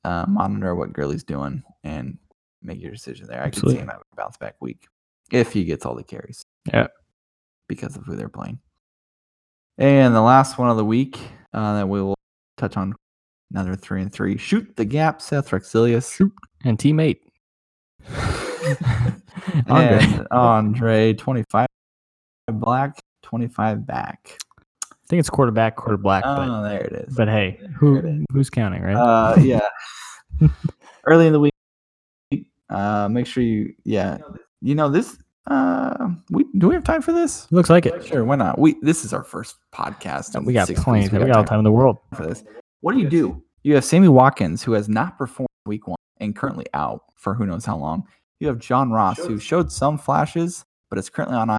Uh, 0.04 0.26
monitor 0.28 0.76
what 0.76 0.94
Gurley's 0.94 1.24
doing 1.24 1.64
and 1.84 2.18
make 2.62 2.82
your 2.82 2.92
decision 2.92 3.28
there. 3.28 3.44
I 3.44 3.50
could 3.50 3.70
see 3.70 3.76
him 3.76 3.88
having 3.88 4.04
a 4.14 4.16
bounce 4.16 4.38
back 4.38 4.56
week 4.62 4.88
if 5.32 5.52
he 5.52 5.64
gets 5.64 5.86
all 5.86 5.96
the 5.96 6.04
carries. 6.04 6.44
Yeah. 6.72 6.88
because 7.68 7.96
of 7.96 8.06
who 8.06 8.16
they're 8.16 8.30
playing. 8.30 8.60
And 9.78 10.16
the 10.16 10.22
last 10.22 10.58
one 10.58 10.70
of 10.70 10.78
the 10.78 10.86
week 10.86 11.20
uh, 11.54 11.76
that 11.76 11.90
we 11.90 12.02
will 12.02 12.16
touch 12.58 12.78
on 12.78 12.96
another 13.52 13.76
three 13.76 14.02
and 14.02 14.12
three. 14.12 14.38
Shoot 14.38 14.76
the 14.76 14.86
gap, 14.86 15.22
Seth 15.22 15.50
Rexilius. 15.50 16.16
Shoot. 16.16 16.32
And 16.64 16.78
teammate. 16.78 17.20
Andre. 19.68 20.00
And 20.00 20.28
Andre, 20.32 21.14
25 21.14 21.68
black, 22.54 23.00
25 23.24 23.86
back. 23.86 24.38
I 25.06 25.08
think 25.08 25.20
it's 25.20 25.30
quarterback, 25.30 25.76
quarter 25.76 25.98
black, 25.98 26.24
but 26.24 26.50
Oh, 26.50 26.64
there 26.64 26.82
it 26.82 26.94
is. 27.08 27.16
but 27.16 27.28
hey, 27.28 27.60
who 27.78 28.24
who's 28.32 28.50
counting, 28.50 28.82
right? 28.82 28.96
Uh, 28.96 29.36
yeah. 29.40 29.60
Early 31.06 31.28
in 31.28 31.34
the 31.34 31.40
week, 31.40 31.54
uh, 32.70 33.08
make 33.10 33.28
sure 33.28 33.44
you, 33.44 33.74
yeah, 33.84 34.18
you 34.62 34.74
know 34.76 34.90
this. 34.90 35.18
Uh, 35.48 36.10
we 36.32 36.46
do 36.58 36.68
we 36.68 36.74
have 36.74 36.84
time 36.84 37.04
for 37.04 37.12
this? 37.12 37.50
Looks 37.52 37.70
like 37.70 37.86
it. 37.86 38.04
Sure, 38.04 38.26
why 38.26 38.36
not? 38.36 38.58
We 38.58 38.78
this 38.82 39.06
is 39.06 39.14
our 39.14 39.24
first 39.24 39.58
podcast. 39.72 40.36
in 40.36 40.44
We 40.44 40.54
got 40.54 40.68
six 40.68 40.84
plenty. 40.84 41.02
weeks. 41.02 41.14
We 41.14 41.20
got 41.20 41.38
all 41.38 41.44
time 41.44 41.60
in 41.60 41.64
the 41.66 41.72
world. 41.72 42.00
for 42.16 42.26
this. 42.26 42.44
What 42.82 42.94
do 42.94 43.00
you 43.00 43.08
do? 43.10 43.44
You 43.62 43.76
have 43.76 43.86
Sammy 43.86 44.08
Watkins, 44.08 44.64
who 44.64 44.72
has 44.74 44.90
not 44.90 45.18
performed 45.20 45.50
week 45.68 45.88
one 45.88 45.98
and 46.20 46.36
currently 46.36 46.66
out 46.74 47.04
for 47.16 47.36
who 47.36 47.46
knows 47.46 47.64
how 47.66 47.78
long. 47.78 48.08
You 48.40 48.48
have 48.48 48.58
John 48.60 48.92
Ross, 48.92 49.18
who 49.20 49.40
showed 49.40 49.72
some 49.72 49.98
flashes, 50.00 50.66
but 50.90 50.98
is 51.00 51.10
currently 51.10 51.38
on 51.38 51.56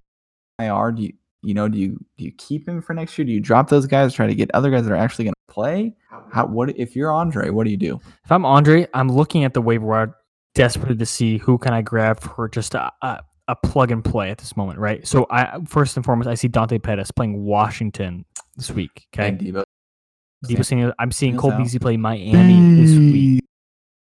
IR. 0.59 0.91
Do 0.91 1.03
you, 1.03 1.13
you 1.43 1.53
know, 1.53 1.67
do 1.67 1.77
you 1.77 2.03
do 2.17 2.25
you 2.25 2.31
keep 2.37 2.67
him 2.67 2.81
for 2.81 2.93
next 2.93 3.17
year? 3.17 3.25
Do 3.25 3.31
you 3.31 3.39
drop 3.39 3.69
those 3.69 3.85
guys, 3.87 4.13
try 4.13 4.27
to 4.27 4.35
get 4.35 4.49
other 4.53 4.69
guys 4.71 4.85
that 4.85 4.91
are 4.91 4.97
actually 4.97 5.25
going 5.25 5.33
to 5.47 5.53
play? 5.53 5.93
How 6.31 6.45
what 6.47 6.75
if 6.77 6.95
you're 6.95 7.11
Andre? 7.11 7.49
What 7.49 7.65
do 7.65 7.71
you 7.71 7.77
do? 7.77 7.99
If 8.25 8.31
I'm 8.31 8.45
Andre, 8.45 8.87
I'm 8.93 9.09
looking 9.09 9.43
at 9.43 9.53
the 9.53 9.61
waiver 9.61 9.85
wire 9.85 10.15
desperately 10.55 10.97
to 10.97 11.05
see 11.05 11.37
who 11.37 11.57
can 11.57 11.73
I 11.73 11.81
grab 11.81 12.19
for 12.19 12.49
just 12.49 12.73
a, 12.73 12.91
a, 13.03 13.19
a 13.47 13.55
plug 13.55 13.91
and 13.91 14.03
play 14.03 14.31
at 14.31 14.39
this 14.39 14.57
moment, 14.57 14.79
right? 14.79 15.07
So 15.07 15.27
I 15.29 15.59
first 15.67 15.95
and 15.95 16.03
foremost, 16.05 16.27
I 16.27 16.33
see 16.35 16.47
Dante 16.47 16.79
Pettis 16.79 17.11
playing 17.11 17.43
Washington 17.43 18.25
this 18.55 18.71
week. 18.71 19.07
Okay, 19.13 19.29
And 19.29 19.39
Deebo. 19.39 19.63
Deebo 20.45 20.65
Samuel- 20.65 20.93
I'm 20.99 21.11
seeing 21.11 21.33
Samuel's 21.33 21.41
Cole 21.41 21.51
out. 21.53 21.57
Beasley 21.59 21.79
play 21.79 21.97
Miami 21.97 22.81
this 22.81 22.97
week. 22.97 23.43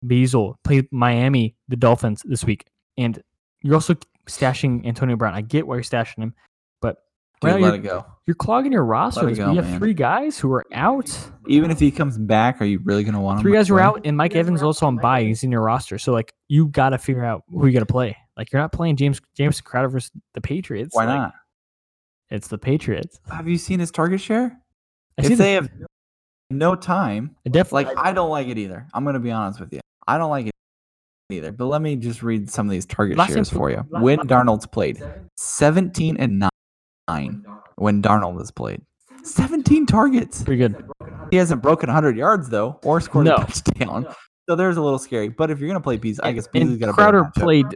Beasley 0.06 0.52
play 0.64 0.88
Miami, 0.90 1.54
the 1.68 1.76
Dolphins 1.76 2.22
this 2.24 2.44
week, 2.44 2.66
and 2.98 3.22
you're 3.62 3.74
also 3.74 3.94
stashing 4.26 4.86
Antonio 4.86 5.16
Brown. 5.16 5.34
I 5.34 5.42
get 5.42 5.66
why 5.66 5.76
you're 5.76 5.84
stashing 5.84 6.18
him, 6.18 6.34
but 6.34 6.40
Dude, 7.40 7.52
now 7.52 7.56
let 7.56 7.60
you're, 7.60 7.74
it 7.74 7.78
go. 7.78 8.06
you're 8.26 8.34
clogging 8.34 8.70
your 8.70 8.84
rosters. 8.84 9.38
go, 9.38 9.50
you 9.50 9.56
have 9.56 9.70
man. 9.70 9.78
three 9.78 9.94
guys 9.94 10.38
who 10.38 10.52
are 10.52 10.64
out. 10.74 11.16
Even 11.48 11.70
if 11.70 11.80
he 11.80 11.90
comes 11.90 12.18
back, 12.18 12.60
are 12.60 12.66
you 12.66 12.78
really 12.84 13.02
going 13.02 13.14
to 13.14 13.20
want 13.20 13.38
him? 13.38 13.44
Three 13.44 13.52
guys 13.52 13.70
are 13.70 13.80
out, 13.80 14.02
and 14.04 14.16
Mike 14.16 14.34
Evans 14.34 14.58
is 14.58 14.62
also 14.62 14.86
on 14.86 14.96
bye. 14.96 15.22
He's 15.22 15.42
in 15.42 15.50
your 15.50 15.62
roster, 15.62 15.98
so 15.98 16.12
like 16.12 16.34
you 16.48 16.68
got 16.68 16.90
to 16.90 16.98
figure 16.98 17.24
out 17.24 17.44
who 17.48 17.66
you 17.66 17.72
got 17.72 17.80
to 17.80 17.86
play. 17.86 18.16
Like 18.36 18.52
you're 18.52 18.60
not 18.60 18.72
playing 18.72 18.96
James 18.96 19.20
James 19.34 19.60
Crowder 19.60 19.88
versus 19.88 20.10
the 20.34 20.40
Patriots. 20.40 20.94
Why 20.94 21.06
like, 21.06 21.16
not? 21.16 21.34
It's 22.28 22.48
the 22.48 22.58
Patriots. 22.58 23.18
Have 23.30 23.48
you 23.48 23.56
seen 23.56 23.80
his 23.80 23.90
target 23.90 24.20
share? 24.20 24.58
I 25.18 25.22
see 25.22 25.32
If 25.32 25.38
the- 25.38 25.44
they 25.44 25.52
have 25.54 25.70
no 26.50 26.74
time, 26.74 27.36
I 27.46 27.50
definitely 27.50 27.94
like 27.94 27.98
I 27.98 28.12
don't 28.12 28.30
like 28.30 28.48
it 28.48 28.58
either. 28.58 28.86
I'm 28.92 29.04
gonna 29.04 29.18
be 29.18 29.30
honest 29.30 29.60
with 29.60 29.72
you. 29.72 29.80
I 30.06 30.18
don't 30.18 30.30
like 30.30 30.46
it 30.46 30.52
either. 31.30 31.52
But 31.52 31.66
let 31.66 31.80
me 31.80 31.96
just 31.96 32.22
read 32.22 32.50
some 32.50 32.66
of 32.66 32.70
these 32.70 32.84
target 32.84 33.18
shares 33.26 33.48
for 33.48 33.70
you. 33.70 33.78
When 33.88 34.18
Darnold's 34.20 34.66
played, 34.66 35.02
17 35.36 36.16
and 36.18 36.38
9 36.38 36.49
when 37.06 38.02
Darnold 38.02 38.38
has 38.38 38.50
played. 38.50 38.82
17 39.22 39.86
targets. 39.86 40.42
pretty 40.42 40.58
good. 40.58 40.84
He 41.30 41.36
hasn't 41.36 41.62
broken 41.62 41.88
100 41.88 42.16
yards 42.16 42.48
though 42.48 42.78
or 42.84 43.00
scored 43.00 43.26
No. 43.26 43.34
a 43.36 43.38
touchdown. 43.38 44.06
So 44.48 44.56
there's 44.56 44.76
a 44.78 44.82
little 44.82 44.98
scary. 44.98 45.28
But 45.28 45.50
if 45.50 45.58
you're 45.60 45.68
gonna 45.68 45.80
play 45.80 45.96
Beasley, 45.96 46.24
I 46.24 46.32
guess 46.32 46.46
Beasley's 46.48 46.72
And 46.72 46.80
got 46.80 46.88
a 46.88 46.92
Crowder 46.92 47.30
played 47.36 47.66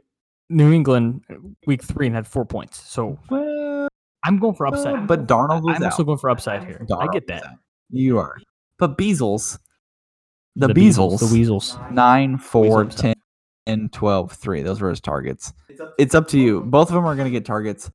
New 0.51 0.73
England 0.73 1.23
week 1.67 1.83
three 1.83 2.07
and 2.07 2.15
had 2.17 2.27
four 2.27 2.45
points. 2.45 2.81
So 2.81 3.19
Well, 3.31 3.89
I'm 4.25 4.39
going 4.39 4.55
for 4.55 4.67
upside. 4.67 5.07
but 5.07 5.27
Darnold 5.27 5.63
was 5.63 5.77
I'm 5.77 5.83
out. 5.85 5.93
also 5.93 6.05
going 6.05 6.19
for 6.19 6.31
upside 6.31 6.65
here. 6.65 6.85
I 6.99 7.07
get 7.13 7.27
that. 7.29 7.45
You 7.91 8.19
are. 8.19 8.37
But 8.79 8.97
Beazles, 8.99 9.59
the, 10.57 10.69
Beazles, 10.69 10.75
Beazles, 10.75 11.19
the 11.21 11.35
Weasels. 11.35 11.79
9, 11.93 12.39
4, 12.39 12.63
Weasels. 12.85 12.95
10, 13.01 13.15
and 13.67 13.93
12, 13.93 14.33
3. 14.33 14.63
Those 14.63 14.81
were 14.81 14.91
his 14.91 15.01
targets. 15.01 15.53
It's 15.99 16.15
up 16.15 16.27
to 16.29 16.39
you. 16.41 16.63
Both 16.63 16.89
of 16.89 16.95
them 16.95 17.05
are 17.05 17.15
going 17.15 17.27
to 17.27 17.31
get 17.31 17.45
targets. 17.45 17.91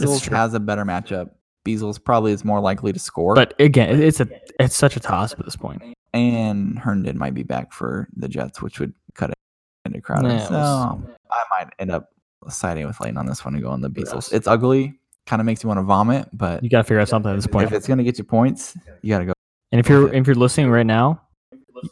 Beazles 0.00 0.28
has 0.30 0.54
a 0.54 0.60
better 0.60 0.84
matchup. 0.84 1.30
Beazles 1.66 2.02
probably 2.02 2.32
is 2.32 2.44
more 2.44 2.60
likely 2.60 2.92
to 2.92 2.98
score. 2.98 3.34
But 3.34 3.54
again, 3.58 4.00
it's 4.02 4.20
a 4.20 4.28
it's 4.60 4.76
such 4.76 4.96
a 4.96 5.00
toss 5.00 5.32
at 5.32 5.44
this 5.44 5.56
point. 5.56 5.82
and 6.14 6.78
Herndon 6.78 7.18
might 7.18 7.34
be 7.34 7.42
back 7.42 7.72
for 7.72 8.08
the 8.16 8.28
Jets, 8.28 8.62
which 8.62 8.78
would 8.80 8.92
cut 9.14 9.30
it 9.30 9.36
into 9.84 10.00
Crowder. 10.00 10.28
Yeah, 10.28 10.44
so 10.46 10.50
we'll 10.52 11.16
I 11.30 11.42
might 11.64 11.72
end 11.78 11.90
up 11.90 12.10
siding 12.48 12.86
with 12.86 13.00
Lane 13.00 13.16
on 13.16 13.26
this 13.26 13.44
one 13.44 13.54
and 13.54 13.62
go 13.62 13.70
on 13.70 13.80
the 13.80 13.90
Beazles. 13.90 14.32
It's 14.32 14.46
ugly. 14.46 14.98
Kind 15.26 15.40
of 15.40 15.46
makes 15.46 15.64
you 15.64 15.68
want 15.68 15.78
to 15.78 15.82
vomit, 15.82 16.28
but 16.32 16.62
You 16.62 16.70
got 16.70 16.78
to 16.78 16.84
figure 16.84 17.00
out 17.00 17.08
something 17.08 17.32
at 17.32 17.34
this 17.34 17.48
point. 17.48 17.66
if 17.66 17.72
it's 17.72 17.88
going 17.88 17.98
to 17.98 18.04
get 18.04 18.16
you 18.16 18.22
points, 18.22 18.76
you 19.02 19.10
got 19.10 19.18
to 19.18 19.24
go. 19.26 19.32
And 19.72 19.80
if 19.80 19.88
you're 19.88 20.04
Okay. 20.08 20.18
if 20.18 20.26
you're 20.28 20.36
listening 20.36 20.70
right 20.70 20.86
now, 20.86 21.20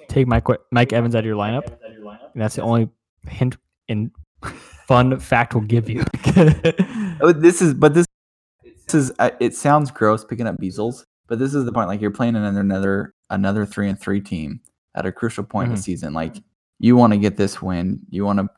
take 0.09 0.29
Mike 0.29 0.47
Mike 0.71 0.93
Evans 0.93 1.17
out 1.17 1.21
of 1.21 1.25
your 1.27 1.35
lineup. 1.37 1.67
And 2.33 2.41
that's 2.41 2.55
the 2.55 2.63
only 2.63 2.89
hint 3.29 3.57
and 3.89 4.13
fun 4.87 5.19
fact 5.21 5.55
we'll 5.55 5.65
give 5.65 5.89
you. 5.89 6.05
Oh, 7.21 7.33
This 7.33 7.63
is, 7.63 7.75
but 7.75 7.95
this, 7.95 8.07
this 8.65 8.95
is. 8.95 9.13
Uh, 9.19 9.31
it 9.41 9.55
sounds 9.55 9.91
gross 9.91 10.25
picking 10.25 10.47
up 10.47 10.57
Beazles, 10.59 11.05
but 11.29 11.39
this 11.39 11.55
is 11.55 11.65
the 11.65 11.73
point. 11.73 11.89
Like 11.89 12.01
you're 12.01 12.11
playing 12.11 12.37
another 12.37 12.61
another 12.61 13.15
another 13.31 13.65
three 13.65 13.89
and 13.89 13.99
three 13.99 14.21
team 14.21 14.61
at 14.95 15.07
a 15.07 15.13
crucial 15.13 15.45
point 15.45 15.69
in 15.69 15.75
the 15.75 15.81
Mhm. 15.81 15.85
season. 15.85 16.13
Like 16.13 16.37
you 16.81 16.97
want 16.97 17.13
to 17.13 17.19
get 17.19 17.37
this 17.37 17.63
win. 17.63 18.01
You 18.11 18.25
want 18.25 18.41
to 18.41 18.49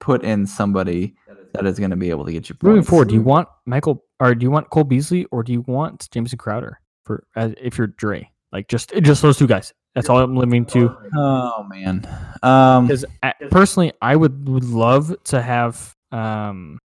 put 0.00 0.24
in 0.24 0.46
somebody 0.46 1.14
that 1.54 1.64
is 1.64 1.78
going 1.78 1.90
to 1.90 1.96
be 1.96 2.10
able 2.10 2.24
to 2.24 2.32
get 2.32 2.48
you 2.48 2.54
points. 2.54 2.64
Moving 2.64 2.82
forward, 2.82 3.08
do 3.08 3.14
you 3.14 3.22
want 3.22 3.48
Michael 3.66 4.04
or 4.20 4.34
do 4.34 4.44
you 4.44 4.50
want 4.50 4.68
Cole 4.70 4.84
Beasley 4.84 5.26
or 5.26 5.42
do 5.42 5.52
you 5.52 5.60
want 5.66 6.08
Jamison 6.10 6.38
Crowder 6.38 6.80
for 7.04 7.24
if 7.36 7.78
you're 7.78 7.86
Dre? 7.86 8.28
Like 8.52 8.68
just 8.68 8.92
just 9.00 9.22
those 9.22 9.38
two 9.38 9.46
guys. 9.46 9.72
That's 9.94 10.08
all 10.08 10.18
I'm 10.20 10.36
living 10.36 10.64
to. 10.66 10.96
Oh 11.16 11.64
man. 11.68 12.06
Um. 12.42 12.86
Because 12.86 13.04
personally, 13.50 13.92
I 14.00 14.16
would, 14.16 14.48
would 14.48 14.64
love 14.64 15.14
to 15.24 15.42
have 15.42 15.94
um, 16.10 16.78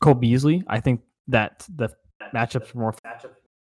Cole 0.00 0.14
Beasley. 0.14 0.62
I 0.68 0.80
think 0.80 1.00
that 1.28 1.66
the 1.74 1.88
matchups 2.34 2.74
are 2.74 2.78
more 2.78 2.94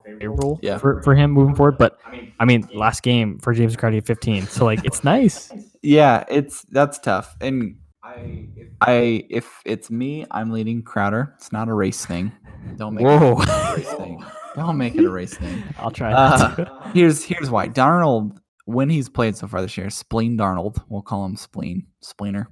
favorable 0.05 0.59
Yeah. 0.63 0.79
for, 0.79 1.01
for 1.03 1.15
him 1.15 1.31
moving 1.31 1.55
forward. 1.55 1.79
But 1.79 1.99
I 2.41 2.45
mean, 2.45 2.69
last 2.75 3.03
game 3.03 3.39
for 3.39 3.53
James 3.53 3.77
Crowder, 3.77 3.93
he 3.93 3.97
had 3.99 4.07
15. 4.07 4.47
So 4.47 4.65
like, 4.65 4.85
it's 4.85 5.05
nice. 5.05 5.53
Yeah, 5.85 6.23
it's 6.29 6.63
that's 6.71 7.01
tough. 7.01 7.35
And 7.41 7.75
I, 8.05 8.47
I, 8.81 9.27
if 9.29 9.51
it's 9.65 9.91
me, 9.91 10.25
I'm 10.31 10.53
leading 10.53 10.83
Crowder. 10.83 11.35
It's 11.39 11.51
not 11.51 11.69
a 11.69 11.75
race 11.75 12.07
thing. 12.07 12.31
Don't 12.77 12.95
make 12.95 13.05
Whoa. 13.05 13.41
it 13.43 13.49
a 13.49 13.75
race 13.77 13.93
thing. 13.95 14.25
Don't 14.55 14.77
make 14.79 14.95
it 14.95 15.05
a 15.05 15.11
race 15.11 15.35
thing. 15.37 15.61
I'll 15.81 15.91
try. 15.91 16.13
Uh, 16.13 16.93
here's 16.93 17.25
here's 17.25 17.51
why. 17.51 17.67
Darnold, 17.69 18.37
when 18.65 18.89
he's 18.89 19.09
played 19.09 19.37
so 19.37 19.47
far 19.47 19.63
this 19.63 19.77
year, 19.77 19.91
spleen 19.91 20.37
Darnold, 20.39 20.83
we'll 20.89 21.03
call 21.03 21.25
him 21.25 21.37
spleen, 21.37 21.87
spleener, 22.05 22.47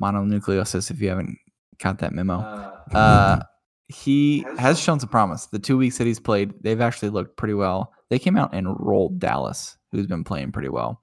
mononucleosis. 0.00 0.90
If 0.90 1.00
you 1.00 1.08
haven't 1.08 1.36
got 1.82 1.98
that 1.98 2.12
memo, 2.12 2.40
uh, 2.94 3.40
he 3.88 4.44
has 4.58 4.78
shown 4.78 5.00
some 5.00 5.08
promise. 5.08 5.46
The 5.46 5.58
two 5.58 5.78
weeks 5.78 5.98
that 5.98 6.06
he's 6.06 6.20
played, 6.20 6.52
they've 6.62 6.80
actually 6.80 7.08
looked 7.10 7.36
pretty 7.36 7.54
well. 7.54 7.92
They 8.10 8.18
came 8.18 8.36
out 8.36 8.54
and 8.54 8.76
rolled 8.78 9.18
Dallas, 9.18 9.76
who's 9.92 10.06
been 10.06 10.24
playing 10.24 10.52
pretty 10.52 10.68
well. 10.68 11.02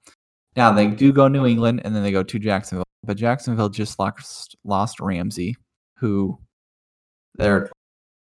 Now 0.56 0.72
they 0.72 0.86
do 0.86 1.12
go 1.12 1.28
New 1.28 1.44
England 1.46 1.82
and 1.84 1.94
then 1.94 2.02
they 2.02 2.12
go 2.12 2.22
to 2.22 2.38
Jacksonville, 2.38 2.86
but 3.04 3.16
Jacksonville 3.16 3.68
just 3.68 3.98
lost 3.98 4.56
lost 4.64 5.00
Ramsey, 5.00 5.54
who 5.98 6.38
they're 7.34 7.64
a 7.64 7.70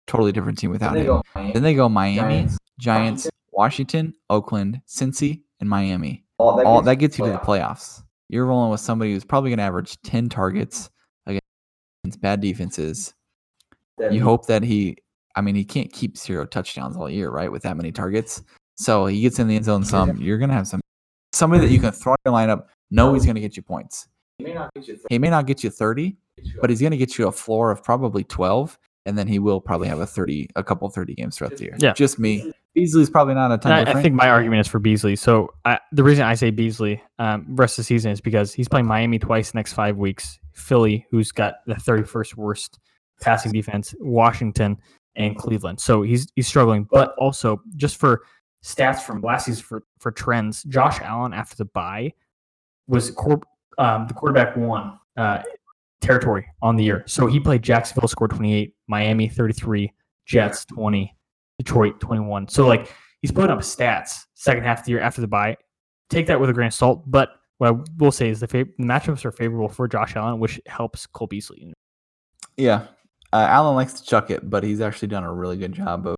totally 0.07 0.31
different 0.31 0.57
team 0.57 0.71
without 0.71 0.95
him. 0.97 1.21
Then 1.53 1.63
they 1.63 1.75
go 1.75 1.87
Miami, 1.87 2.47
Giants, 2.79 3.29
Washington, 3.59 4.13
Oakland, 4.29 4.79
Cincy, 4.87 5.41
and 5.59 5.69
Miami. 5.69 6.23
All 6.37 6.81
that 6.81 6.95
gets 6.95 7.19
you 7.19 7.25
to 7.25 7.31
the 7.31 7.39
playoffs. 7.39 8.01
You're 8.29 8.45
rolling 8.45 8.71
with 8.71 8.79
somebody 8.79 9.11
who's 9.11 9.25
probably 9.25 9.49
going 9.49 9.57
to 9.57 9.63
average 9.63 10.01
10 10.03 10.29
targets 10.29 10.89
against 11.27 12.21
bad 12.21 12.39
defenses. 12.39 13.13
You 13.99 14.23
hope 14.23 14.45
that 14.45 14.63
he, 14.63 14.95
I 15.35 15.41
mean, 15.41 15.55
he 15.55 15.65
can't 15.65 15.91
keep 15.91 16.15
zero 16.15 16.45
touchdowns 16.45 16.95
all 16.95 17.09
year, 17.09 17.31
right? 17.31 17.51
With 17.51 17.63
that 17.63 17.75
many 17.75 17.91
targets. 17.91 18.41
So 18.77 19.07
he 19.07 19.19
gets 19.19 19.39
in 19.39 19.49
the 19.49 19.57
end 19.57 19.65
zone 19.65 19.83
some. 19.83 20.15
You're 20.15 20.37
going 20.37 20.51
to 20.51 20.55
have 20.55 20.67
some 20.69 20.79
somebody 21.33 21.67
that 21.67 21.73
you 21.73 21.81
can 21.81 21.91
throw 21.91 22.13
in 22.13 22.31
your 22.31 22.33
lineup, 22.33 22.67
know 22.91 23.13
he's 23.13 23.25
going 23.25 23.35
to 23.35 23.41
get 23.41 23.57
you 23.57 23.61
points. 23.61 24.07
He 24.37 25.19
may 25.19 25.29
not 25.29 25.45
get 25.47 25.65
you 25.65 25.69
30, 25.69 26.15
but 26.61 26.69
he's 26.69 26.79
going 26.79 26.91
to 26.91 26.97
get 26.97 27.17
you 27.17 27.27
a 27.27 27.31
floor 27.33 27.71
of 27.71 27.83
probably 27.83 28.23
12. 28.23 28.79
And 29.05 29.17
then 29.17 29.27
he 29.27 29.39
will 29.39 29.61
probably 29.61 29.87
have 29.87 29.99
a 29.99 30.05
thirty, 30.05 30.49
a 30.55 30.63
couple 30.63 30.89
thirty 30.89 31.15
games 31.15 31.37
throughout 31.37 31.57
the 31.57 31.63
year. 31.63 31.75
Yeah. 31.79 31.93
just 31.93 32.19
me. 32.19 32.51
Beasley's 32.75 33.09
probably 33.09 33.33
not 33.33 33.51
a 33.51 33.57
ton. 33.57 33.71
I, 33.71 33.91
I 33.91 34.01
think 34.01 34.13
my 34.13 34.29
argument 34.29 34.61
is 34.61 34.67
for 34.67 34.79
Beasley. 34.79 35.15
So 35.15 35.53
I, 35.65 35.79
the 35.91 36.03
reason 36.03 36.23
I 36.23 36.35
say 36.35 36.51
Beasley 36.51 37.01
um, 37.17 37.45
rest 37.49 37.73
of 37.73 37.83
the 37.83 37.87
season 37.87 38.11
is 38.11 38.21
because 38.21 38.53
he's 38.53 38.67
playing 38.67 38.85
Miami 38.85 39.17
twice 39.17 39.53
next 39.53 39.73
five 39.73 39.97
weeks, 39.97 40.39
Philly, 40.53 41.05
who's 41.09 41.31
got 41.31 41.55
the 41.65 41.73
31st 41.73 42.35
worst 42.35 42.79
passing 43.21 43.51
defense, 43.51 43.95
Washington, 43.99 44.77
and 45.15 45.35
Cleveland. 45.35 45.79
So 45.79 46.03
he's 46.03 46.27
he's 46.35 46.47
struggling. 46.47 46.87
But 46.89 47.15
also 47.17 47.61
just 47.75 47.97
for 47.97 48.21
stats 48.63 49.01
from 49.01 49.21
last 49.21 49.45
season 49.45 49.63
for 49.63 49.83
for 49.99 50.11
trends, 50.11 50.63
Josh 50.63 50.99
Allen 51.01 51.33
after 51.33 51.55
the 51.55 51.65
bye 51.65 52.13
was 52.87 53.11
cor- 53.11 53.41
um, 53.77 54.07
the 54.07 54.13
quarterback 54.13 54.55
one 54.55 54.99
uh, 55.17 55.41
territory 56.09 56.45
on 56.61 56.75
the 56.75 56.83
year. 56.83 57.03
So 57.05 57.27
he 57.27 57.39
played 57.39 57.61
Jacksonville, 57.61 58.07
scored 58.07 58.31
28, 58.31 58.73
Miami 58.87 59.27
33, 59.29 59.93
Jets 60.25 60.65
20, 60.65 61.15
Detroit 61.59 61.99
21. 61.99 62.47
So 62.47 62.67
like 62.67 62.91
he's 63.21 63.31
putting 63.31 63.51
up 63.51 63.59
stats 63.59 64.23
second 64.33 64.63
half 64.63 64.79
of 64.79 64.85
the 64.85 64.91
year 64.91 65.01
after 65.01 65.21
the 65.21 65.27
bye. 65.27 65.55
Take 66.09 66.25
that 66.27 66.39
with 66.39 66.49
a 66.49 66.53
grain 66.53 66.67
of 66.67 66.73
salt. 66.73 67.03
But 67.05 67.29
what 67.59 67.73
I 67.73 67.77
will 67.97 68.11
say 68.11 68.29
is 68.29 68.39
the 68.39 68.47
fav- 68.47 68.71
matchups 68.79 69.23
are 69.25 69.31
favorable 69.31 69.69
for 69.69 69.87
Josh 69.87 70.15
Allen, 70.15 70.39
which 70.39 70.59
helps 70.65 71.05
Cole 71.05 71.27
Beasley. 71.27 71.71
Yeah. 72.57 72.87
Uh, 73.31 73.45
Allen 73.47 73.75
likes 73.75 73.93
to 73.93 74.03
chuck 74.03 74.31
it, 74.31 74.49
but 74.49 74.63
he's 74.63 74.81
actually 74.81 75.09
done 75.09 75.23
a 75.23 75.31
really 75.31 75.57
good 75.57 75.73
job 75.73 76.07
of 76.07 76.15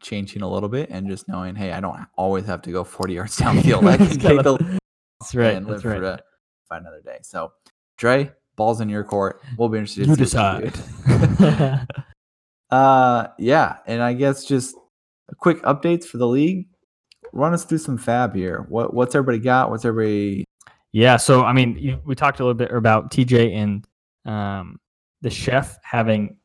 changing 0.00 0.40
a 0.40 0.48
little 0.48 0.70
bit 0.70 0.88
and 0.88 1.06
just 1.08 1.28
knowing, 1.28 1.54
hey, 1.54 1.72
I 1.72 1.80
don't 1.80 1.98
always 2.16 2.46
have 2.46 2.62
to 2.62 2.72
go 2.72 2.82
40 2.84 3.12
yards 3.14 3.36
downfield. 3.38 3.86
I 3.86 3.96
can 3.98 4.08
take 4.18 4.42
the 4.42 4.78
That's 5.20 5.34
right. 5.34 5.54
and 5.54 5.66
live 5.66 5.82
That's 5.82 6.00
right. 6.00 6.18
for 6.18 6.22
find 6.68 6.86
another 6.86 7.02
day. 7.04 7.18
So, 7.22 7.52
Dre, 7.98 8.32
balls 8.56 8.80
in 8.80 8.88
your 8.88 9.04
court. 9.04 9.42
We'll 9.56 9.68
be 9.68 9.78
interested. 9.78 10.06
You 10.06 10.16
to 10.16 10.26
see 10.26 10.36
what 10.36 10.62
decide. 10.62 11.86
do. 11.88 11.96
uh, 12.74 13.28
yeah, 13.38 13.76
and 13.86 14.02
I 14.02 14.12
guess 14.12 14.44
just 14.44 14.74
a 15.30 15.34
quick 15.34 15.62
updates 15.62 16.04
for 16.04 16.18
the 16.18 16.26
league. 16.26 16.68
Run 17.32 17.54
us 17.54 17.64
through 17.64 17.78
some 17.78 17.96
fab 17.96 18.34
here. 18.34 18.66
What 18.68 18.92
what's 18.92 19.14
everybody 19.14 19.38
got? 19.38 19.70
What's 19.70 19.84
everybody? 19.84 20.44
Yeah, 20.92 21.16
so 21.16 21.44
I 21.44 21.52
mean, 21.52 21.76
you, 21.78 22.00
we 22.04 22.14
talked 22.14 22.40
a 22.40 22.44
little 22.44 22.54
bit 22.54 22.70
about 22.70 23.10
TJ 23.10 23.54
and 23.54 23.86
um, 24.26 24.78
the 25.22 25.30
chef 25.30 25.78
having 25.82 26.36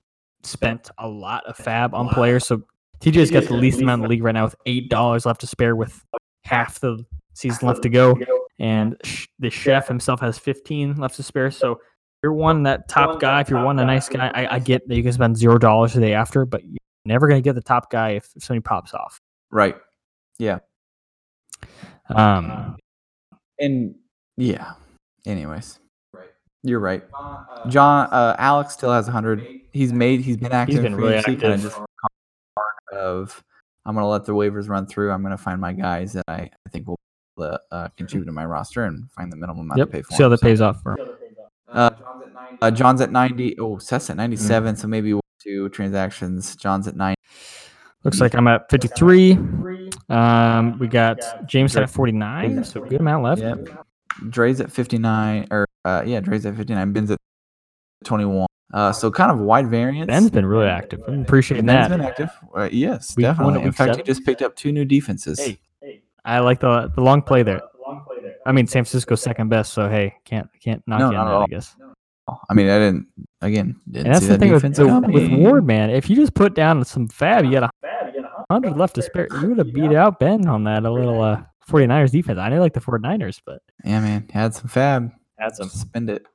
spent 0.44 0.90
a 0.98 1.08
lot 1.08 1.46
of 1.46 1.58
fab 1.58 1.94
on 1.94 2.08
players. 2.10 2.46
So 2.46 2.64
TJ's 3.02 3.30
got 3.30 3.44
the 3.44 3.54
least 3.54 3.82
amount 3.82 4.00
in 4.00 4.04
the 4.04 4.10
league 4.10 4.24
right 4.24 4.34
now 4.34 4.46
with 4.46 4.56
eight 4.66 4.90
dollars 4.90 5.26
left 5.26 5.42
to 5.42 5.48
spare, 5.48 5.76
with 5.76 6.04
half 6.46 6.80
the 6.80 7.06
season 7.34 7.68
left 7.68 7.84
to 7.84 7.90
go, 7.90 8.18
and 8.60 8.96
sh- 9.04 9.28
the 9.40 9.50
chef 9.50 9.88
himself 9.88 10.22
has 10.22 10.38
fifteen 10.38 10.96
left 10.96 11.16
to 11.18 11.24
spare. 11.24 11.52
So 11.52 11.74
if 11.74 11.80
you're 12.28 12.34
one 12.34 12.64
that 12.64 12.90
top 12.90 13.22
guy, 13.22 13.40
if 13.40 13.50
you're 13.50 13.64
one 13.64 13.80
a 13.80 13.86
nice 13.86 14.10
guy, 14.10 14.30
I, 14.36 14.56
I 14.56 14.60
get 14.60 14.86
that 14.90 14.96
you 14.96 15.04
can 15.04 15.14
spend 15.14 15.38
zero 15.38 15.58
dollars 15.58 15.94
the 15.94 16.02
day 16.02 16.14
after, 16.14 16.46
but 16.46 16.62
you're 16.66 16.78
never 17.06 17.28
gonna 17.30 17.40
get 17.40 17.56
the 17.56 17.62
top 17.62 17.90
guy 17.90 18.12
if, 18.12 18.30
if 18.36 18.44
somebody 18.44 18.64
pops 18.64 18.94
off. 18.94 19.22
Right. 19.50 19.78
Yeah. 20.38 20.60
Um, 22.10 22.76
And 23.60 23.96
yeah. 24.36 24.74
Anyways. 25.26 25.80
Right. 26.14 26.28
You're 26.64 26.80
right. 26.80 27.04
John 27.70 28.10
uh, 28.12 28.36
Alex 28.38 28.74
still 28.74 28.92
has 28.92 29.06
100. 29.06 29.62
He's 29.72 29.94
made 29.94 30.20
he's 30.20 30.36
been 30.38 30.52
active 30.52 30.76
He's 30.76 30.84
been 30.84 30.96
really 30.96 31.14
UFC, 31.14 31.26
kinda 31.26 31.48
active. 31.54 31.62
just 31.64 31.80
of 32.92 33.44
I'm 33.86 33.96
going 33.96 34.04
to 34.04 34.08
let 34.08 34.26
the 34.26 34.34
waivers 34.34 34.68
run 34.68 34.86
through. 34.86 35.12
I'm 35.12 35.22
going 35.22 35.32
to 35.32 35.42
find 35.42 35.62
my 35.62 35.72
guys 35.72 36.12
that 36.14 36.26
I, 36.28 36.50
I 36.66 36.70
think 36.72 36.88
will 36.88 37.00
uh, 37.38 37.58
uh, 37.72 37.88
contribute 37.96 38.26
to 38.26 38.34
my 38.34 38.46
roster 38.46 38.84
and 38.84 39.10
find 39.12 39.32
the 39.32 39.38
minimum 39.38 39.62
amount 39.62 39.78
yep. 39.78 39.88
to 39.88 39.92
pay 39.94 40.02
for. 40.02 40.14
See 40.14 40.24
how 40.24 40.30
that 40.30 40.42
So, 40.42 40.46
pays 40.46 40.60
off 40.60 40.82
for 40.84 40.98
him. 40.98 41.08
Uh, 41.70 41.92
uh, 42.62 42.72
John's 42.72 43.02
at 43.02 43.12
90. 43.12 43.60
Oh, 43.60 43.78
Seth's 43.78 44.10
at 44.10 44.18
97. 44.18 44.76
Mm. 44.76 44.78
So 44.78 44.88
maybe 44.88 45.14
we'll 45.14 45.22
do 45.44 45.70
transactions. 45.70 46.56
John's 46.56 46.88
at 46.88 46.96
90. 46.96 47.16
Looks 48.04 48.22
like 48.22 48.36
I'm 48.36 48.48
at 48.48 48.70
53. 48.70 49.34
Um, 50.10 50.78
we 50.80 50.88
got 50.88 51.20
James 51.48 51.76
at 51.76 51.90
49, 51.90 52.64
so 52.64 52.82
good 52.82 53.02
amount 53.02 53.24
left. 53.24 53.42
Yep. 53.42 53.86
Dre's 54.30 54.62
at 54.62 54.72
59. 54.72 55.48
Or 55.52 55.68
uh, 55.84 56.04
yeah, 56.06 56.20
Dre's 56.22 56.46
at 56.46 56.56
59. 56.56 56.94
Ben's 56.94 57.12
at 57.12 57.20
21. 58.06 58.48
Uh, 58.74 58.92
so 58.92 59.10
kind 59.10 59.32
of 59.32 59.40
wide 59.40 59.68
variance. 59.68 60.08
Ben's 60.08 60.30
been 60.30 60.46
really 60.46 60.68
active. 60.68 61.02
I'm 61.08 61.22
appreciating 61.22 61.66
Ben's 61.66 61.90
that. 61.90 61.98
Ben's 61.98 62.16
been 62.18 62.28
active. 62.28 62.30
Uh, 62.56 62.70
yes, 62.72 63.16
Week 63.16 63.24
definitely. 63.26 63.62
In 63.64 63.72
fact, 63.72 63.96
he 63.96 64.04
just 64.04 64.26
picked 64.26 64.42
up 64.42 64.56
two 64.56 64.72
new 64.72 64.86
defenses. 64.86 65.40
Hey, 65.40 65.60
I 66.26 66.40
like 66.40 66.60
the 66.60 66.92
the 66.94 67.02
long 67.02 67.22
play 67.22 67.44
there. 67.44 67.62
I 68.46 68.52
mean, 68.54 68.68
San 68.68 68.84
Francisco's 68.84 69.22
second 69.22 69.50
best, 69.50 69.74
so 69.74 69.90
hey, 69.90 70.16
can't 70.26 70.50
can't 70.62 70.82
knock 70.88 71.00
No, 71.00 71.12
you 71.12 71.18
on 71.18 71.28
at 71.28 71.30
that, 71.30 71.36
I 71.36 71.40
all. 71.42 71.48
guess. 71.48 71.76
I 72.50 72.54
mean, 72.54 72.70
I 72.70 72.78
didn't. 72.80 73.08
Again, 73.42 73.76
didn't 73.90 74.12
that's 74.12 74.26
the 74.26 74.34
that 74.34 74.40
thing 74.40 74.52
with, 74.52 74.62
the, 74.76 75.10
with 75.12 75.32
Ward, 75.32 75.66
man. 75.66 75.90
If 75.92 76.10
you 76.10 76.16
just 76.16 76.34
put 76.34 76.56
down 76.56 76.84
some 76.84 77.08
fab, 77.08 77.46
you 77.46 77.52
got 77.52 77.64
a 77.64 77.70
hundred 78.52 78.78
left 78.78 78.96
to 78.96 79.02
spare. 79.02 79.28
You 79.42 79.50
would 79.50 79.58
have 79.60 79.74
beat 79.74 79.94
out 79.94 80.20
Ben 80.20 80.48
on 80.48 80.64
that 80.66 80.84
a 80.86 80.92
little 80.92 81.22
uh 81.22 81.44
49ers 81.70 82.12
defense. 82.12 82.40
I 82.40 82.50
know 82.50 82.60
like 82.60 82.74
the 82.74 82.80
49ers, 82.82 83.42
but 83.46 83.62
Yeah, 83.84 84.00
man, 84.02 84.28
had 84.34 84.54
some 84.56 84.68
fab. 84.70 85.12
had 85.38 85.56
some. 85.56 85.70
Spend 85.70 86.10
it. 86.10 86.26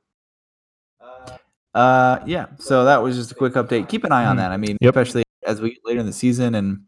Uh, 1.73 2.19
yeah. 2.25 2.45
So 2.59 2.85
that 2.85 3.01
was 3.01 3.15
just 3.15 3.31
a 3.31 3.35
quick 3.35 3.53
update. 3.53 3.89
Keep 3.89 4.03
an 4.03 4.11
eye 4.11 4.25
on 4.25 4.35
Mhm. 4.35 4.39
that. 4.39 4.51
I 4.51 4.57
mean, 4.57 4.77
Yep. 4.79 4.95
especially 4.95 5.23
as 5.45 5.59
we 5.61 5.71
get 5.71 5.79
later 5.85 5.99
in 5.99 6.05
the 6.05 6.13
season 6.13 6.55
and 6.55 6.81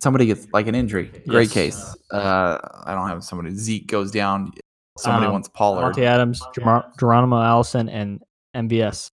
somebody 0.00 0.26
gets 0.26 0.48
like 0.52 0.66
an 0.66 0.74
injury. 0.74 1.10
Great 1.28 1.44
Yes. 1.44 1.52
case. 1.54 1.96
Uh, 2.12 2.58
I 2.84 2.94
don't 2.94 3.08
have 3.08 3.22
somebody. 3.24 3.54
Zeke 3.54 3.86
goes 3.86 4.10
down. 4.10 4.52
Somebody 4.98 5.26
Um, 5.26 5.32
wants 5.32 5.48
Pollard. 5.48 5.82
Monte 5.82 6.04
Adams, 6.04 6.42
Geron- 6.56 6.84
Geronimo 6.98 7.40
Allison, 7.40 7.88
and 7.88 8.20
MVS 8.58 9.10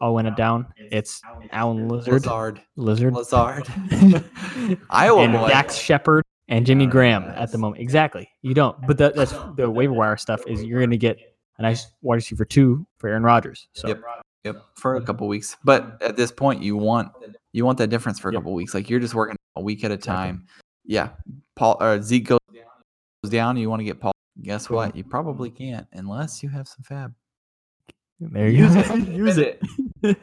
all 0.00 0.14
went 0.14 0.28
it 0.28 0.36
down. 0.36 0.66
It's 0.76 1.20
Alan 1.52 1.88
Lizard, 1.88 2.12
Lizard. 2.26 2.60
Lizard, 2.76 3.14
Lazard. 3.14 3.68
Iowa 4.90 5.22
and 5.22 5.32
boy. 5.32 5.48
Dax 5.48 5.76
Shepard 5.76 6.24
and 6.48 6.66
Jimmy 6.66 6.86
uh, 6.86 6.90
Graham 6.90 7.24
at 7.36 7.52
the 7.52 7.58
moment. 7.58 7.80
Exactly. 7.80 8.28
You 8.42 8.54
don't, 8.54 8.76
but 8.86 8.98
that, 8.98 9.14
that's 9.14 9.32
the 9.56 9.70
waiver 9.70 9.92
wire 9.92 10.16
stuff. 10.16 10.42
Is 10.46 10.62
you're 10.64 10.80
going 10.80 10.90
to 10.90 10.96
get 10.96 11.18
a 11.58 11.62
nice 11.62 11.86
wide 12.02 12.16
receiver 12.16 12.44
two 12.44 12.86
for 12.98 13.08
Aaron 13.08 13.22
Rodgers. 13.22 13.68
So 13.72 13.88
Yep. 13.88 14.00
Yep, 14.44 14.56
for 14.74 14.96
a 14.96 15.00
couple 15.02 15.28
weeks. 15.28 15.56
But 15.62 16.02
at 16.02 16.16
this 16.16 16.32
point, 16.32 16.62
you 16.64 16.76
want 16.76 17.12
you 17.52 17.64
want 17.64 17.78
that 17.78 17.88
difference 17.90 18.18
for 18.18 18.28
a 18.28 18.32
Yep. 18.32 18.40
couple 18.40 18.54
weeks. 18.54 18.74
Like 18.74 18.90
you're 18.90 18.98
just 18.98 19.14
working 19.14 19.36
a 19.54 19.62
week 19.62 19.84
at 19.84 19.92
a 19.92 19.94
Exactly. 19.94 20.16
time. 20.32 20.46
Yeah, 20.84 21.10
Paul 21.54 21.76
or 21.80 22.02
Zeke 22.02 22.26
goes 22.26 22.40
down. 23.28 23.56
You 23.56 23.70
want 23.70 23.78
to 23.80 23.84
get 23.84 24.00
Paul. 24.00 24.10
Guess 24.42 24.68
what? 24.68 24.96
You 24.96 25.04
probably 25.04 25.48
can't 25.50 25.86
unless 25.92 26.42
you 26.42 26.48
have 26.48 26.66
some 26.66 26.82
fab. 26.82 27.14
There 28.30 28.48
you 28.48 28.64
Use 28.66 28.74
go. 28.74 28.94
it. 28.94 29.08
Use 29.08 29.38
it. 29.38 29.62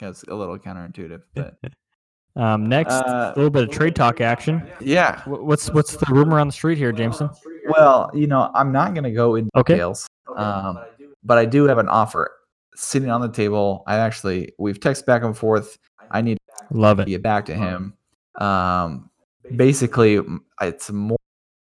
That's 0.00 0.22
a 0.24 0.34
little 0.34 0.58
counterintuitive, 0.58 1.22
but 1.34 1.56
um, 2.36 2.66
next, 2.68 2.92
Uh, 2.92 3.32
a 3.34 3.38
little 3.38 3.50
bit 3.50 3.62
of 3.64 3.70
trade 3.70 3.94
talk 3.96 4.20
action. 4.20 4.62
yeah. 4.80 5.22
What's 5.26 5.70
what's 5.70 5.96
the 5.96 6.06
rumor 6.10 6.38
on 6.38 6.46
the 6.48 6.52
street 6.52 6.76
here, 6.78 6.92
Jameson? 6.92 7.30
Well, 7.68 8.10
you 8.14 8.26
know, 8.26 8.50
I'm 8.54 8.72
not 8.72 8.92
going 8.94 9.04
to 9.04 9.10
go 9.12 9.36
into 9.36 9.50
Okay. 9.56 9.74
details, 9.74 10.06
um, 10.36 10.78
but 11.24 11.38
I 11.38 11.46
do 11.46 11.64
have 11.64 11.78
an 11.78 11.88
offer 11.88 12.30
sitting 12.76 13.08
on 13.10 13.20
the 13.22 13.28
table. 13.30 13.82
I 13.86 13.96
actually 13.96 14.52
we've 14.58 14.78
texted 14.80 15.06
back 15.06 15.22
and 15.22 15.36
forth. 15.36 15.78
I 16.10 16.20
need 16.20 16.36
Love 16.70 16.98
to 16.98 17.02
it. 17.04 17.08
get 17.08 17.22
back 17.22 17.46
to 17.46 17.54
him. 17.54 17.94
Um, 18.38 19.08
basically, 19.56 20.20
it's 20.60 20.90
a 20.90 21.08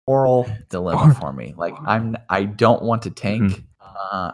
moral 0.07 0.49
dilemma 0.69 1.15
for 1.21 1.33
me. 1.33 1.55
Like 1.57 1.75
I'm, 1.87 2.17
I 2.29 2.45
don't 2.45 2.83
want 2.83 3.03
to 3.03 3.11
tank, 3.11 3.65
uh, 3.81 4.33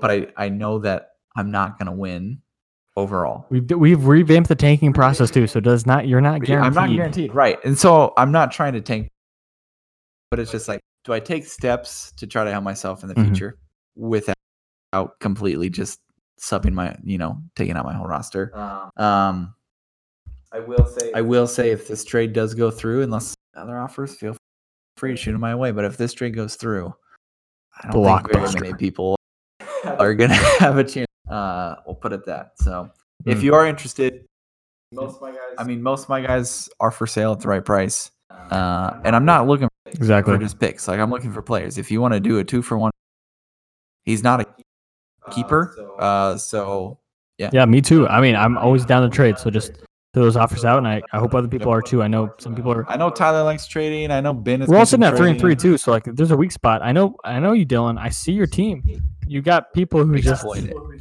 but 0.00 0.10
I, 0.10 0.26
I 0.36 0.48
know 0.48 0.78
that 0.80 1.10
I'm 1.36 1.50
not 1.50 1.78
going 1.78 1.86
to 1.86 1.92
win 1.92 2.40
overall. 2.96 3.46
We've 3.50 3.70
we've 3.70 4.04
revamped 4.04 4.48
the 4.48 4.54
tanking 4.54 4.92
process 4.92 5.30
too, 5.30 5.46
so 5.46 5.60
does 5.60 5.86
not 5.86 6.08
you're 6.08 6.20
not 6.20 6.42
guaranteed. 6.42 6.78
I'm 6.78 6.88
not 6.88 6.96
guaranteed, 6.96 7.34
right? 7.34 7.58
And 7.64 7.78
so 7.78 8.12
I'm 8.16 8.32
not 8.32 8.52
trying 8.52 8.72
to 8.72 8.80
tank, 8.80 9.10
but 10.30 10.40
it's 10.40 10.50
just 10.50 10.68
like, 10.68 10.80
do 11.04 11.12
I 11.12 11.20
take 11.20 11.44
steps 11.44 12.12
to 12.18 12.26
try 12.26 12.44
to 12.44 12.50
help 12.50 12.64
myself 12.64 13.02
in 13.02 13.08
the 13.08 13.14
Mhm. 13.14 13.26
future 13.26 13.58
without 13.96 14.34
completely 15.20 15.68
just 15.70 16.00
subbing 16.40 16.72
my, 16.72 16.96
you 17.02 17.18
know, 17.18 17.42
taking 17.54 17.76
out 17.76 17.84
my 17.84 17.94
whole 17.94 18.06
roster? 18.06 18.52
Um, 18.96 19.54
I 20.52 20.60
will 20.60 20.86
say, 20.86 21.12
I 21.14 21.20
will 21.20 21.46
say, 21.46 21.70
if 21.70 21.86
this 21.88 22.04
trade 22.04 22.32
does 22.32 22.54
go 22.54 22.70
through, 22.70 23.02
unless 23.02 23.34
other 23.54 23.78
offers, 23.78 24.14
feel 24.14 24.36
free 24.96 25.10
to 25.12 25.16
shoot 25.16 25.32
them 25.32 25.40
my 25.40 25.54
way. 25.54 25.70
But 25.70 25.84
if 25.84 25.96
this 25.96 26.14
trade 26.14 26.34
goes 26.34 26.56
through, 26.56 26.94
I 27.78 27.90
don't 27.90 28.04
think 28.04 28.32
very 28.32 28.52
many 28.54 28.72
people 28.74 29.16
are 29.98 30.14
gonna 30.14 30.34
have 30.58 30.78
a 30.78 30.84
chance. 30.84 31.06
Uh, 31.28 31.76
we'll 31.86 31.94
put 31.94 32.12
it 32.12 32.24
that. 32.26 32.52
So, 32.60 32.90
if 33.24 33.38
Mm. 33.38 33.42
you 33.42 33.54
are 33.54 33.66
interested, 33.66 34.24
most 34.92 35.16
of 35.16 35.22
my 35.22 35.30
guys, 35.30 35.38
I 35.58 35.64
mean, 35.64 35.82
most 35.82 36.04
of 36.04 36.08
my 36.08 36.20
guys 36.20 36.68
are 36.80 36.90
for 36.90 37.06
sale 37.06 37.32
at 37.32 37.40
the 37.40 37.48
right 37.48 37.64
price. 37.64 38.10
Uh, 38.30 39.00
and 39.04 39.16
I'm 39.16 39.24
not 39.24 39.46
looking 39.46 39.68
for 39.68 39.90
Exactly. 39.90 40.34
For 40.34 40.38
just 40.38 40.58
picks. 40.60 40.86
Like 40.88 41.00
I'm 41.00 41.10
looking 41.10 41.32
for 41.32 41.42
players. 41.42 41.78
If 41.78 41.90
you 41.90 42.00
want 42.00 42.14
to 42.14 42.20
do 42.20 42.38
a 42.38 42.44
two 42.44 42.60
for 42.62 42.76
one, 42.78 42.90
he's 44.04 44.22
not 44.22 44.40
a 44.40 44.46
keeper. 45.30 45.74
Uh, 45.98 46.36
so 46.36 46.98
Yeah, 47.38 47.50
Yeah, 47.52 47.64
me 47.66 47.80
too. 47.80 48.06
I 48.08 48.20
mean, 48.20 48.36
I'm 48.36 48.56
always 48.58 48.84
down 48.84 49.02
to 49.02 49.14
trade, 49.14 49.38
so 49.38 49.50
just 49.50 49.74
throw 49.74 49.84
those 50.20 50.36
offers 50.36 50.64
out, 50.64 50.78
and 50.78 50.88
I, 50.88 51.02
I 51.12 51.18
hope 51.18 51.34
other 51.34 51.48
people 51.48 51.70
are 51.72 51.82
too. 51.82 52.02
I 52.02 52.08
know 52.08 52.32
some 52.38 52.54
people 52.54 52.72
are. 52.72 52.88
I 52.90 52.96
know 52.96 53.10
Tyler 53.10 53.42
likes 53.42 53.66
trading. 53.66 54.10
I 54.10 54.20
know 54.20 54.32
Ben 54.32 54.62
is. 54.62 54.68
We're 54.68 54.78
all 54.78 54.86
sitting 54.86 55.04
at 55.04 55.16
three 55.16 55.30
and 55.30 55.40
three 55.40 55.56
too, 55.56 55.76
so 55.78 55.90
like, 55.90 56.04
there's 56.04 56.30
a 56.30 56.36
weak 56.36 56.52
spot. 56.52 56.82
I 56.82 56.92
know, 56.92 57.16
I 57.24 57.38
know 57.38 57.52
you, 57.52 57.66
Dylan. 57.66 57.98
I 57.98 58.08
see 58.08 58.32
your 58.32 58.46
team. 58.46 58.82
You 59.26 59.42
got 59.42 59.72
people 59.72 60.04
who 60.04 60.18
just 60.20 60.44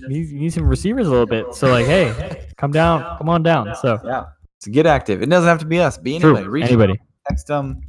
need, 0.07 0.31
need 0.31 0.53
some 0.53 0.67
receivers 0.67 1.07
a 1.07 1.11
little 1.11 1.27
bit. 1.27 1.53
So 1.53 1.69
like, 1.69 1.85
hey, 1.85 2.47
come 2.57 2.71
down, 2.71 3.17
come 3.17 3.29
on 3.29 3.43
down. 3.43 3.75
So 3.75 3.99
Yeah. 4.03 4.25
So 4.59 4.71
get 4.71 4.85
active. 4.85 5.21
It 5.21 5.29
doesn't 5.29 5.47
have 5.47 5.59
to 5.59 5.65
be 5.65 5.79
us. 5.79 5.97
Be 5.97 6.19
true, 6.19 6.31
anybody. 6.31 6.47
Reach 6.47 6.65
anybody. 6.65 6.99
text 7.27 7.47
them, 7.47 7.81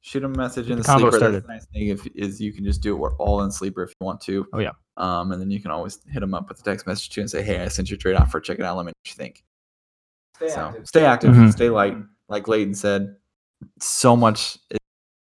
shoot 0.00 0.20
them 0.20 0.34
a 0.34 0.38
message 0.38 0.70
in 0.70 0.78
the, 0.78 0.82
The 0.82 0.98
sleeper. 0.98 1.16
started. 1.16 1.34
That's 1.34 1.46
the 1.46 1.52
nice 1.52 1.66
thing 1.66 1.88
if, 1.88 2.06
is 2.14 2.40
you 2.40 2.52
can 2.52 2.64
just 2.64 2.80
do 2.80 2.94
it 2.94 2.98
We're 2.98 3.14
all 3.16 3.42
in 3.42 3.50
sleeper 3.50 3.82
if 3.82 3.90
you 3.90 4.04
want 4.04 4.20
to. 4.22 4.46
Oh, 4.52 4.60
yeah. 4.60 4.70
Um, 4.96 5.32
and 5.32 5.40
then 5.40 5.50
you 5.50 5.60
can 5.60 5.70
always 5.70 5.98
hit 6.10 6.20
them 6.20 6.32
up 6.34 6.48
with 6.48 6.60
a 6.60 6.62
text 6.62 6.86
message 6.86 7.10
too 7.10 7.20
and 7.20 7.28
say, 7.28 7.42
"Hey, 7.42 7.60
I 7.60 7.68
sent 7.68 7.90
your 7.90 7.98
trade 7.98 8.14
offer. 8.16 8.40
Check 8.40 8.58
it 8.60 8.64
out. 8.64 8.76
Let 8.76 8.86
me 8.86 8.90
know 8.90 8.94
what 9.02 9.10
you 9.10 9.14
think." 9.16 9.44
So 10.38 10.74
stay 10.84 11.04
active. 11.04 11.34
Mhm. 11.34 11.52
Stay 11.52 11.70
light. 11.70 11.96
Like 12.28 12.48
Layton 12.48 12.74
said, 12.74 13.16
so 13.80 14.16
much 14.16 14.58
is- 14.70 14.78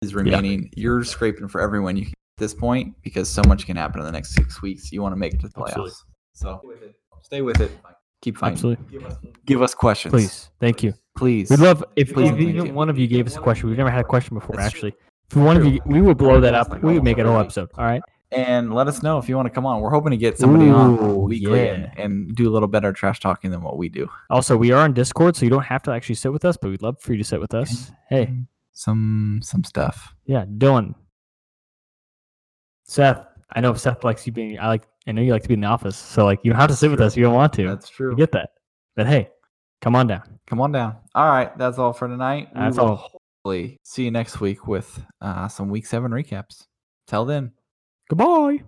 is 0.01 0.15
remaining. 0.15 0.69
You're 0.75 1.03
scraping 1.03 1.47
for 1.47 1.59
everyone 1.61 1.97
you 1.97 2.03
can 2.05 2.11
at 2.37 2.39
this 2.41 2.53
point 2.53 2.95
because 3.01 3.27
so 3.29 3.41
much 3.47 3.65
can 3.65 3.75
happen 3.77 3.99
in 3.99 4.05
the 4.05 4.11
next 4.11 4.33
six 4.35 4.61
weeks. 4.61 4.91
You 4.91 5.01
want 5.01 5.13
to 5.13 5.17
make 5.17 5.33
it 5.33 5.39
to 5.41 5.47
the 5.47 5.53
playoffs. 5.53 5.69
Absolutely. 5.69 5.93
So 6.33 6.61
stay 7.21 7.41
with 7.41 7.59
it. 7.61 7.71
Keep 8.21 8.37
fighting. 8.37 8.53
Absolutely, 8.53 9.33
Give 9.45 9.61
us 9.61 9.73
questions, 9.75 10.11
please, 10.11 10.49
thank 10.59 10.81
you. 10.83 10.93
Please. 11.15 11.49
We'd 11.51 11.59
love 11.59 11.83
if, 11.95 12.13
Please 12.13 12.31
if 12.31 12.39
even 12.39 12.73
one 12.73 12.89
of 12.89 12.97
you 12.97 13.07
gave 13.07 13.27
us 13.27 13.35
a 13.37 13.39
question. 13.39 13.69
We've 13.69 13.77
never 13.77 13.91
had 13.91 14.01
a 14.01 14.07
question 14.07 14.33
before, 14.35 14.55
That's 14.55 14.67
actually. 14.73 14.95
If 15.29 15.37
one 15.37 15.55
of 15.57 15.65
you, 15.65 15.79
we 15.85 16.01
would 16.01 16.17
blow 16.17 16.39
that 16.41 16.53
up. 16.55 16.81
We 16.81 16.93
would 16.93 17.03
make 17.03 17.17
it 17.19 17.25
a 17.25 17.29
whole 17.29 17.39
episode. 17.39 17.69
All 17.77 17.85
right. 17.85 18.01
And 18.31 18.73
let 18.73 18.87
us 18.87 19.01
know 19.01 19.17
if 19.17 19.29
you 19.29 19.35
want 19.35 19.45
to 19.45 19.49
come 19.49 19.65
on. 19.65 19.81
We're 19.81 19.89
hoping 19.89 20.11
to 20.11 20.17
get 20.17 20.37
somebody 20.37 20.69
on 20.69 21.23
weekly 21.23 21.65
yeah. 21.65 21.73
and, 21.73 21.99
and 21.99 22.35
do 22.35 22.49
a 22.49 22.51
little 22.51 22.67
better 22.67 22.91
trash 22.91 23.19
talking 23.19 23.51
than 23.51 23.61
what 23.61 23.77
we 23.77 23.89
do. 23.89 24.09
Also, 24.29 24.57
we 24.57 24.71
are 24.71 24.83
on 24.83 24.93
Discord, 24.93 25.35
so 25.35 25.45
you 25.45 25.49
don't 25.49 25.63
have 25.65 25.83
to 25.83 25.91
actually 25.91 26.15
sit 26.15 26.33
with 26.33 26.43
us, 26.45 26.57
but 26.57 26.69
we'd 26.69 26.81
love 26.81 26.99
for 26.99 27.13
you 27.13 27.17
to 27.19 27.23
sit 27.23 27.39
with 27.39 27.53
us. 27.53 27.91
Hey, 28.09 28.33
Some 28.73 29.39
some 29.43 29.63
stuff. 29.63 30.13
yeah, 30.25 30.45
Dylan, 30.45 30.93
Seth. 32.83 33.25
I 33.55 33.61
know 33.61 33.73
Seth 33.73 34.03
likes 34.03 34.25
you 34.25 34.33
being. 34.33 34.59
I 34.59 34.67
like. 34.67 34.83
I 35.07 35.13
know 35.13 35.21
you 35.21 35.31
like 35.31 35.43
to 35.43 35.47
be 35.47 35.53
in 35.53 35.61
the 35.61 35.67
office, 35.67 35.95
so 35.95 36.25
like 36.25 36.39
you 36.43 36.51
don't 36.51 36.59
have 36.59 36.69
to 36.69 36.75
sit 36.75 36.91
with 36.91 36.99
us 36.99 37.13
if 37.13 37.17
you 37.17 37.23
don't 37.23 37.33
want 37.33 37.53
to. 37.53 37.67
That's 37.67 37.87
true. 37.89 38.11
You 38.11 38.17
get 38.17 38.33
that. 38.33 38.49
But 38.97 39.07
hey, 39.07 39.29
come 39.81 39.95
on 39.95 40.07
down. 40.07 40.39
Come 40.47 40.59
on 40.59 40.73
down. 40.73 40.97
All 41.15 41.29
right, 41.29 41.57
that's 41.57 41.77
all 41.77 41.93
for 41.93 42.07
tonight. 42.09 42.49
We 42.53 42.59
That's 42.59 42.77
will 42.77 42.85
all. 42.87 43.21
Hopefully, 43.45 43.79
see 43.83 44.03
you 44.03 44.11
next 44.11 44.41
week 44.41 44.67
with 44.67 45.01
uh, 45.21 45.47
some 45.47 45.69
week 45.69 45.85
seven 45.85 46.11
recaps. 46.11 46.65
Till 47.07 47.23
then. 47.23 47.51
Goodbye. 48.09 48.63